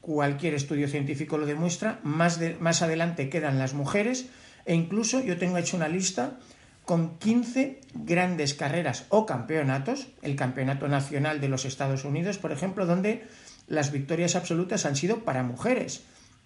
cualquier 0.00 0.54
estudio 0.54 0.88
científico 0.88 1.38
lo 1.38 1.46
demuestra, 1.46 2.00
más, 2.02 2.40
más 2.60 2.82
adelante 2.82 3.28
quedan 3.28 3.58
las 3.58 3.74
mujeres, 3.74 4.26
e 4.64 4.74
incluso 4.74 5.20
yo 5.20 5.38
tengo 5.38 5.58
hecho 5.58 5.76
una 5.76 5.88
lista 5.88 6.38
con 6.84 7.18
15 7.18 7.80
grandes 7.94 8.54
carreras 8.54 9.06
o 9.08 9.26
campeonatos, 9.26 10.06
el 10.22 10.36
Campeonato 10.36 10.86
Nacional 10.86 11.40
de 11.40 11.48
los 11.48 11.64
Estados 11.64 12.04
Unidos, 12.04 12.38
por 12.38 12.52
ejemplo, 12.52 12.86
donde 12.86 13.26
las 13.66 13.90
victorias 13.90 14.36
absolutas 14.36 14.86
han 14.86 14.94
sido 14.94 15.24
para 15.24 15.42
mujeres 15.42 16.04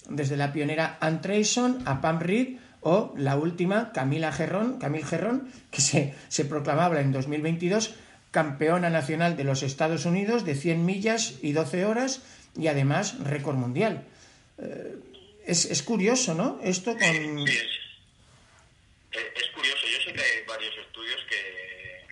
desde 0.08 0.38
la 0.38 0.52
pionera 0.52 0.96
Ann 1.00 1.20
a 1.84 2.00
Pam 2.00 2.20
Reed 2.20 2.56
o 2.80 3.12
la 3.16 3.36
última 3.36 3.92
Camila 3.92 4.32
Gerrón, 4.32 4.78
Camille 4.78 5.04
Gerrón, 5.04 5.48
que 5.70 5.82
se, 5.82 6.14
se 6.28 6.46
proclamaba 6.46 7.00
en 7.00 7.12
2022 7.12 7.94
campeona 8.30 8.90
nacional 8.90 9.36
de 9.36 9.44
los 9.44 9.62
Estados 9.62 10.04
Unidos 10.04 10.44
de 10.44 10.54
100 10.54 10.84
millas 10.84 11.34
y 11.42 11.52
12 11.52 11.84
horas 11.84 12.22
y 12.56 12.68
además 12.68 13.18
récord 13.24 13.56
mundial. 13.56 14.04
Eh, 14.58 14.96
es, 15.46 15.64
es, 15.64 15.82
curioso, 15.82 16.34
¿no? 16.34 16.60
Esto 16.62 16.92
con... 16.92 17.46
Sí, 17.46 17.58
es, 19.12 19.20
es, 19.34 19.50
curioso. 19.50 19.86
Yo 19.86 20.00
sé 20.04 20.12
que 20.12 20.22
hay 20.22 20.44
varios 20.46 20.76
estudios 20.78 21.20
que 21.28 22.06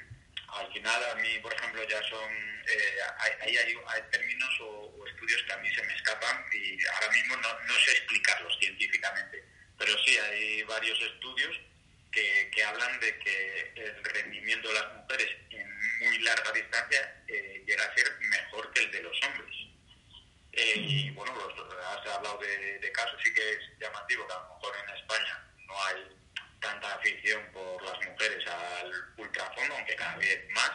al 0.49 0.73
final 0.73 1.01
a 1.13 1.15
mí, 1.17 1.29
por 1.43 1.53
ejemplo, 1.53 1.83
ya 1.89 2.03
son... 2.09 2.29
Eh, 2.67 2.99
hay, 3.19 3.57
hay, 3.57 3.75
hay, 3.87 4.03
términos 4.11 4.51
o, 4.61 4.93
o 4.99 5.07
estudios 5.07 5.43
que 5.45 5.53
a 5.53 5.59
mí 5.59 5.69
se 5.75 5.83
me 5.85 5.95
escapan 5.95 6.45
y 6.53 6.87
ahora 6.95 7.13
mismo 7.13 7.37
no, 7.37 7.49
no 7.67 7.75
sé 7.85 7.93
explicarlos 7.93 8.59
científicamente, 8.59 9.45
pero 9.79 9.93
sí 10.05 10.17
hay 10.19 10.63
varios 10.65 11.01
estudios 11.01 11.57
que, 12.13 12.51
que, 12.53 12.65
hablan 12.65 13.01
de 13.01 13.19
que 13.19 13.73
el 13.77 14.05
rendimiento 14.05 14.69
de 14.69 14.75
las 14.75 14.95
mujeres 14.97 15.31
en 15.51 15.68
muy 16.01 16.19
larga 16.19 16.53
distancia 16.53 17.23
eh, 17.29 17.63
llega 17.67 17.85
a 17.85 17.95
ser 17.95 18.19
mejor 18.21 18.73
que 18.73 18.83
el 18.83 18.91
de 18.91 19.03
los 19.03 19.17
hombres. 19.23 19.57
Eh, 20.53 20.75
y 20.77 21.11
bueno, 21.11 21.35
los, 21.35 21.75
has 21.85 22.07
hablado 22.15 22.39
de, 22.39 22.79
de, 22.79 22.93
casos, 22.93 23.21
sí 23.23 23.33
que 23.33 23.53
es 23.53 23.59
llamativo 23.81 24.27
que 24.27 24.33
a 24.33 24.39
lo 24.39 24.55
mejor 24.55 24.77
en 24.77 24.97
España 24.97 25.45
no 25.67 25.85
hay 25.85 26.17
tanta 26.61 26.95
afición 26.95 27.43
por 27.53 27.83
las 27.85 28.05
mujeres 28.05 28.47
al 28.47 28.93
ultrafondo, 29.17 29.75
aunque 29.75 29.95
cada 29.95 30.17
vez 30.17 30.49
más, 30.51 30.73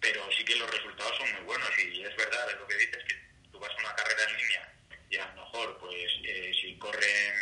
pero 0.00 0.30
sí 0.32 0.44
que 0.44 0.56
los 0.56 0.70
resultados 0.70 1.16
son 1.16 1.32
muy 1.32 1.42
buenos. 1.42 1.70
Y 1.78 2.04
es 2.04 2.16
verdad, 2.16 2.50
es 2.50 2.58
lo 2.58 2.66
que 2.66 2.76
dices, 2.76 3.04
que 3.08 3.14
tú 3.50 3.58
vas 3.58 3.70
a 3.70 3.80
una 3.80 3.94
carrera 3.94 4.30
en 4.30 4.36
línea 4.36 4.72
y 5.10 5.16
a 5.16 5.26
lo 5.34 5.44
mejor, 5.44 5.78
pues, 5.78 6.12
eh, 6.24 6.52
si 6.60 6.76
corren, 6.78 7.34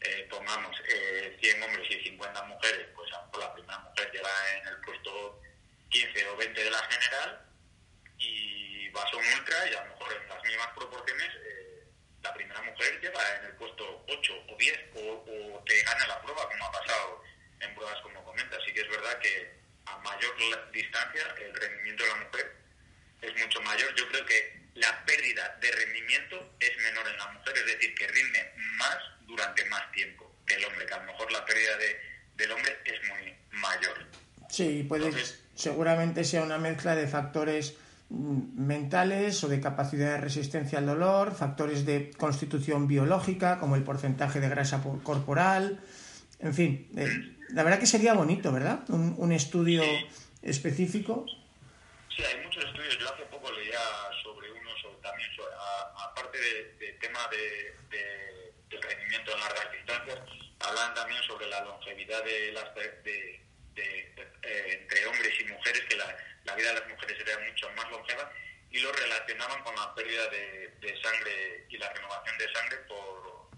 eh, 0.00 0.26
pongamos, 0.30 0.76
eh, 0.88 1.36
100 1.40 1.62
hombres 1.62 1.90
y 1.90 2.04
50 2.04 2.42
mujeres, 2.44 2.86
pues 2.94 3.12
a 3.12 3.20
lo 3.20 3.26
mejor 3.26 3.40
la 3.40 3.54
primera 3.54 3.78
mujer 3.78 4.12
llega 4.12 4.58
en 4.58 4.68
el 4.68 4.76
puesto 4.80 5.40
15 5.90 6.28
o 6.28 6.36
20 6.36 6.64
de 6.64 6.70
la 6.70 6.78
general 6.78 7.46
y 8.18 8.88
vas 8.90 9.12
a 9.12 9.16
un 9.16 9.26
ultra 9.26 9.70
y 9.70 9.74
a 9.74 9.84
lo 9.84 9.90
mejor 9.94 10.12
en 10.12 10.28
las 10.28 10.42
mismas 10.44 10.68
proporciones 10.74 11.28
eh, 11.44 11.84
la 12.22 12.34
primera 12.34 12.62
mujer 12.62 13.00
llega 13.00 13.36
en 13.36 13.46
el 13.46 13.52
puesto 13.54 14.04
8 14.08 14.32
o 14.48 14.56
10 14.56 14.78
o, 14.96 15.00
o 15.00 15.64
te 15.64 15.82
gana 15.82 16.06
la 16.06 16.20
prueba, 16.22 16.48
como 16.48 16.64
ha 16.66 16.72
pasado 16.72 17.22
en 17.60 17.74
pruebas 17.74 18.00
como 18.02 18.24
comentas. 18.24 18.60
Así 18.62 18.72
que 18.72 18.80
es 18.80 18.88
verdad 18.88 19.18
que 19.20 19.58
a 19.86 19.96
mayor 19.98 20.34
distancia 20.72 21.34
el 21.38 21.54
rendimiento 21.54 22.04
de 22.04 22.08
la 22.10 22.16
mujer 22.16 22.56
es 23.22 23.36
mucho 23.36 23.60
mayor. 23.62 23.94
Yo 23.94 24.08
creo 24.08 24.26
que 24.26 24.58
la 24.74 25.04
pérdida 25.04 25.56
de 25.60 25.70
rendimiento 25.72 26.54
es 26.60 26.76
menor 26.78 27.08
en 27.08 27.18
la 27.18 27.28
mujer, 27.32 27.56
es 27.56 27.66
decir, 27.66 27.94
que 27.94 28.06
rinde 28.06 28.52
más 28.76 28.98
durante 29.26 29.64
más 29.66 29.90
tiempo 29.92 30.34
que 30.46 30.54
el 30.54 30.64
hombre, 30.64 30.86
que 30.86 30.94
a 30.94 30.98
lo 30.98 31.12
mejor 31.12 31.30
la 31.32 31.44
pérdida 31.44 31.76
de, 31.76 32.00
del 32.36 32.52
hombre 32.52 32.78
es 32.84 33.02
muy 33.08 33.36
mayor. 33.50 34.06
Sí, 34.50 34.84
puede, 34.88 35.06
Entonces, 35.06 35.44
seguramente 35.58 36.22
sea 36.22 36.44
una 36.44 36.56
mezcla 36.56 36.94
de 36.94 37.08
factores 37.08 37.76
mm, 38.10 38.54
mentales 38.54 39.42
o 39.42 39.48
de 39.48 39.60
capacidad 39.60 40.12
de 40.12 40.18
resistencia 40.18 40.78
al 40.78 40.86
dolor, 40.86 41.34
factores 41.34 41.84
de 41.84 42.12
constitución 42.16 42.86
biológica 42.86 43.58
como 43.58 43.74
el 43.74 43.82
porcentaje 43.82 44.38
de 44.38 44.48
grasa 44.48 44.80
corporal, 45.02 45.80
en 46.38 46.54
fin, 46.54 46.88
eh, 46.96 47.08
la 47.50 47.64
verdad 47.64 47.80
que 47.80 47.86
sería 47.86 48.14
bonito, 48.14 48.52
¿verdad? 48.52 48.84
Un, 48.88 49.16
un 49.18 49.32
estudio 49.32 49.82
específico. 50.42 51.26
Sí, 52.14 52.22
hay 52.22 52.44
muchos 52.44 52.64
estudios. 52.64 52.96
Yo 53.00 53.12
hace 53.12 53.24
poco 53.24 53.50
leía 53.50 53.80
sobre 54.22 54.52
uno, 54.52 54.70
sobre, 54.80 54.98
también, 55.02 55.28
sobre, 55.34 55.50
aparte 56.06 56.38
del 56.38 56.78
de 56.78 56.92
tema 57.00 57.18
de, 57.32 57.74
de, 57.90 58.54
del 58.70 58.82
rendimiento 58.82 59.32
en 59.34 59.40
largas 59.40 59.72
distancias, 59.72 60.18
hablan 60.60 60.94
también 60.94 61.20
sobre 61.24 61.48
la 61.48 61.64
longevidad 61.64 62.22
de 62.22 62.52
las 62.52 62.72
de, 62.76 63.47
eh, 64.48 64.80
entre 64.80 65.06
hombres 65.06 65.32
y 65.40 65.44
mujeres, 65.44 65.82
que 65.88 65.96
la, 65.96 66.16
la, 66.44 66.54
vida 66.54 66.68
de 66.68 66.80
las 66.80 66.88
mujeres 66.88 67.18
sería 67.18 67.38
mucho 67.38 67.70
más 67.76 67.90
longeva, 67.90 68.32
y 68.70 68.78
lo 68.80 68.92
relacionaban 68.92 69.62
con 69.62 69.74
la 69.76 69.94
pérdida 69.94 70.26
de, 70.28 70.68
sangre 71.02 71.66
y 71.68 71.76
la 71.76 71.92
renovación 71.92 72.38
de 72.38 72.52
sangre 72.52 72.76
por, 72.88 73.50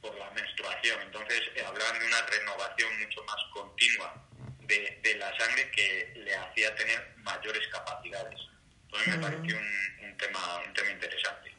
por 0.00 0.18
la 0.18 0.30
menstruación. 0.30 1.00
Entonces, 1.02 1.40
eh, 1.56 1.64
hablaban 1.66 1.98
de 1.98 2.06
una 2.06 2.22
renovación 2.26 3.00
mucho 3.00 3.24
más 3.24 3.36
continua 3.52 4.14
de, 4.60 5.00
de, 5.02 5.14
la 5.16 5.36
sangre 5.36 5.70
que 5.70 6.12
le 6.16 6.34
hacía 6.34 6.74
tener 6.76 7.14
mayores 7.18 7.66
capacidades. 7.68 8.40
Entonces 8.86 9.16
me 9.16 9.22
pareció 9.22 9.56
un, 9.56 10.08
un, 10.08 10.16
tema, 10.16 10.62
un 10.66 10.72
tema 10.72 10.90
interesante. 10.90 11.52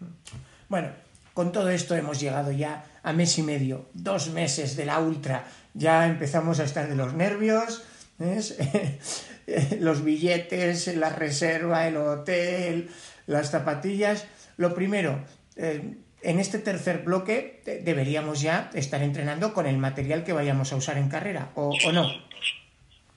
Bueno, 0.69 0.95
con 1.33 1.51
todo 1.51 1.69
esto 1.69 1.95
hemos 1.95 2.19
llegado 2.19 2.51
ya 2.51 2.85
a 3.03 3.11
mes 3.11 3.37
y 3.37 3.43
medio, 3.43 3.89
dos 3.93 4.29
meses 4.29 4.77
de 4.77 4.85
la 4.85 4.99
ultra. 4.99 5.45
Ya 5.73 6.05
empezamos 6.05 6.59
a 6.59 6.63
estar 6.63 6.87
de 6.87 6.95
los 6.95 7.13
nervios, 7.13 7.83
los 9.79 10.03
billetes, 10.03 10.95
la 10.95 11.09
reserva, 11.09 11.87
el 11.87 11.97
hotel, 11.97 12.89
las 13.27 13.51
zapatillas. 13.51 14.27
Lo 14.57 14.73
primero, 14.73 15.23
eh, 15.57 15.95
en 16.21 16.39
este 16.39 16.59
tercer 16.59 16.99
bloque 16.99 17.61
deberíamos 17.83 18.41
ya 18.41 18.71
estar 18.73 19.03
entrenando 19.03 19.53
con 19.53 19.65
el 19.67 19.77
material 19.77 20.23
que 20.23 20.33
vayamos 20.33 20.71
a 20.71 20.75
usar 20.77 20.97
en 20.97 21.09
carrera, 21.09 21.51
¿o, 21.55 21.69
¿o 21.85 21.91
no? 21.91 22.07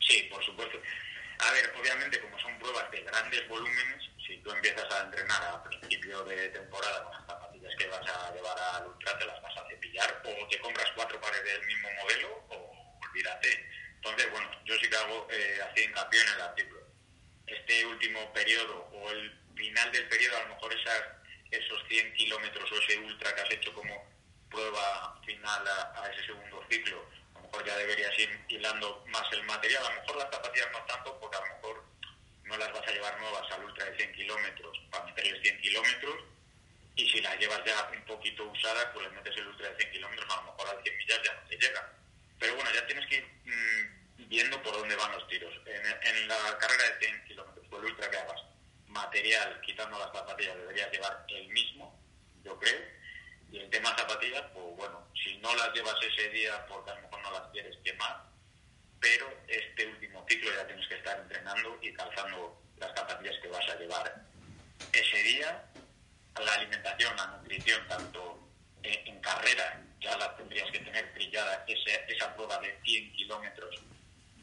Sí, 0.01 0.29
por 0.31 0.43
supuesto. 0.45 0.79
A 1.39 1.53
ver, 1.53 1.73
obviamente, 1.81 2.21
como 2.21 2.39
son 2.39 2.59
pruebas 2.59 2.91
de 2.91 3.01
grandes 3.03 3.49
volúmenes, 3.49 4.03
si 4.27 4.37
tú 4.39 4.51
empiezas 4.51 4.85
a 4.93 5.05
entrenar 5.05 5.43
a 5.45 5.63
principio 5.65 6.25
de 6.25 6.49
temporada 6.49 7.05
con 7.05 7.13
las 7.13 7.27
zapatillas 7.27 7.73
que 7.79 7.87
vas 7.87 8.07
a 8.09 8.35
llevar 8.35 8.57
al 8.75 8.89
ultra, 8.89 9.19
te 9.19 9.27
las 9.27 9.41
vas 9.43 9.57
a 9.57 9.69
cepillar, 9.69 10.23
o 10.25 10.49
te 10.49 10.59
compras 10.59 10.87
cuatro 10.97 11.21
pares 11.21 11.45
del 11.45 11.67
mismo 11.67 11.89
modelo, 12.03 12.29
o 12.51 13.07
olvídate. 13.09 13.49
Entonces, 13.99 14.31
bueno, 14.31 14.49
yo 14.65 14.75
sí 14.79 14.89
que 14.89 14.97
hago 14.97 15.29
eh, 15.31 15.59
así 15.69 15.83
hincapié 15.83 16.21
en 16.21 16.29
el 16.29 16.41
artículo. 16.41 16.81
Este 17.47 17.85
último 17.87 18.33
periodo, 18.33 18.89
o 18.93 19.11
el 19.11 19.33
final 19.57 19.91
del 19.91 20.09
periodo, 20.09 20.37
a 20.37 20.43
lo 20.43 20.55
mejor 20.55 20.73
esas 20.73 21.03
esos 21.51 21.83
100 21.89 22.15
kilómetros 22.15 22.71
o 22.71 22.77
ese 22.77 22.99
ultra 22.99 23.35
que 23.35 23.41
has 23.41 23.51
hecho 23.51 23.73
como 23.73 24.07
prueba 24.51 25.19
final 25.25 25.67
a, 25.67 26.03
a, 26.03 26.13
ese 26.13 26.27
segundo 26.27 26.63
ciclo, 26.71 27.05
a 27.35 27.39
lo 27.39 27.47
mejor 27.47 27.67
ya 27.67 27.77
deberías 27.77 28.19
ir 28.19 28.39
hilando 28.49 29.05
más 29.09 29.25
el 29.33 29.43
material, 29.45 29.85
a 29.87 29.95
lo 29.95 30.01
mejor 30.01 30.17
las 30.17 30.31
zapatillas 30.31 30.71
no 30.73 30.79
tanto, 30.85 31.19
porque 31.19 31.37
a 31.37 31.41
lo 31.41 31.55
mejor 31.55 31.85
no 32.45 32.57
las 32.57 32.73
vas 32.73 32.87
a 32.87 32.93
llevar 32.93 33.19
nuevas 33.21 33.51
al 33.53 33.65
ultra 33.65 33.85
de 33.87 33.97
100 33.97 34.13
kilómetros 34.13 34.79
para 34.91 35.05
meterles 35.05 35.43
100 35.43 35.61
kilómetros 35.61 36.25
y 36.97 37.09
si 37.09 37.21
las 37.21 37.39
llevas 37.39 37.65
ya 37.65 37.91
un 37.93 38.05
poquito 38.05 38.45
usadas, 38.45 38.89
pues 38.93 39.07
le 39.07 39.13
metes 39.15 39.37
el 39.37 39.47
ultra 39.47 39.71
de 39.71 39.77
100 39.77 39.93
kilómetros, 39.93 40.31
a 40.31 40.37
lo 40.37 40.53
mejor 40.53 40.69
al 40.69 40.83
100 40.83 40.99
millas 40.99 41.21
ya 41.25 41.35
no 41.35 41.49
te 41.49 41.57
llega. 41.57 41.98
Pero 42.39 42.55
bueno, 42.55 42.71
ya 42.73 42.87
tienes 42.87 43.07
que 43.07 43.17
ir 43.17 43.27
mm, 43.45 44.29
viendo 44.29 44.63
por 44.63 44.73
dónde 44.73 44.95
van 44.97 45.13
los 45.13 45.27
tiros. 45.29 45.53
En, 45.67 46.29
la 46.29 46.59
carrera 46.59 46.91
de 46.91 47.07
100 47.07 47.25
kilómetros, 47.25 47.67
por 47.69 47.81
el 47.81 47.91
ultra 47.91 48.11
que 48.11 48.17
hagas, 48.19 48.43
material, 48.87 49.61
quitando 49.63 49.99
las 49.99 50.13
zapatillas, 50.13 50.57
deberías 50.57 50.91
llevar 50.91 51.25
el 51.29 51.49
mismo, 51.49 51.99
yo 52.45 52.59
creo. 52.59 52.81
Y 53.51 53.59
el 53.59 53.71
tema 53.71 53.97
zapatillas, 53.97 54.45
pues 54.53 54.77
bueno, 54.77 55.09
si 55.15 55.37
no 55.39 55.55
las 55.57 55.73
llevas 55.73 55.97
ese 56.03 56.29
día 56.31 56.67
porque 56.67 56.91
a 56.91 56.95
lo 56.97 57.03
mejor 57.03 57.23
no 57.23 57.31
las 57.33 57.51
quieres 57.51 57.77
quemar, 57.83 58.25
pero 59.01 59.33
este 59.47 59.87
último 59.87 60.25
ciclo 60.29 60.55
ya 60.55 60.67
tienes 60.67 60.87
que 60.89 60.97
estar 60.97 61.19
entrenando 61.19 61.79
y 61.81 61.93
calzando 61.93 62.61
las 62.79 62.95
zapatillas 62.95 63.37
que 63.41 63.49
vas 63.49 63.69
a 63.69 63.77
llevar 63.77 64.25
ese 64.93 65.23
día. 65.23 65.65
La 66.39 66.53
alimentación, 66.55 67.17
la 67.17 67.27
nutrición, 67.27 67.89
tanto 67.89 68.49
en, 68.83 69.21
carrera, 69.21 69.83
ya 70.01 70.17
la 70.17 70.37
tendrías 70.37 70.71
que 70.71 70.79
tener 70.81 71.13
trillada, 71.15 71.65
esa 71.67 72.35
prueba 72.35 72.59
de 72.59 72.79
100 72.85 73.13
kilómetros, 73.13 73.77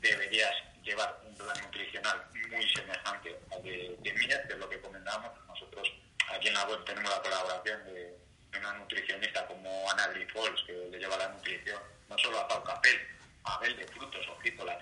deberías 0.02 0.54
llevar 0.84 1.20
un 1.26 1.36
plan 1.36 1.58
nutricional 1.64 2.24
muy 2.50 2.70
semejante 2.70 3.40
al 3.52 3.64
de 3.64 3.98
10 4.02 4.16
millas, 4.18 4.42
que 4.48 4.54
es 4.54 4.60
lo 4.60 4.70
que 4.70 4.80
comentábamos. 4.80 5.32
Nosotros 5.48 5.92
aquí 6.34 6.48
en 6.48 6.54
la 6.54 6.66
web 6.66 6.84
tenemos 6.86 7.10
la 7.10 7.22
colaboración 7.22 7.84
de, 7.86 8.16
una 8.58 8.74
nutricionista 8.74 9.46
como 9.48 9.92
Ana 9.92 10.08
Grifols, 10.08 10.64
que 10.66 10.74
le 10.90 10.98
lleva 10.98 11.18
la 11.18 11.28
nutrición 11.28 11.78
no 12.08 12.18
solo 12.18 12.40
a 12.40 12.48
Pau 12.48 12.64
Capel, 12.64 13.00
Abel 13.44 13.76
de 13.76 13.88
frutos, 13.88 14.26
ojito, 14.30 14.64
las, 14.66 14.80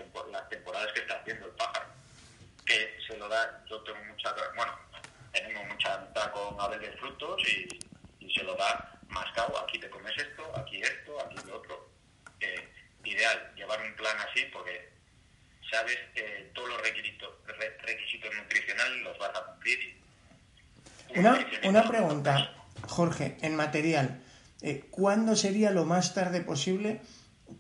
temporadas 0.50 0.94
que 0.94 1.00
está 1.00 1.16
haciendo 1.16 1.48
el 1.48 1.52
pájaro, 1.54 1.88
que 2.66 2.98
se 3.08 3.18
lo 3.18 3.28
da, 3.28 3.64
yo 3.70 3.82
tengo 3.82 4.04
mucha, 4.04 4.34
bueno, 4.56 4.78
tenemos 5.32 5.66
mucha 5.68 5.96
amistad 5.96 6.32
con 6.32 6.60
Abel 6.60 6.82
de 6.82 6.92
frutos 6.98 7.42
y, 7.48 7.80
se 8.34 8.44
lo 8.44 8.56
da 8.56 8.93
mascado, 9.14 9.58
aquí 9.64 9.80
te 9.80 9.90
comes 9.90 10.14
esto, 10.18 10.44
aquí 10.58 10.82
esto, 10.82 11.20
aquí 11.26 11.36
lo 11.48 11.58
otro. 11.58 11.90
Eh, 12.40 12.68
ideal, 13.06 13.54
llevar 13.56 13.82
un 13.82 13.96
plan 13.96 14.16
así 14.30 14.46
porque 14.52 14.90
sabes 15.70 15.98
que 16.14 16.52
todos 16.54 16.70
los 16.70 16.82
requisitos, 16.82 17.30
requisitos 17.82 18.34
nutricionales 18.36 19.02
los 19.04 19.18
vas 19.18 19.32
a 19.36 19.46
cumplir. 19.46 19.98
una, 21.16 21.48
una 21.64 21.88
pregunta, 21.88 22.54
Jorge, 22.88 23.38
en 23.42 23.56
material. 23.56 24.22
Eh, 24.62 24.86
¿Cuándo 24.90 25.36
sería 25.36 25.72
lo 25.72 25.86
más 25.86 26.14
tarde 26.14 26.42
posible 26.42 27.02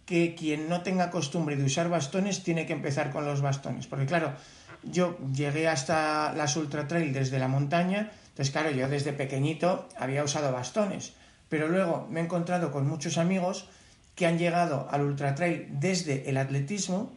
que 0.05 0.35
quien 0.35 0.69
no 0.69 0.81
tenga 0.81 1.09
costumbre 1.09 1.55
de 1.55 1.63
usar 1.63 1.89
bastones 1.89 2.43
tiene 2.43 2.65
que 2.65 2.73
empezar 2.73 3.11
con 3.11 3.25
los 3.25 3.41
bastones. 3.41 3.87
Porque 3.87 4.05
claro, 4.05 4.33
yo 4.83 5.17
llegué 5.33 5.67
hasta 5.67 6.33
las 6.33 6.55
ultra 6.55 6.87
trail 6.87 7.13
desde 7.13 7.39
la 7.39 7.47
montaña, 7.47 8.11
entonces 8.29 8.51
claro, 8.51 8.71
yo 8.71 8.87
desde 8.89 9.13
pequeñito 9.13 9.87
había 9.97 10.23
usado 10.23 10.51
bastones, 10.51 11.13
pero 11.53 11.67
luego 11.67 12.07
me 12.09 12.19
he 12.19 12.23
encontrado 12.23 12.71
con 12.71 12.87
muchos 12.87 13.19
amigos 13.19 13.67
que 14.15 14.25
han 14.25 14.39
llegado 14.39 14.87
al 14.89 15.01
ultra 15.01 15.35
trail 15.35 15.67
desde 15.69 16.27
el 16.27 16.37
atletismo 16.37 17.15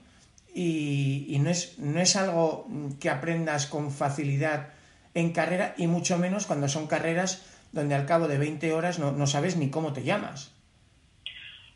y, 0.54 1.38
no, 1.40 1.48
es, 1.48 1.78
no 1.78 1.98
es 2.02 2.16
algo 2.16 2.68
que 3.00 3.08
aprendas 3.08 3.66
con 3.66 3.90
facilidad 3.90 4.74
en 5.14 5.32
carrera 5.32 5.74
y 5.78 5.86
mucho 5.86 6.18
menos 6.18 6.44
cuando 6.44 6.68
son 6.68 6.86
carreras 6.86 7.46
donde 7.72 7.94
al 7.94 8.04
cabo 8.04 8.28
de 8.28 8.36
20 8.36 8.74
horas 8.74 8.98
no, 8.98 9.10
no 9.10 9.26
sabes 9.26 9.56
ni 9.56 9.70
cómo 9.70 9.94
te 9.94 10.04
llamas. 10.04 10.52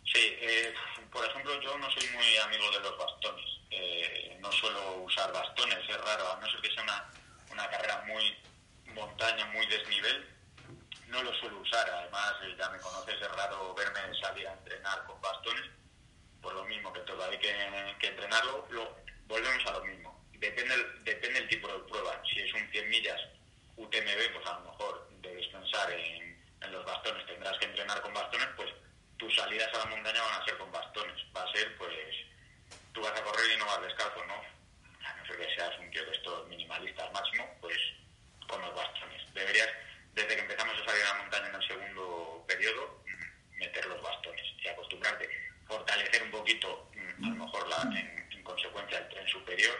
Sí, 0.05 0.21
eh, 0.21 0.75
por 1.11 1.25
ejemplo, 1.25 1.59
yo 1.63 1.79
no 1.79 1.91
soy 1.91 2.07
muy 2.15 2.37
amigo 2.45 2.71
de 2.73 2.81
los 2.81 2.99
bastones. 2.99 3.47
Eh, 3.71 4.37
no 4.39 4.53
suelo 4.53 5.03
usar 5.03 5.33
bastones, 5.33 5.79
es 5.79 5.97
raro, 5.97 6.31
a 6.31 6.39
no 6.39 6.47
ser 6.47 6.61
que 6.61 6.75
sea 6.75 6.83
una, 6.83 7.11
una 7.53 7.71
carrera 7.71 8.05
muy 8.07 8.37
montaña, 8.95 9.47
muy 9.47 9.67
desnivel, 9.67 10.40
no 11.11 11.23
lo 11.23 11.33
suelo 11.35 11.59
usar. 11.59 11.89
Además, 11.91 12.35
eh, 12.43 12.55
ya 12.59 12.69
me 12.71 12.79
conoces, 12.79 13.15
es 13.21 13.33
raro 13.33 13.75
verme 13.75 14.01
salir 14.21 14.47
a 14.49 14.53
entrenar 14.53 15.05
con 15.05 15.21
bastones. 15.21 15.71
Por 16.41 16.55
lo 16.55 16.65
mismo 16.65 16.93
que 16.93 17.01
todavía 17.01 17.39
hay 17.39 17.95
que, 17.99 18.07
entrenarlo, 18.07 18.67
lo, 18.71 18.97
volvemos 19.27 19.67
a 19.67 19.73
lo 19.73 19.85
mismo. 19.85 20.25
Depende 20.33 20.75
depende 21.05 21.41
el 21.41 21.49
tipo 21.49 21.69
de 21.69 21.79
prueba. 21.81 22.23
Si 22.33 22.41
es 22.41 22.53
un 22.55 22.67
100 22.71 22.89
millas 22.89 23.21
UTMB, 23.77 24.33
pues 24.33 24.47
a 24.47 24.59
lo 24.59 24.71
mejor 24.71 25.09
debes 25.21 25.47
pensar 25.49 25.91
en, 25.91 26.43
en 26.63 26.73
los 26.73 26.85
bastones, 26.87 27.27
tendrás 27.27 27.59
que 27.59 27.67
entrenar 27.67 28.01
con 28.01 28.15
bastones, 28.15 28.49
pues 28.57 28.71
tus 29.21 29.37
salidas 29.37 29.69
a 29.75 29.79
la 29.79 29.87
montaña 29.87 30.23
van 30.23 30.41
a 30.41 30.45
ser 30.45 30.57
con 30.57 30.73
bastones. 30.73 31.17
Va 31.37 31.43
a 31.43 31.53
ser, 31.53 31.77
pues, 31.77 31.93
tú 32.93 33.03
vas 33.03 33.13
a 33.13 33.23
correr 33.23 33.55
y 33.55 33.59
no 33.59 33.67
vas 33.67 33.83
descalzo, 33.83 34.25
¿no? 34.25 34.35
A 35.05 35.15
no 35.15 35.27
ser 35.27 35.37
que 35.37 35.55
seas 35.55 35.79
un 35.79 35.91
tío 35.91 36.05
de 36.07 36.13
estos 36.13 36.49
minimalistas 36.49 37.13
máximo, 37.13 37.47
pues 37.61 37.77
con 38.49 38.61
los 38.63 38.75
bastones. 38.75 39.23
Deberías, 39.35 39.69
desde 40.23 40.37
que 40.37 40.43
empezamos 40.43 40.75
a 40.81 40.85
salir 40.85 41.03
a 41.03 41.15
la 41.15 41.23
montaña 41.23 41.49
en 41.49 41.55
el 41.55 41.69
segundo 41.69 42.45
periodo, 42.47 43.03
mm, 43.07 43.59
meter 43.59 43.87
los 43.87 44.03
bastones 44.03 44.47
y 44.63 44.69
acostumbrarte. 44.69 45.29
Fortalecer 45.67 46.23
un 46.23 46.31
poquito, 46.31 46.91
mm, 46.95 47.25
a 47.25 47.29
lo 47.29 47.35
mejor 47.45 47.69
la, 47.69 47.83
en, 47.99 48.29
en 48.31 48.43
consecuencia, 48.43 48.99
el 48.99 49.09
tren 49.09 49.27
superior, 49.29 49.77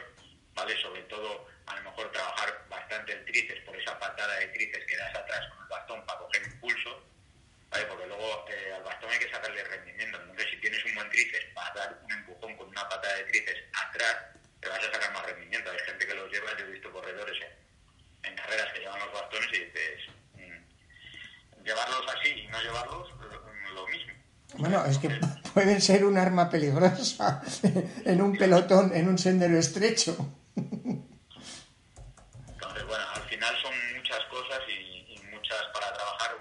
¿vale? 0.53 0.81
Sobre 0.81 1.01
todo, 1.03 1.47
a 1.65 1.75
lo 1.75 1.83
mejor 1.83 2.11
trabajar 2.11 2.65
bastante 2.69 3.13
el 3.13 3.25
tríceps 3.25 3.61
por 3.61 3.75
esa 3.75 3.97
patada 3.99 4.35
de 4.39 4.47
tríceps 4.47 4.85
que 4.85 4.97
das 4.97 5.15
atrás 5.15 5.47
con 5.49 5.63
el 5.63 5.69
bastón 5.69 6.05
para 6.05 6.19
coger 6.19 6.43
impulso 6.43 7.11
porque 7.87 8.05
luego 8.05 8.45
eh, 8.49 8.73
al 8.73 8.83
bastón 8.83 9.09
hay 9.09 9.19
que 9.19 9.29
sacarle 9.29 9.63
rendimiento. 9.63 10.19
Entonces, 10.21 10.49
si 10.49 10.57
tienes 10.57 10.83
un 10.85 10.95
buen 10.95 11.09
tríceps 11.09 11.45
para 11.53 11.73
dar 11.73 11.99
un 12.03 12.11
empujón 12.11 12.55
con 12.57 12.67
una 12.67 12.87
patada 12.89 13.15
de 13.15 13.23
tríceps 13.25 13.61
atrás, 13.73 14.17
te 14.59 14.69
vas 14.69 14.79
a 14.79 14.91
sacar 14.91 15.13
más 15.13 15.25
rendimiento. 15.25 15.71
Hay 15.71 15.79
gente 15.79 16.05
que 16.05 16.13
los 16.13 16.31
lleva, 16.31 16.57
yo 16.57 16.65
he 16.65 16.71
visto 16.71 16.91
corredores 16.91 17.37
en, 18.23 18.35
carreras 18.35 18.73
que 18.73 18.79
llevan 18.79 18.99
los 18.99 19.13
bastones 19.13 19.47
y 19.53 19.65
dices, 19.65 20.01
llevarlos 21.63 22.05
así 22.17 22.29
y 22.29 22.47
no 22.47 22.61
llevarlos, 22.61 23.09
lo, 23.73 23.87
mismo. 23.87 24.13
Bueno, 24.57 24.85
es 24.85 24.97
que 24.97 25.09
pueden 25.53 25.81
ser 25.81 26.05
un 26.05 26.17
arma 26.17 26.49
peligrosa 26.49 27.41
en 28.05 28.21
un 28.21 28.37
pelotón, 28.37 28.91
en 28.93 29.07
un 29.07 29.17
sendero 29.17 29.57
estrecho. 29.57 30.15
Entonces, 30.55 31.01
bueno, 32.87 33.03
al 33.13 33.23
final 33.23 33.55
son 33.61 33.73
muchas 33.95 34.19
cosas 34.29 34.59
y 34.67 35.19
muchas 35.31 35.61
para 35.73 35.93
trabajar 35.93 36.31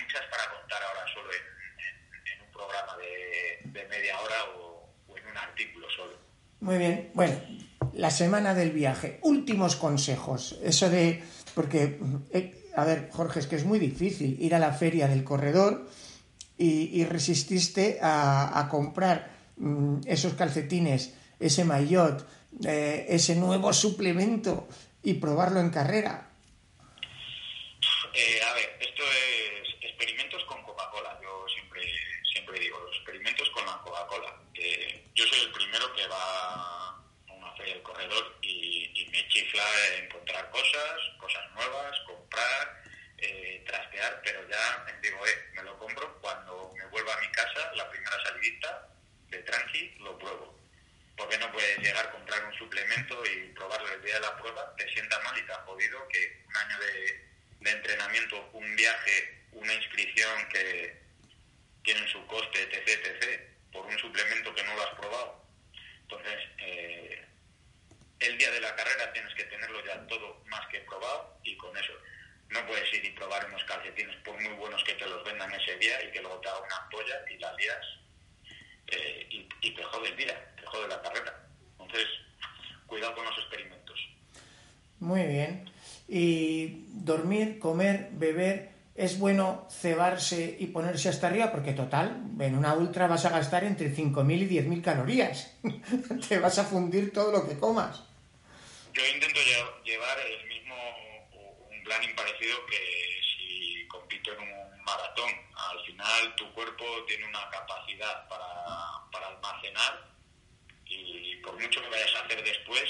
muchas 0.00 0.22
para 0.30 0.50
contar 0.58 0.82
ahora 0.82 1.04
solo 1.12 1.28
en, 1.32 2.46
un 2.46 2.52
programa 2.52 2.96
de, 2.96 3.88
media 3.88 4.18
hora 4.20 4.36
o, 4.58 4.88
en 5.16 5.26
un 5.26 5.36
artículo 5.36 5.86
solo. 5.90 6.12
Muy 6.60 6.78
bien, 6.78 7.10
bueno, 7.14 7.40
la 7.94 8.10
semana 8.10 8.54
del 8.54 8.70
viaje, 8.70 9.18
últimos 9.22 9.76
consejos, 9.76 10.58
eso 10.62 10.88
de, 10.88 11.22
porque, 11.54 11.98
eh, 12.32 12.61
a 12.74 12.84
ver, 12.84 13.10
Jorge, 13.12 13.40
es 13.40 13.46
que 13.46 13.56
es 13.56 13.64
muy 13.64 13.78
difícil 13.78 14.36
ir 14.40 14.54
a 14.54 14.58
la 14.58 14.72
feria 14.72 15.08
del 15.08 15.24
corredor 15.24 15.88
y, 16.58 17.04
resististe 17.04 17.98
a, 18.00 18.68
comprar 18.70 19.30
mm, 19.56 20.02
esos 20.06 20.34
calcetines, 20.34 21.14
ese 21.40 21.64
maillot, 21.64 22.24
eh, 22.64 23.06
ese 23.08 23.34
nuevo 23.34 23.72
suplemento 23.72 24.68
y 25.02 25.14
probarlo 25.14 25.60
en 25.60 25.70
carrera. 25.70 26.28
Eh, 28.14 28.40
a 28.48 28.54
ver, 28.54 28.76
esto 28.80 29.02
es 29.02 29.52
digo, 32.62 32.78
los 32.80 32.96
experimentos 32.96 33.48
con 33.50 33.66
la 33.66 33.78
Coca-Cola. 33.78 34.36
yo 35.14 35.26
soy 35.26 35.40
el 35.40 35.52
primero 35.52 35.92
que 35.94 36.06
va 36.06 36.90
a 37.28 37.32
una 37.32 37.52
feria 37.56 37.74
del 37.74 37.82
corredor 37.82 38.36
y, 38.42 38.91
chifla 39.32 39.64
encontrar 39.96 40.50
cosas, 40.50 41.00
cosas 41.18 41.50
nuevas, 41.52 41.98
comprar, 42.06 42.82
eh, 43.16 43.62
trastear, 43.66 44.20
pero 44.22 44.46
ya 44.48 44.86
digo, 45.00 45.26
eh, 45.26 45.50
me 45.54 45.62
lo 45.62 45.78
compro 45.78 46.18
cuando 46.20 46.72
me 46.76 46.84
vuelva 46.86 47.14
a 47.14 47.20
mi 47.20 47.28
casa, 47.32 47.72
la 47.74 47.88
primera 47.90 48.22
salidita 48.24 48.88
de 49.28 49.38
tranqui, 49.38 49.96
lo 50.00 50.18
pruebo. 50.18 50.58
Porque 51.16 51.38
no 51.38 51.50
puedes 51.50 51.78
llegar 51.78 52.06
a 52.06 52.10
comprar 52.10 52.44
un 52.44 52.58
suplemento 52.58 53.24
y 53.26 53.52
probarlo 53.54 53.92
el 53.94 54.02
día 54.02 54.14
de 54.14 54.20
la 54.20 54.36
prueba, 54.38 54.74
te 54.76 54.88
sienta 54.92 55.18
mal 55.20 55.38
y 55.38 55.46
te 55.46 55.52
ha 55.52 55.62
jodido 55.64 56.08
que 56.08 56.42
un 56.46 56.56
año 56.56 56.78
de, 56.78 57.28
de 57.60 57.70
entrenamiento, 57.70 58.50
un 58.52 58.76
viaje, 58.76 59.44
una 59.52 59.72
inscripción 59.72 60.48
que 60.48 61.00
tienen 61.84 62.06
su 62.08 62.26
coste, 62.26 62.62
etc., 62.62 63.06
etc., 63.06 63.40
por 63.72 63.86
un 63.86 63.98
suplemento 63.98 64.54
que 64.54 64.62
no 64.64 64.74
lo 64.74 64.82
has 64.82 64.94
probado. 64.94 65.42
Entonces, 66.02 66.38
eh, 66.58 67.24
el 68.26 68.38
día 68.38 68.50
de 68.50 68.60
la 68.60 68.74
carrera 68.74 69.12
tienes 69.12 69.34
que 69.34 69.44
tenerlo 69.44 69.84
ya 69.84 70.06
todo 70.06 70.42
más 70.46 70.66
que 70.68 70.80
probado 70.80 71.38
y 71.44 71.56
con 71.56 71.76
eso 71.76 71.92
no 72.50 72.66
puedes 72.66 72.92
ir 72.94 73.04
y 73.04 73.10
probar 73.10 73.46
unos 73.46 73.64
calcetines 73.64 74.16
por 74.24 74.40
muy 74.40 74.52
buenos 74.54 74.82
que 74.84 74.94
te 74.94 75.06
los 75.06 75.24
vendan 75.24 75.52
ese 75.52 75.76
día 75.78 76.02
y 76.04 76.12
que 76.12 76.20
luego 76.20 76.38
te 76.40 76.48
haga 76.48 76.60
una 76.60 76.76
ampolla 76.76 77.14
y 77.30 77.38
la 77.38 77.52
lías 77.54 77.86
eh, 78.88 79.26
y, 79.30 79.48
y, 79.62 79.74
te 79.74 79.82
jode 79.82 80.08
el 80.08 80.16
día, 80.16 80.54
te 80.56 80.66
jode 80.66 80.88
la 80.88 81.00
carrera. 81.00 81.46
Entonces, 81.78 82.06
cuidado 82.86 83.14
con 83.14 83.24
los 83.24 83.38
experimentos. 83.38 83.98
Muy 85.00 85.22
bien. 85.22 85.70
Y 86.08 86.84
dormir, 86.88 87.58
comer, 87.58 88.10
beber 88.12 88.72
es 88.94 89.18
bueno 89.18 89.66
cebarse 89.70 90.56
y 90.58 90.66
ponerse 90.66 91.08
hasta 91.08 91.28
arriba 91.28 91.50
porque 91.50 91.72
total, 91.72 92.22
en 92.38 92.56
una 92.56 92.74
ultra 92.74 93.06
vas 93.06 93.24
a 93.24 93.30
gastar 93.30 93.64
entre 93.64 93.94
5.000 93.94 94.42
y 94.42 94.48
10.000 94.48 94.82
calorías. 94.82 95.54
Te 96.28 96.38
vas 96.38 96.58
a 96.58 96.64
fundir 96.64 97.12
todo 97.12 97.32
lo 97.32 97.48
que 97.48 97.58
comas. 97.58 98.02
Yo 98.92 99.06
intento 99.06 99.40
llevar 99.84 100.18
el 100.20 100.46
mismo, 100.46 100.74
un 101.70 101.82
planning 101.84 102.14
parecido 102.14 102.64
que 102.66 103.20
si 103.36 103.86
compito 103.88 104.32
en 104.32 104.40
un 104.40 104.84
maratón. 104.84 105.30
Al 105.54 105.84
final 105.84 106.34
tu 106.36 106.52
cuerpo 106.52 106.84
tiene 107.06 107.24
una 107.26 107.48
capacidad 107.50 108.28
para, 108.28 109.10
para 109.10 109.28
almacenar 109.28 110.08
y 110.84 111.36
por 111.36 111.58
mucho 111.60 111.80
que 111.80 111.88
vayas 111.88 112.14
a 112.16 112.24
hacer 112.24 112.42
después, 112.44 112.84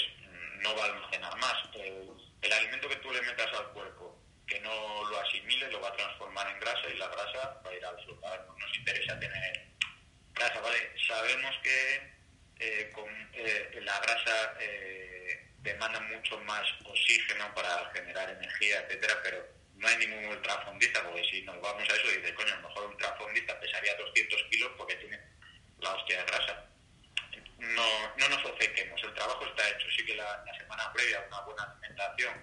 no 0.61 0.75
va 0.75 0.83
a 0.83 0.87
almacenar 0.87 1.37
más. 1.37 1.55
El, 1.75 2.09
el 2.41 2.53
alimento 2.53 2.89
que 2.89 2.95
tú 2.97 3.11
le 3.11 3.21
metas 3.21 3.51
al 3.53 3.67
cuerpo 3.69 4.19
que 4.47 4.59
no 4.59 5.09
lo 5.09 5.19
asimile 5.19 5.71
lo 5.71 5.81
va 5.81 5.89
a 5.89 5.95
transformar 5.95 6.49
en 6.49 6.59
grasa 6.59 6.89
y 6.89 6.97
la 6.97 7.07
grasa 7.07 7.61
va 7.65 7.69
a 7.69 7.75
ir 7.75 7.85
al 7.85 8.03
flotador. 8.03 8.45
No 8.47 8.57
nos 8.57 8.77
interesa 8.77 9.19
tener 9.19 9.67
grasa, 10.33 10.59
¿vale? 10.59 10.91
Sabemos 11.07 11.55
que 11.63 12.13
eh, 12.59 12.91
con, 12.93 13.05
eh, 13.33 13.79
la 13.81 13.99
grasa 13.99 14.53
eh, 14.59 15.02
demanda 15.63 15.99
mucho 16.01 16.37
más 16.41 16.63
oxígeno 16.85 17.53
para 17.55 17.89
generar 17.93 18.29
energía, 18.29 18.81
etcétera, 18.81 19.15
pero 19.23 19.47
no 19.75 19.87
hay 19.87 19.97
ningún 19.97 20.25
ultrafondista, 20.25 21.03
porque 21.03 21.23
si 21.23 21.41
nos 21.43 21.59
vamos 21.61 21.89
a 21.89 21.95
eso, 21.95 22.07
dice, 22.07 22.33
coño, 22.35 22.53
a 22.53 22.57
lo 22.57 22.67
mejor 22.67 22.85
un 22.85 22.91
ultrafondista 22.91 23.59
pesaría 23.59 23.95
200 23.95 24.43
kilos 24.51 24.71
porque 24.77 24.95
tiene 24.95 25.19
la 25.79 25.95
hostia 25.95 26.19
de 26.19 26.25
grasa. 26.25 26.65
No, 27.57 28.15
no 28.17 28.29
nos 28.29 28.45
obcequemos, 28.45 29.01
el 29.03 29.13
trabajo 29.13 29.45
está 29.45 29.69
hecho. 29.69 29.87
Sí 29.95 30.05
que 30.05 30.15
la, 30.15 30.43
semana 30.57 30.91
previa 30.93 31.25
una 31.27 31.39
buena 31.41 31.63
alimentación 31.63 32.33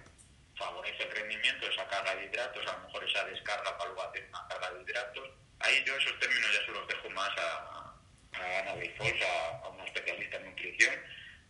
favorece 0.57 1.03
el 1.03 1.11
rendimiento, 1.11 1.67
esa 1.67 1.87
carga 1.87 2.15
de 2.15 2.25
hidratos, 2.25 2.67
a 2.67 2.77
lo 2.77 2.87
mejor 2.87 3.03
esa 3.09 3.23
descarga 3.25 3.77
para 3.77 3.89
luego 3.89 4.09
hacer 4.09 4.25
una 4.29 4.47
carga 4.47 4.71
de 4.71 4.81
hidratos. 4.81 5.29
Ahí 5.59 5.83
yo 5.85 5.95
esos 5.95 6.19
términos 6.19 6.53
ya 6.53 6.65
se 6.65 6.71
los 6.71 6.87
dejo 6.87 7.09
más 7.11 7.29
a, 7.37 7.95
a 8.33 8.59
Ana 8.59 8.73
Fols, 8.97 9.21
a, 9.21 9.65
a, 9.65 9.69
una 9.69 9.85
especialista 9.85 10.37
en 10.37 10.45
nutrición. 10.49 10.95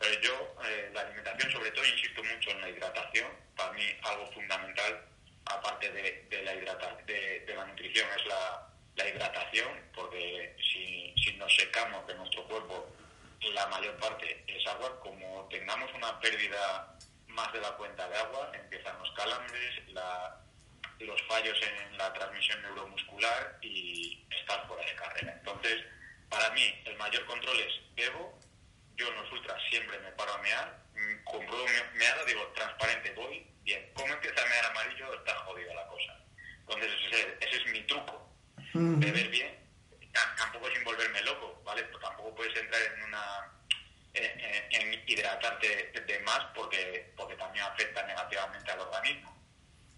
Pero 0.01 0.19
yo, 0.19 0.55
eh, 0.65 0.89
la 0.93 1.01
alimentación, 1.01 1.51
sobre 1.51 1.71
todo, 1.71 1.85
insisto 1.85 2.23
mucho 2.23 2.49
en 2.49 2.61
la 2.61 2.69
hidratación. 2.69 3.29
Para 3.55 3.71
mí, 3.73 3.83
algo 4.01 4.31
fundamental, 4.31 5.05
aparte 5.45 5.91
de, 5.91 6.41
la, 6.41 6.55
hidrata, 6.55 6.97
de, 7.05 7.53
la 7.55 7.65
nutrición, 7.65 8.07
es 8.17 8.25
la, 8.25 8.67
hidratación, 9.07 9.69
porque 9.93 10.55
si, 10.57 11.13
si 11.23 11.35
nos 11.37 11.55
secamos 11.55 12.05
de 12.07 12.15
nuestro 12.15 12.43
cuerpo, 12.45 12.87
la 13.53 13.67
mayor 13.67 13.95
parte 13.97 14.43
es 14.47 14.65
agua, 14.67 14.99
como 15.01 15.47
tengamos 15.49 15.91
una 15.93 16.19
pérdida 16.19 16.97
más 17.27 17.51
de 17.53 17.61
la 17.61 17.71
cuenta 17.77 18.07
de 18.07 18.17
agua, 18.17 18.51
empiezan 18.53 18.97
los 18.99 19.11
calambres, 19.11 19.87
la, 19.89 20.39
los 20.99 21.21
fallos 21.23 21.57
en 21.61 21.97
la 21.97 22.13
transmisión 22.13 22.61
neuromuscular 22.61 23.57
y 23.61 24.23
estar 24.29 24.67
fuera 24.67 24.85
de 24.85 24.95
carrera. 24.95 25.33
Entonces, 25.33 25.83
para 26.29 26.49
mí, 26.51 26.81
el 26.85 26.95
mayor 26.97 27.25
control 27.25 27.59
es 27.59 27.73
bebo, 27.95 28.39
yo 28.97 29.07
en 29.07 29.15
los 29.15 29.31
ultras 29.31 29.57
siempre 29.69 29.99
me 29.99 30.11
paro 30.11 30.33
a 30.33 30.37
mear, 30.39 30.83
mm, 30.93 31.23
compruebo 31.23 31.65
meada, 31.95 32.25
digo, 32.25 32.47
transparente, 32.55 33.11
voy, 33.11 33.45
bien. 33.63 33.91
¿Cómo 33.93 34.13
empieza 34.13 34.41
a 34.41 34.49
mear 34.49 34.65
amarillo? 34.65 35.13
Está 35.13 35.35
jodida 35.45 35.73
la 35.73 35.87
cosa. 35.87 36.17
Entonces, 36.59 36.91
ese, 37.11 37.37
ese 37.41 37.57
es 37.57 37.65
mi 37.67 37.81
truco. 37.83 38.29
Beber 38.73 39.27
bien, 39.29 39.59
tampoco 40.37 40.69
sin 40.71 40.83
volverme 40.83 41.21
loco, 41.23 41.61
¿vale? 41.65 41.83
Pues 41.83 42.01
tampoco 42.01 42.35
puedes 42.35 42.55
entrar 42.57 42.81
en 42.81 43.03
una 43.03 43.51
en, 44.13 44.71
en 44.71 45.03
hidratarte 45.07 45.91
de 46.05 46.19
más 46.19 46.39
porque, 46.53 47.11
porque 47.15 47.35
también 47.35 47.65
afecta 47.65 48.05
negativamente 48.05 48.71
al 48.71 48.79
organismo. 48.79 49.37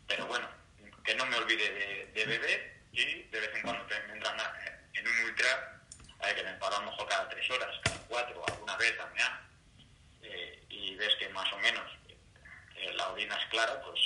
Pero 0.08 0.28
bueno, 0.28 0.50
que 1.04 1.16
no 1.16 1.26
me 1.26 1.38
olvide 1.38 1.72
de, 1.72 2.06
de 2.14 2.26
beber 2.26 2.82
y 2.92 3.24
de 3.24 3.40
vez 3.40 3.50
en 3.56 3.62
cuando 3.62 3.86
me 3.86 4.14
entran 4.14 4.38
en 4.94 5.08
un 5.08 5.20
ultra, 5.26 5.82
hay 6.24 6.36
que 6.36 6.44
me 6.44 6.54
paro 6.54 6.78
a 6.78 6.80
lo 6.80 6.92
mejor 6.92 7.08
cada 7.08 7.30
tres 7.30 7.50
horas, 7.52 7.70
cada 7.84 7.98
cuatro, 8.08 8.44
alguna 8.48 8.78
vez 8.78 8.98
también, 8.98 9.28
eh, 10.22 10.64
y 10.70 10.96
ves 10.96 11.14
que 11.20 11.30
más 11.30 11.52
o 11.54 11.58
menos 11.58 11.84
eh, 12.78 12.94
la 12.96 13.10
orina 13.10 13.36
es 13.36 13.46
clara, 13.50 13.82
pues 13.86 14.00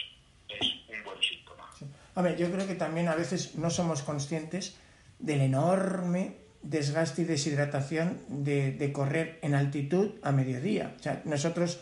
es 0.50 0.68
un 0.90 1.04
buen 1.04 1.22
síntoma. 1.22 1.70
Sí. 1.78 1.86
A 2.16 2.22
ver, 2.22 2.38
yo 2.38 2.52
creo 2.52 2.68
que 2.68 2.76
también 2.76 3.08
a 3.08 3.16
veces 3.16 3.56
no 3.56 3.70
somos 3.70 4.02
conscientes 4.02 4.78
del 5.20 5.42
enorme 5.42 6.38
desgaste 6.62 7.22
y 7.22 7.26
deshidratación 7.26 8.20
de, 8.28 8.72
de, 8.72 8.92
correr 8.92 9.40
en 9.42 9.56
altitud 9.56 10.16
a 10.24 10.32
mediodía. 10.32 10.96
O 11.00 11.04
sea, 11.04 11.22
nosotros 11.26 11.80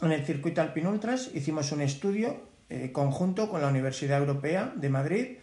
en 0.00 0.12
el 0.12 0.24
circuito 0.24 0.60
Alpinultras 0.60 1.30
hicimos 1.34 1.72
un 1.72 1.80
estudio 1.80 2.48
eh, 2.70 2.92
conjunto 2.92 3.48
con 3.48 3.62
la 3.62 3.68
Universidad 3.68 4.18
Europea 4.18 4.72
de 4.74 4.88
Madrid. 4.90 5.38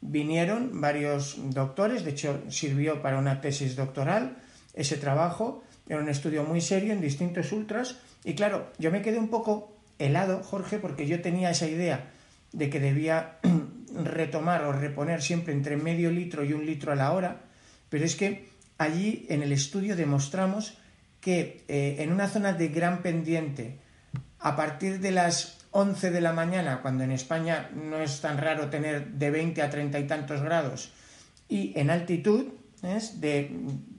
Vinieron 0.00 0.80
varios 0.80 1.36
doctores, 1.50 2.04
de 2.04 2.10
hecho 2.10 2.42
sirvió 2.48 3.02
para 3.02 3.18
una 3.18 3.40
tesis 3.40 3.76
doctoral 3.76 4.38
ese 4.74 4.96
trabajo. 4.96 5.64
Era 5.88 6.00
un 6.00 6.08
estudio 6.08 6.44
muy 6.44 6.60
serio 6.60 6.92
en 6.92 7.00
distintos 7.00 7.52
ultras. 7.52 7.98
Y 8.24 8.34
claro, 8.34 8.70
yo 8.78 8.90
me 8.90 9.02
quedé 9.02 9.18
un 9.18 9.28
poco 9.28 9.76
helado, 9.98 10.42
Jorge, 10.42 10.78
porque 10.78 11.06
yo 11.06 11.20
tenía 11.20 11.50
esa 11.50 11.66
idea 11.66 12.10
de 12.52 12.70
que 12.70 12.80
debía 12.80 13.38
retomar 14.04 14.64
o 14.64 14.72
reponer 14.72 15.22
siempre 15.22 15.52
entre 15.52 15.76
medio 15.76 16.10
litro 16.10 16.44
y 16.44 16.52
un 16.52 16.64
litro 16.64 16.92
a 16.92 16.96
la 16.96 17.12
hora 17.12 17.48
pero 17.88 18.04
es 18.04 18.16
que 18.16 18.48
allí 18.76 19.26
en 19.28 19.42
el 19.42 19.52
estudio 19.52 19.96
demostramos 19.96 20.78
que 21.20 21.64
eh, 21.68 21.96
en 21.98 22.12
una 22.12 22.28
zona 22.28 22.52
de 22.52 22.68
gran 22.68 23.02
pendiente, 23.02 23.78
a 24.38 24.54
partir 24.56 25.00
de 25.00 25.10
las 25.10 25.57
11 25.78 26.10
de 26.10 26.20
la 26.20 26.32
mañana, 26.32 26.82
cuando 26.82 27.04
en 27.04 27.12
España 27.12 27.70
no 27.72 28.02
es 28.02 28.20
tan 28.20 28.36
raro 28.36 28.68
tener 28.68 29.06
de 29.06 29.30
20 29.30 29.62
a 29.62 29.70
30 29.70 30.00
y 30.00 30.06
tantos 30.08 30.42
grados, 30.42 30.90
y 31.48 31.72
en 31.78 31.90
altitud, 31.90 32.46
¿es? 32.82 33.20
de 33.20 33.48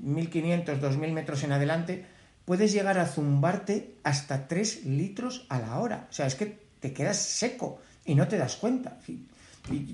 1500, 0.02 0.82
2000 0.82 1.14
metros 1.14 1.42
en 1.44 1.54
adelante, 1.54 2.06
puedes 2.44 2.74
llegar 2.74 3.00
a 3.00 3.06
zumbarte 3.06 3.96
hasta 4.04 4.46
3 4.46 4.88
litros 4.88 5.46
a 5.48 5.60
la 5.60 5.80
hora. 5.80 6.08
O 6.10 6.14
sea, 6.14 6.28
es 6.28 6.36
que 6.36 6.58
te 6.82 6.92
quedas 6.92 7.18
seco 7.18 7.82
y 8.04 8.14
no 8.14 8.28
te 8.28 8.38
das 8.38 8.58
cuenta. 8.58 9.00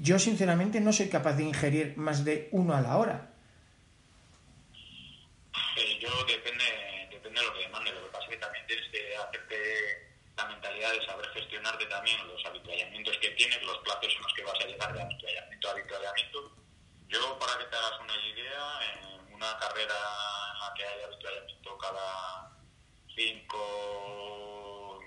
Yo, 0.01 0.17
sinceramente, 0.17 0.81
no 0.81 0.91
soy 0.91 1.07
capaz 1.07 1.33
de 1.33 1.43
ingerir 1.43 1.97
más 1.97 2.25
de 2.25 2.49
uno 2.51 2.73
a 2.73 2.81
la 2.81 2.97
hora. 2.97 3.29
Yo 6.01 6.09
depende, 6.25 6.63
depende 7.11 7.39
de 7.39 7.45
lo 7.45 7.53
que 7.53 7.59
demande. 7.59 7.91
Lo 7.91 8.05
que 8.05 8.11
pasa 8.11 8.23
es 8.23 8.29
que 8.31 8.38
también 8.38 8.65
tienes 8.65 8.89
que 8.89 9.15
hacerte 9.17 10.05
mentalidad 10.48 10.91
de 10.91 11.06
saber 11.06 11.28
gestionarte 11.30 11.86
también 11.86 12.28
los 12.28 12.46
habituallamientos 12.46 13.18
que 13.18 13.30
tienes, 13.32 13.62
los 13.64 13.78
plazos 13.80 14.14
en 14.16 14.22
los 14.22 14.34
que 14.34 14.43
vas 14.43 14.60
a 14.60 14.66
llegar 14.66 14.93
de 14.93 15.02
habituallamiento 15.02 15.68
a 15.68 15.72
habituallamiento. 15.72 16.52
Yo, 17.08 17.39
para 17.39 17.58
que 17.58 17.66
te 17.66 17.76
hagas 17.76 18.00
una 18.00 18.16
idea, 18.26 18.80
en 18.93 19.34
una 19.34 19.58
carrera 19.60 19.96
en 20.54 20.60
la 20.60 20.74
que 20.76 20.86
hay 20.86 21.04
habituallamiento 21.04 21.78
cada 21.78 22.52
5, 23.16 25.00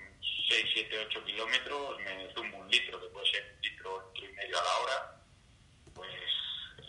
6, 0.49 0.65
7, 0.73 1.05
8 1.07 1.25
kilómetros, 1.25 1.99
me 1.99 2.33
zumbo 2.33 2.57
un 2.57 2.69
litro, 2.69 2.99
que 2.99 3.07
puede 3.07 3.31
ser 3.31 3.53
un 3.55 3.61
litro, 3.61 4.11
litro 4.13 4.29
y 4.29 4.33
medio 4.33 4.59
a 4.59 4.63
la 4.63 4.77
hora. 4.77 5.21
Pues 5.93 6.09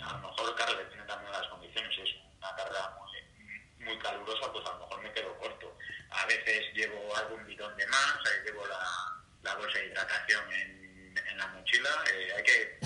a 0.00 0.12
lo 0.12 0.28
mejor, 0.28 0.54
claro, 0.56 0.74
depende 0.76 1.04
también 1.06 1.32
de 1.32 1.38
las 1.38 1.48
condiciones. 1.48 1.98
Es 1.98 2.14
una 2.38 2.54
carrera 2.56 2.96
muy 2.98 3.10
muy 3.84 3.98
calurosa, 3.98 4.52
pues 4.52 4.66
a 4.66 4.72
lo 4.72 4.78
mejor. 4.80 4.89
A 6.20 6.26
veces 6.26 6.66
llevo 6.74 7.16
algún 7.16 7.46
bidón 7.46 7.74
de 7.78 7.86
más, 7.86 8.16
eh, 8.26 8.42
llevo 8.44 8.66
la, 8.66 9.54
bolsa 9.54 9.78
de 9.78 9.86
hidratación 9.86 10.52
en, 10.52 11.38
la 11.38 11.46
mochila. 11.48 11.90
Eh, 12.12 12.32
hay, 12.36 12.42
que, 12.42 12.78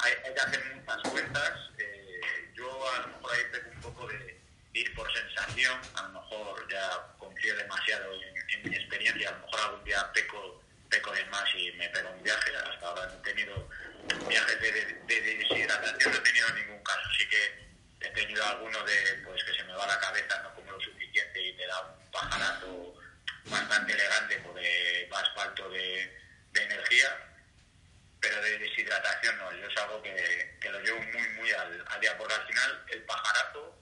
hay, 0.00 0.34
que 0.34 0.40
hacer 0.40 0.74
muchas 0.74 1.10
cuentas. 1.10 1.52
Eh, 1.78 2.20
yo 2.54 2.94
a 2.94 2.98
lo 3.00 3.06
mejor 3.08 3.32
ahí 3.32 3.42
tengo 3.52 3.70
un 3.70 3.80
poco 3.80 4.06
de, 4.08 4.38
ir 4.74 4.94
por 4.94 5.10
sensación, 5.14 5.80
a 5.94 6.02
lo 6.02 6.20
mejor 6.20 6.68
ya 6.68 7.06
confío 7.16 7.56
demasiado 7.56 8.12
en, 8.12 8.70
mi 8.70 8.76
experiencia, 8.76 9.30
a 9.30 9.32
lo 9.32 9.46
mejor 9.46 9.60
algún 9.60 9.84
día 9.84 10.12
peco, 10.12 10.62
peco 10.90 11.12
de 11.12 11.24
más 11.26 11.44
y 11.54 11.72
me 11.72 11.88
pego 11.88 12.10
un 12.10 12.22
viaje. 12.22 12.54
Hasta 12.54 12.86
ahora 12.86 13.06
no 13.06 13.14
he 13.14 13.22
tenido 13.22 13.68
viajes 14.28 14.60
de, 14.60 14.72
de, 14.72 15.20
de 15.22 15.36
deshidratación, 15.36 16.12
no 16.12 16.18
he 16.18 16.22
tenido 16.22 16.48
ningún 16.50 16.84
caso, 16.84 17.00
así 17.14 17.26
que 17.28 17.64
he 18.00 18.10
tenido 18.10 18.44
alguno 18.44 18.84
de 18.84 19.22
pues 19.24 19.42
que 19.44 19.54
se 19.54 19.64
me 19.64 19.72
va 19.72 19.86
la 19.86 19.98
cabeza, 20.00 20.42
y 21.54 21.56
me 21.56 21.66
da 21.66 21.80
un 21.82 22.10
pajarazo 22.10 22.94
bastante 23.46 23.92
elegante 23.92 24.38
porque 24.44 25.08
va 25.12 25.20
asfalto 25.20 25.68
de, 25.70 26.18
de 26.52 26.62
energía, 26.62 27.08
pero 28.20 28.40
de 28.42 28.58
deshidratación 28.58 29.36
no, 29.38 29.52
yo 29.52 29.66
es 29.66 29.76
algo 29.76 30.02
que, 30.02 30.56
que 30.60 30.70
lo 30.70 30.80
llevo 30.80 30.98
muy 30.98 31.28
muy 31.36 31.50
al, 31.52 31.84
al, 31.88 32.00
día, 32.00 32.16
porque 32.16 32.34
al 32.34 32.46
final 32.46 32.84
el 32.90 33.02
pajarazo 33.02 33.78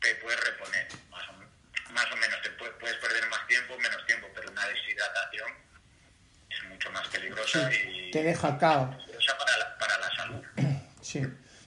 te 0.00 0.14
puedes 0.16 0.40
reponer, 0.40 0.88
más 1.10 1.28
o, 1.28 1.92
más 1.92 2.10
o 2.10 2.16
menos, 2.16 2.42
te 2.42 2.50
puedes, 2.50 2.74
puedes 2.80 2.96
perder 2.96 3.28
más 3.28 3.46
tiempo, 3.46 3.78
menos 3.78 4.04
tiempo, 4.06 4.28
pero 4.34 4.50
una 4.50 4.66
deshidratación 4.68 5.50
es 6.50 6.68
mucho 6.68 6.90
más 6.90 7.06
peligrosa 7.08 7.70
sí, 7.70 7.76
y 7.86 8.10
te 8.10 8.22
deja 8.22 8.58
cao. 8.58 8.90
peligrosa 8.96 9.38
para 9.38 9.58
la, 9.58 9.78
para 9.78 9.98
la 9.98 10.16
salud. 10.16 10.44
Sí. 11.02 11.20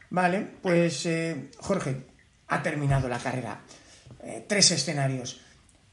Vale, 0.10 0.48
pues 0.62 1.06
eh, 1.08 1.52
Jorge, 1.60 2.08
ha 2.48 2.64
terminado 2.64 3.10
la 3.10 3.20
carrera. 3.20 3.60
Eh, 4.24 4.46
tres 4.48 4.72
escenarios. 4.72 5.42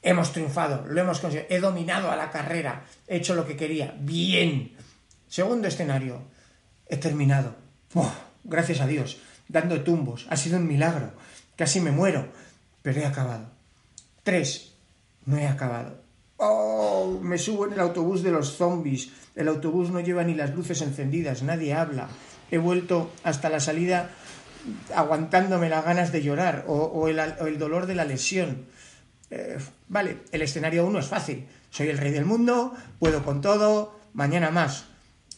Hemos 0.02 0.32
triunfado, 0.32 0.84
lo 0.86 1.00
hemos 1.00 1.20
conseguido. 1.20 1.46
He 1.48 1.60
dominado 1.60 2.10
a 2.10 2.16
la 2.16 2.30
carrera, 2.30 2.84
he 3.06 3.16
hecho 3.16 3.34
lo 3.34 3.46
que 3.46 3.56
quería. 3.56 3.94
Bien. 3.98 4.76
Segundo 5.28 5.68
escenario. 5.68 6.22
He 6.88 6.96
terminado. 6.96 7.54
Oh, 7.94 8.12
gracias 8.44 8.80
a 8.80 8.86
Dios. 8.86 9.18
Dando 9.48 9.82
tumbos. 9.82 10.26
Ha 10.28 10.36
sido 10.36 10.58
un 10.58 10.66
milagro. 10.66 11.12
Casi 11.56 11.80
me 11.80 11.92
muero. 11.92 12.28
Pero 12.82 13.00
he 13.00 13.06
acabado. 13.06 13.46
Tres. 14.22 14.72
No 15.24 15.38
he 15.38 15.46
acabado. 15.46 16.02
oh, 16.36 17.20
me 17.22 17.38
subo 17.38 17.66
en 17.66 17.74
el 17.74 17.80
autobús 17.80 18.22
de 18.22 18.32
los 18.32 18.56
zombies, 18.56 19.10
el 19.36 19.46
autobús 19.46 19.90
no 19.90 20.00
lleva 20.00 20.24
ni 20.24 20.34
las 20.34 20.52
luces 20.54 20.82
encendidas, 20.82 21.42
nadie 21.44 21.74
habla, 21.74 22.08
he 22.50 22.58
vuelto 22.58 23.12
hasta 23.22 23.48
la 23.48 23.60
salida 23.60 24.10
aguantándome 24.94 25.68
las 25.68 25.84
ganas 25.84 26.12
de 26.12 26.22
llorar 26.22 26.64
o, 26.66 27.08
el, 27.08 27.58
dolor 27.58 27.86
de 27.86 27.94
la 27.94 28.04
lesión. 28.04 28.66
Eh, 29.34 29.56
vale, 29.88 30.18
el 30.30 30.42
escenario 30.42 30.84
1 30.84 30.98
es 30.98 31.06
fácil, 31.06 31.48
soy 31.70 31.88
el 31.88 31.96
rey 31.96 32.12
del 32.12 32.26
mundo, 32.26 32.74
puedo 32.98 33.24
con 33.24 33.40
todo, 33.40 33.98
mañana 34.12 34.50
más. 34.50 34.84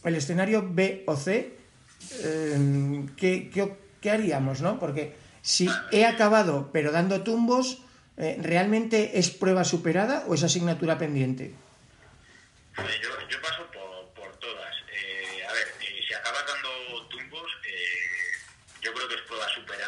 El 0.03 0.15
escenario 0.15 0.67
B 0.69 1.05
o 1.07 1.15
C, 1.15 1.57
eh, 2.19 3.05
¿qué, 3.15 3.49
qué, 4.01 4.11
haríamos, 4.11 4.59
no? 4.59 4.79
Porque 4.79 5.15
si 5.41 5.69
he 5.93 6.05
acabado 6.05 6.71
pero 6.73 6.91
dando 6.91 7.21
tumbos, 7.21 7.79
eh, 8.17 8.37
¿realmente 8.41 9.17
es 9.17 9.29
prueba 9.29 9.63
superada 9.63 10.25
o 10.27 10.33
es 10.33 10.43
asignatura 10.43 10.97
pendiente? 10.97 11.55
Yo, 12.75 13.41
paso 13.41 13.63
por, 14.13 14.35
todas. 14.39 14.75
Eh, 14.91 15.45
a 15.47 15.53
ver, 15.53 15.67
si 15.79 16.13
acabas 16.13 16.43
dando 16.45 17.07
tumbos, 17.07 17.49
yo 18.81 18.93
creo 18.93 19.07
que 19.07 19.15
es 19.15 19.21
prueba 19.21 19.47
superada 19.55 19.84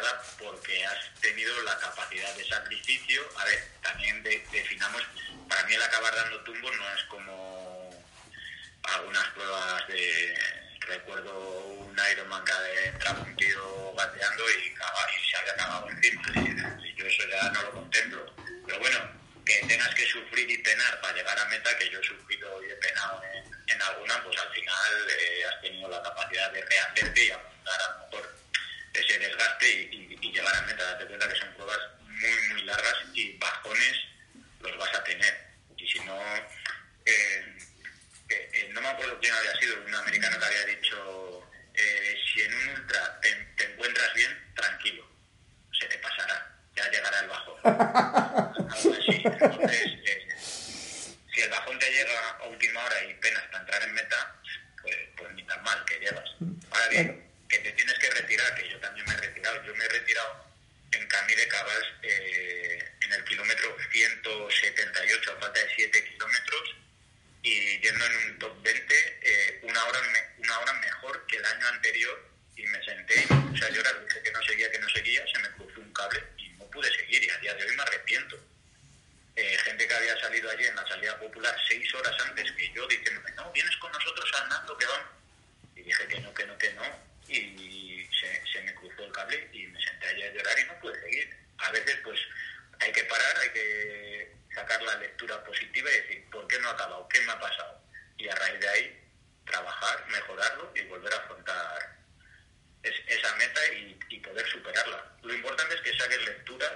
tenido 1.30 1.62
la 1.62 1.78
capacidad 1.78 2.34
de 2.36 2.44
sacrificio. 2.44 3.22
A 3.38 3.44
ver, 3.44 3.68
también 3.82 4.22
definamos, 4.22 5.02
para 5.48 5.62
mí 5.64 5.74
el 5.74 5.82
acabar 5.82 6.14
dando 6.14 6.40
tumbos 6.40 6.74
no 6.76 6.94
es 6.94 7.04
como 7.04 8.04
algunas 8.82 9.26
pruebas 9.28 9.88
de 9.88 10.38
recuerdo 10.80 11.38
un 11.84 11.96
Ironman 12.12 12.44
que 12.44 12.84
entraba 12.86 13.20
un 13.20 13.36
tío 13.36 13.92
gateando 13.94 14.44
y, 14.50 14.74
se 15.30 15.36
había 15.36 15.54
cagado 15.56 15.90
encima. 15.90 16.22
Y, 16.82 16.94
yo 16.94 17.06
eso 17.06 17.28
ya 17.28 17.50
no 17.50 17.62
lo 17.62 17.72
contemplo. 17.72 18.34
Pero 18.66 18.78
bueno, 18.78 18.98
que 19.44 19.60
tengas 19.68 19.94
que 19.94 20.06
sufrir 20.06 20.50
y 20.50 20.58
penar 20.58 21.00
para 21.02 21.14
llegar 21.14 21.38
a 21.38 21.44
meta, 21.46 21.76
que 21.76 21.90
yo 21.90 22.00
he 22.00 22.04
sufrido 22.04 22.64
y 22.64 22.70
he 22.70 22.74
penado 22.76 23.22
en, 23.66 23.82
alguna, 23.82 24.24
pues 24.24 24.38
al 24.38 24.50
final 24.52 25.10
eh, 25.10 25.44
has 25.44 25.60
tenido 25.60 25.88
la 25.88 26.02
capacidad 26.02 26.50
de 26.52 26.62
rehacerte 26.62 27.24
y 27.24 27.30
apuntar 27.30 27.80
a 27.80 27.92
lo 27.92 28.06
mejor 28.06 28.34
ese 29.00 29.18
desgaste 29.18 29.68
y, 29.92 30.18
y 30.20 30.32
llegar 30.32 30.54
a 30.54 30.62
meta. 30.62 30.84
Date 30.84 31.06
cuenta 31.06 31.28
que 31.28 31.38
son 31.38 31.54
pruebas 31.54 31.78
muy, 32.08 32.48
muy 32.52 32.62
largas 32.62 32.96
y 33.14 33.32
bajones 33.38 33.96
los 34.60 34.76
vas 34.78 34.94
a 34.94 35.04
tener. 35.04 35.48
Y 35.76 35.86
si 35.86 36.00
no, 36.00 36.20
eh, 37.06 37.58
eh, 38.28 38.68
no 38.72 38.80
me 38.80 38.88
acuerdo 38.88 39.18
quién 39.20 39.32
había 39.32 39.56
sido, 39.56 39.76
un 39.86 39.94
americano 39.94 40.38
que 40.38 40.44
había 40.44 40.66
dicho, 40.66 41.50
eh, 41.74 42.16
si 42.26 42.42
en 42.42 42.54
un 42.54 42.68
ultra 42.68 43.20
te, 43.20 43.64
encuentras 43.64 44.14
bien, 44.14 44.52
tranquilo, 44.54 45.08
se 45.78 45.86
te 45.86 45.98
pasará, 45.98 46.54
ya 46.76 46.90
llegará 46.90 47.20
el 47.20 47.28
bajón. 47.28 47.56
Entonces, 48.58 49.90
eh, 50.04 50.28
si 51.32 51.40
el 51.40 51.48
bajón 51.48 51.78
te 51.78 51.90
llega 51.90 52.30
a 52.30 52.48
última 52.48 52.84
hora 52.84 53.04
y 53.04 53.14
penas 53.14 53.44
para 53.44 53.60
entrar 53.60 53.82
en 53.84 53.94
meta, 53.94 54.36
pues, 54.82 54.96
pues 55.16 55.32
ni 55.34 55.42
tan 55.44 55.62
mal 55.62 55.82
que 55.86 55.98
llevas. 55.98 56.28
Ahora 56.70 56.88
bien, 56.88 57.30
que 57.48 57.58
te 57.58 57.72
tienes 57.72 57.98
que 57.98 58.10
retirar, 58.10 58.54
que 58.56 58.68
yo 58.68 58.78
también 58.80 59.06
me 59.06 59.14
he 59.14 59.18
retirado, 59.18 59.64
yo 59.64 59.74
me 59.74 59.84
he 59.84 59.88
retirado 59.88 60.44
en 60.92 61.06
Camí 61.08 61.34
de 61.34 61.48
Cabals 61.48 61.86
en 62.02 63.12
el 63.12 63.24
kilómetro 63.24 63.74
178, 63.90 65.32
a 65.32 65.40
falta 65.40 65.60
de 65.60 65.74
7 65.76 66.04
kilómetros, 66.04 66.74
y 67.42 67.80
yendo 67.80 68.04
en 68.04 68.16
un 68.16 68.38
top 68.38 68.62
20 68.62 69.18
eh, 69.22 69.60
una, 69.62 69.84
hora 69.84 70.00
una 70.38 70.58
hora 70.58 70.72
mejor 70.74 71.26
que 71.26 71.36
el 71.36 71.44
año 71.44 71.68
anterior 71.68 72.28
y 72.56 72.66
me 72.66 72.84
senté 72.84 73.14
y 73.14 73.34
me 73.34 73.40
puse 73.50 73.64
a 73.64 73.70
llorar, 73.70 74.04
dije 74.04 74.22
que 74.22 74.32
no 74.32 74.42
seguía, 74.42 74.70
que 74.70 74.78
no 74.78 74.88
seguía, 74.88 75.24
se 75.32 75.38
me 75.38 75.50
cruzó 75.52 75.80
un 75.80 75.92
cable 75.92 76.22
y 76.36 76.48
no 76.50 76.64
pude 76.66 76.90
seguir 76.92 77.22
y 77.22 77.30
a 77.30 77.38
día 77.38 77.54
de 77.54 77.64
hoy 77.64 77.76
me 77.76 77.82
arrepiento. 77.82 78.36
Eh, 79.36 79.56
gente 79.64 79.86
que 79.86 79.94
había 79.94 80.20
salido 80.20 80.50
allí 80.50 80.66
en 80.66 80.74
la 80.74 80.86
salida 80.88 81.18
popular 81.20 81.56
seis 81.68 81.94
horas 81.94 82.14
antes 82.26 82.50
que 82.52 82.72
yo 82.72 82.86
diciéndome, 82.88 83.30
no, 83.32 83.52
vienes 83.52 83.76
con 83.76 83.92
nosotros 83.92 84.28
andando, 84.42 84.76
que 84.76 84.86
van. 84.86 85.02
Y 85.76 85.82
dije 85.82 86.08
que 86.08 86.20
no, 86.20 86.34
que 86.34 86.44
no, 86.44 86.58
que 86.58 86.72
no. 86.72 86.82
Y 87.28 88.08
se, 88.18 88.42
se 88.52 88.62
me 88.62 88.74
cruzó 88.74 89.04
el 89.04 89.12
cable 89.12 89.48
y 89.52 89.66
me 89.68 89.80
senté 89.80 90.08
allí 90.08 90.22
a 90.24 90.32
llorar 90.32 90.58
y 90.58 90.64
no 90.64 90.80
pude 90.80 91.00
seguir. 91.00 91.36
A 91.58 91.70
veces 91.70 91.98
pues 92.02 92.18
hay 92.80 92.90
que 92.90 93.04
parar, 93.04 93.38
hay 93.38 93.50
que 93.50 94.38
sacar 94.58 94.82
la 94.82 94.96
lectura 94.96 95.42
positiva 95.44 95.90
y 95.90 96.00
decir, 96.00 96.24
¿por 96.30 96.46
qué 96.48 96.58
no 96.60 96.68
ha 96.68 96.72
acabado? 96.72 97.08
¿Qué 97.08 97.20
me 97.22 97.32
ha 97.32 97.38
pasado? 97.38 97.80
Y 98.16 98.28
a 98.28 98.34
raíz 98.34 98.60
de 98.60 98.68
ahí, 98.68 99.00
trabajar, 99.46 100.04
mejorarlo 100.08 100.72
y 100.74 100.82
volver 100.82 101.12
a 101.12 101.18
afrontar 101.18 101.98
esa 102.82 103.36
meta 103.36 103.60
y, 103.74 104.18
poder 104.18 104.46
superarla. 104.48 105.16
Lo 105.22 105.32
importante 105.32 105.74
es 105.76 105.80
que 105.80 105.96
saques 105.96 106.22
lecturas. 106.26 106.74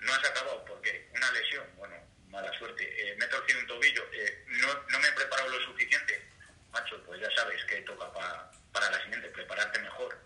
No 0.00 0.12
has 0.12 0.24
acabado 0.24 0.64
porque 0.66 1.08
una 1.14 1.30
lesión, 1.32 1.64
bueno, 1.76 1.94
mala 2.28 2.52
suerte. 2.58 2.84
Eh, 2.84 3.14
me 3.16 3.24
he 3.24 3.28
torcido 3.28 3.60
un 3.60 3.66
tobillo, 3.66 4.04
eh, 4.12 4.44
no, 4.48 4.74
no 4.90 4.98
me 4.98 5.08
he 5.08 5.12
preparado 5.12 5.48
lo 5.48 5.64
suficiente. 5.64 6.22
Macho, 6.70 7.02
pues 7.04 7.20
ya 7.20 7.30
sabes 7.34 7.64
que 7.64 7.76
toca 7.82 8.12
para 8.12 8.90
la 8.90 9.02
siguiente, 9.02 9.28
prepararte 9.28 9.78
mejor. 9.78 10.18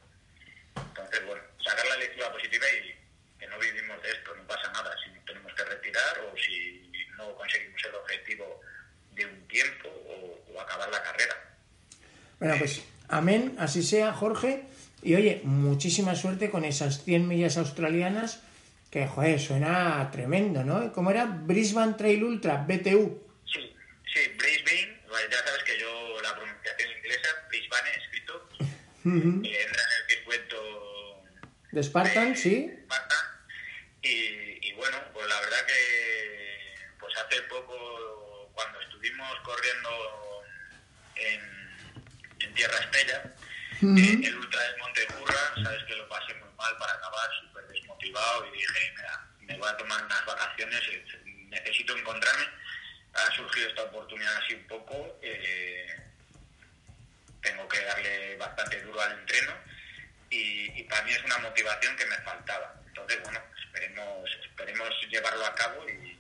Entonces, 0.76 1.24
bueno, 1.24 1.42
sacar 1.62 1.86
la 1.86 1.96
lectura 1.98 2.32
positiva 2.32 2.66
y 2.70 3.00
que 3.40 3.46
no 3.46 3.58
vivimos 3.58 4.00
de 4.02 4.10
esto, 4.10 4.36
no 4.36 4.46
pasa 4.46 4.70
nada 4.70 4.94
si 5.02 5.10
nos 5.10 5.24
tenemos 5.24 5.52
que 5.54 5.64
retirar 5.64 6.18
o 6.20 6.36
si 6.36 6.90
no 7.16 7.34
conseguimos 7.34 7.82
el 7.84 7.94
objetivo 7.94 8.60
de 9.12 9.26
un 9.26 9.48
tiempo 9.48 9.88
o, 9.88 10.60
acabar 10.60 10.90
la 10.90 11.02
carrera. 11.02 11.34
Bueno, 12.38 12.54
pues 12.58 12.82
amén, 13.08 13.56
así 13.70 13.84
sea, 13.84 14.12
Jorge. 14.12 14.64
Y 15.02 15.14
oye, 15.14 15.40
muchísima 15.44 16.16
suerte 16.16 16.50
con 16.50 16.64
esas 16.64 17.04
100 17.04 17.28
millas 17.28 17.56
australianas, 17.56 18.40
que, 18.90 19.06
joder, 19.06 19.38
suena 19.38 20.10
tremendo, 20.10 20.64
¿no? 20.64 20.92
¿Cómo 20.92 21.12
era? 21.12 21.24
Brisbane 21.24 21.94
Trail 21.94 22.24
Ultra, 22.24 22.66
BTU. 22.68 23.22
Sí, 23.46 23.72
sí, 24.12 24.20
Brisbane, 24.36 25.00
ya 25.30 25.38
sabes 25.38 25.62
que 25.64 25.78
yo 25.78 26.20
la 26.20 26.34
pronunciación 26.34 26.90
inglesa, 26.98 27.28
Brisbane 27.48 27.90
escrito, 27.96 28.48
entra 29.04 29.50
en 29.50 29.92
el 30.00 30.16
circuito... 30.16 30.56
De 31.70 31.82
Spartan, 31.84 32.36
sí. 32.36 32.70
Spartan, 32.84 33.26
y, 34.02 34.72
bueno, 34.72 34.98
pues 35.12 35.28
la 35.28 35.40
verdad 35.40 35.66
que 35.66 36.96
pues 36.98 37.14
hace 37.16 37.42
poco, 37.42 38.50
cuando 38.52 38.80
estuvimos 38.80 39.30
corriendo 39.44 39.90
en, 41.14 41.60
Tierra 42.54 42.78
Estella, 42.80 43.34
eh, 43.82 44.20
el 44.24 44.36
Ultra 44.36 44.62
del 44.62 44.78
Monte 44.78 45.06
Curra, 45.06 45.62
sabes 45.62 45.84
que 45.84 45.96
lo 45.96 46.08
pasé 46.08 46.34
muy 46.34 46.48
mal 46.56 46.76
para 46.78 46.92
acabar, 46.94 47.30
súper 47.40 47.66
desmotivado 47.68 48.46
y 48.46 48.50
dije, 48.52 48.92
mira, 48.96 49.26
me 49.40 49.58
voy 49.58 49.68
a 49.68 49.76
tomar 49.76 50.04
unas 50.04 50.26
vacaciones, 50.26 50.80
eh, 50.88 51.04
necesito 51.48 51.96
encontrarme. 51.96 52.46
Ha 53.14 53.34
surgido 53.34 53.68
esta 53.68 53.82
oportunidad 53.82 54.36
así 54.36 54.54
un 54.54 54.66
poco, 54.66 55.18
eh, 55.22 55.86
tengo 57.42 57.66
que 57.68 57.80
darle 57.80 58.36
bastante 58.36 58.82
duro 58.82 59.00
al 59.00 59.12
entreno 59.18 59.52
y, 60.30 60.80
y 60.80 60.84
para 60.84 61.02
mí 61.02 61.12
es 61.12 61.24
una 61.24 61.38
motivación 61.38 61.96
que 61.96 62.06
me 62.06 62.16
faltaba. 62.18 62.80
Entonces, 62.86 63.20
bueno, 63.22 63.40
esperemos, 63.64 64.30
esperemos 64.44 64.88
llevarlo 65.08 65.46
a 65.46 65.54
cabo 65.54 65.86
y, 65.88 66.18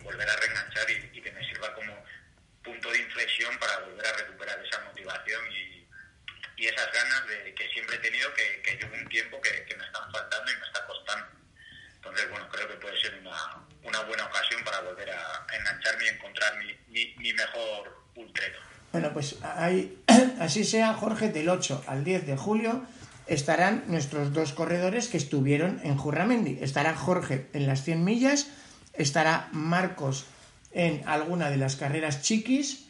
volver 0.00 0.28
a 0.28 0.36
reenganchar 0.36 0.90
y, 0.90 1.20
que 1.20 1.30
me 1.32 1.46
sirva 1.46 1.74
como 1.74 1.92
punto 2.64 2.90
de 2.90 2.98
inflexión 3.00 3.56
para 3.58 3.80
volver 3.80 4.06
a 4.06 4.12
recuperar 4.16 4.64
esa 4.64 4.80
motivación 4.80 5.52
y, 5.52 5.79
esas 6.66 6.92
ganas 6.92 7.26
de, 7.26 7.54
que 7.54 7.68
siempre 7.68 7.96
he 7.96 7.98
tenido 8.00 8.32
que, 8.34 8.62
que 8.62 8.76
llevo 8.76 8.94
un 8.94 9.08
tiempo 9.08 9.40
que, 9.40 9.76
me 9.76 9.84
están 9.84 10.10
faltando 10.12 10.50
y 10.50 10.54
me 10.56 10.66
está 10.66 10.86
costando. 10.86 11.26
Entonces, 11.96 12.30
bueno, 12.30 12.48
creo 12.50 12.68
que 12.68 12.74
puede 12.74 13.00
ser 13.00 13.14
una, 13.20 13.36
una 13.84 14.00
buena 14.02 14.26
ocasión 14.26 14.62
para 14.64 14.80
volver 14.80 15.10
a, 15.10 15.46
engancharme 15.58 16.04
y 16.04 16.08
encontrar 16.08 16.58
mi, 16.58 17.14
mi, 17.16 17.32
mejor 17.32 18.04
ultreto. 18.16 18.58
Bueno, 18.92 19.12
pues 19.12 19.36
ahí, 19.42 20.02
así 20.40 20.64
sea, 20.64 20.94
Jorge, 20.94 21.28
del 21.28 21.48
8 21.48 21.84
al 21.86 22.04
10 22.04 22.26
de 22.26 22.36
julio 22.36 22.86
estarán 23.30 23.84
nuestros 23.86 24.32
dos 24.32 24.52
corredores 24.52 25.06
que 25.06 25.16
estuvieron 25.16 25.80
en 25.84 25.96
Jurramendi. 25.96 26.58
Estará 26.60 26.96
Jorge 26.96 27.46
en 27.52 27.66
las 27.68 27.84
100 27.84 28.04
millas, 28.04 28.48
estará 28.94 29.48
Marcos 29.52 30.26
en 30.72 31.06
alguna 31.06 31.48
de 31.48 31.56
las 31.56 31.76
carreras 31.76 32.22
chiquis, 32.22 32.89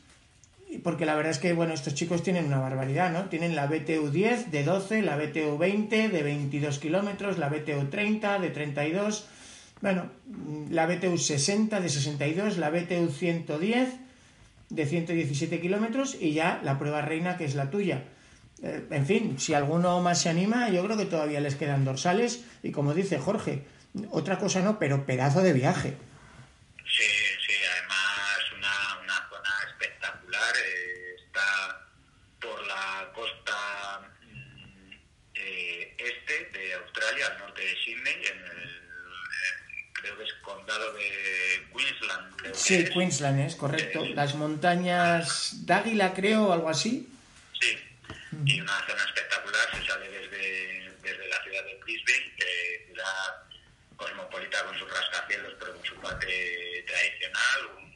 porque 0.78 1.06
la 1.06 1.14
verdad 1.14 1.32
es 1.32 1.38
que, 1.38 1.52
bueno, 1.52 1.74
estos 1.74 1.94
chicos 1.94 2.22
tienen 2.22 2.46
una 2.46 2.58
barbaridad, 2.58 3.12
¿no? 3.12 3.28
Tienen 3.28 3.56
la 3.56 3.66
BTU 3.66 4.10
10 4.10 4.50
de 4.50 4.64
12, 4.64 5.02
la 5.02 5.16
BTU 5.16 5.58
20 5.58 6.08
de 6.08 6.22
22 6.22 6.78
kilómetros, 6.78 7.38
la 7.38 7.48
BTU 7.48 7.88
30 7.90 8.38
de 8.38 8.50
32, 8.50 9.26
bueno, 9.80 10.10
la 10.70 10.86
BTU 10.86 11.18
60 11.18 11.80
de 11.80 11.88
62, 11.88 12.58
la 12.58 12.70
BTU 12.70 13.08
110 13.10 13.88
de 14.68 14.86
117 14.86 15.60
kilómetros 15.60 16.16
y 16.20 16.32
ya 16.32 16.60
la 16.62 16.78
prueba 16.78 17.02
reina 17.02 17.36
que 17.36 17.44
es 17.44 17.56
la 17.56 17.70
tuya 17.70 18.04
eh, 18.62 18.86
en 18.90 19.06
fin, 19.06 19.38
si 19.38 19.54
alguno 19.54 20.00
más 20.00 20.20
se 20.20 20.28
anima, 20.28 20.68
yo 20.68 20.84
creo 20.84 20.96
que 20.96 21.06
todavía 21.06 21.40
les 21.40 21.54
quedan 21.54 21.84
dorsales 21.84 22.44
y 22.62 22.72
como 22.72 22.92
dice 22.92 23.18
Jorge, 23.18 23.62
otra 24.10 24.38
cosa 24.38 24.60
no, 24.60 24.78
pero 24.78 25.06
pedazo 25.06 25.40
de 25.40 25.54
viaje. 25.54 25.96
Sí, 26.84 27.08
sí, 27.46 27.52
además 27.72 28.38
una, 28.58 29.02
una 29.02 29.28
zona 29.30 29.50
espectacular, 29.66 30.54
eh, 30.56 31.16
está 31.24 31.86
por 32.38 32.66
la 32.66 33.10
costa 33.14 34.12
mm, 34.30 34.92
eh, 35.34 35.96
este 35.96 36.58
de 36.58 36.74
Australia, 36.74 37.28
al 37.32 37.38
norte 37.38 37.62
de 37.62 37.76
Sydney, 37.90 38.14
en 38.14 38.38
el, 38.44 38.82
creo 39.92 40.16
que 40.16 40.24
es 40.24 40.32
condado 40.42 40.92
de 40.94 41.66
Queensland. 41.74 42.36
Creo 42.36 42.54
sí, 42.54 42.84
que 42.84 42.90
Queensland 42.90 43.40
es 43.40 43.56
correcto. 43.56 44.04
Las 44.14 44.34
montañas 44.34 45.66
Dáguila, 45.66 46.14
creo, 46.14 46.46
o 46.46 46.52
algo 46.52 46.68
así. 46.68 47.08
Sí, 47.60 47.78
y 48.46 48.60
una 48.60 48.86
zona 48.86 49.04
espectacular. 49.04 49.68
Se 49.76 49.86
sale 49.86 50.08
desde, 50.08 50.92
desde 51.02 51.28
la 51.28 51.42
ciudad 51.42 51.64
de 51.64 51.74
Brisbane, 51.82 52.34
que 52.36 52.84
ciudad 52.86 53.04
cosmopolita 53.96 54.64
con 54.64 54.78
sus 54.78 54.88
rascacielos, 54.88 55.54
pero 55.58 55.74
con 55.74 55.84
su 55.84 55.94
parte 55.96 56.84
tradicional, 56.86 57.90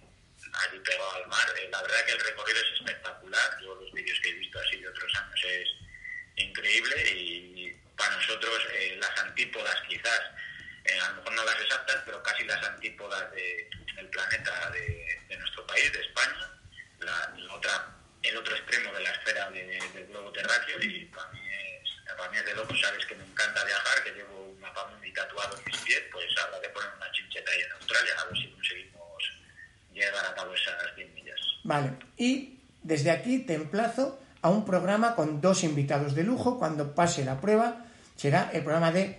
allí 0.68 0.78
pegado 0.80 1.14
al 1.14 1.26
mar. 1.28 1.46
Eh, 1.56 1.68
la 1.70 1.82
verdad 1.82 2.04
que 2.04 2.12
el 2.12 2.20
recorrido 2.20 2.58
es 2.60 2.80
espectacular. 2.80 3.58
Yo 3.62 3.74
los 3.76 3.92
vídeos 3.92 4.18
que 4.22 4.30
he 4.30 4.34
visto 4.34 4.58
así 4.58 4.76
de 4.78 4.88
otros 4.88 5.12
años 5.14 5.40
es 5.44 5.68
increíble 6.36 7.12
y 7.12 7.53
para 8.04 8.16
nosotros 8.16 8.58
eh, 8.74 8.96
las 9.00 9.18
antípodas 9.20 9.74
quizás, 9.88 10.20
eh, 10.84 11.00
a 11.00 11.08
lo 11.10 11.16
mejor 11.16 11.32
no 11.34 11.44
las 11.44 11.60
exactas, 11.60 12.02
pero 12.04 12.22
casi 12.22 12.44
las 12.44 12.62
antípodas 12.62 13.32
del 13.32 14.08
planeta 14.10 14.70
de, 14.70 15.38
nuestro 15.38 15.66
país, 15.66 15.92
de 15.92 16.00
España, 16.00 16.50
la, 17.00 17.34
otra, 17.52 17.96
el 18.22 18.36
otro 18.36 18.54
extremo 18.54 18.92
de 18.92 19.02
la 19.02 19.10
esfera 19.10 19.50
del 19.50 20.06
globo 20.06 20.30
terráqueo 20.32 20.80
y 20.82 21.06
para 21.06 21.28
mí, 21.32 21.40
es, 21.40 22.14
para 22.16 22.30
mí 22.30 22.36
es 22.36 22.44
de 22.44 22.54
loco, 22.54 22.76
sabes 22.76 23.04
que 23.06 23.14
me 23.14 23.24
encanta 23.24 23.64
viajar, 23.64 24.04
que 24.04 24.12
llevo 24.12 24.50
un 24.50 24.60
mapa 24.60 24.86
mundi 24.88 25.12
tatuado 25.12 25.58
en 25.58 25.64
mis 25.64 25.76
pies, 25.78 26.02
pues 26.12 26.26
habrá 26.44 26.60
de 26.60 26.68
poner 26.68 26.90
una 26.96 27.10
chincheta 27.12 27.50
ahí 27.50 27.62
en 27.62 27.72
Australia, 27.72 28.14
a 28.20 28.24
ver 28.26 28.36
si 28.36 28.50
conseguimos 28.50 29.32
llegar 29.92 30.26
a 30.26 30.34
cabo 30.34 30.54
esas 30.54 30.96
10 30.96 31.10
millas. 31.14 31.40
Vale, 31.64 31.92
y 32.16 32.60
desde 32.82 33.10
aquí 33.10 33.38
te 33.40 33.54
emplazo 33.54 34.20
a 34.42 34.50
un 34.50 34.66
programa 34.66 35.14
con 35.14 35.40
dos 35.40 35.64
invitados 35.64 36.14
de 36.14 36.22
lujo. 36.22 36.58
Cuando 36.58 36.94
pase 36.94 37.24
la 37.24 37.40
prueba, 37.40 37.84
será 38.16 38.50
el 38.52 38.62
programa 38.62 38.92
de 38.92 39.18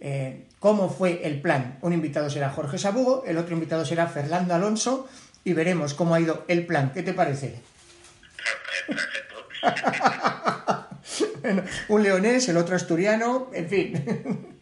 eh, 0.00 0.46
cómo 0.58 0.90
fue 0.90 1.26
el 1.26 1.40
plan. 1.40 1.78
Un 1.82 1.92
invitado 1.92 2.30
será 2.30 2.50
Jorge 2.50 2.78
Sabugo, 2.78 3.24
el 3.26 3.38
otro 3.38 3.54
invitado 3.54 3.84
será 3.84 4.06
Fernando 4.06 4.54
Alonso 4.54 5.08
y 5.44 5.52
veremos 5.52 5.94
cómo 5.94 6.14
ha 6.14 6.20
ido 6.20 6.44
el 6.48 6.66
plan. 6.66 6.92
¿Qué 6.92 7.02
te 7.02 7.12
parece? 7.12 7.60
Un 11.88 12.02
leonés, 12.02 12.48
el 12.48 12.56
otro 12.56 12.76
asturiano, 12.76 13.50
en 13.52 13.68
fin. 13.68 14.54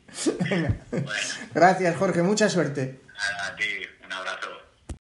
Gracias, 1.54 1.96
Jorge. 1.96 2.22
Mucha 2.22 2.48
suerte. 2.48 3.00
A 3.16 3.56
ti, 3.56 3.64
un 4.04 4.12
abrazo. 4.12 4.48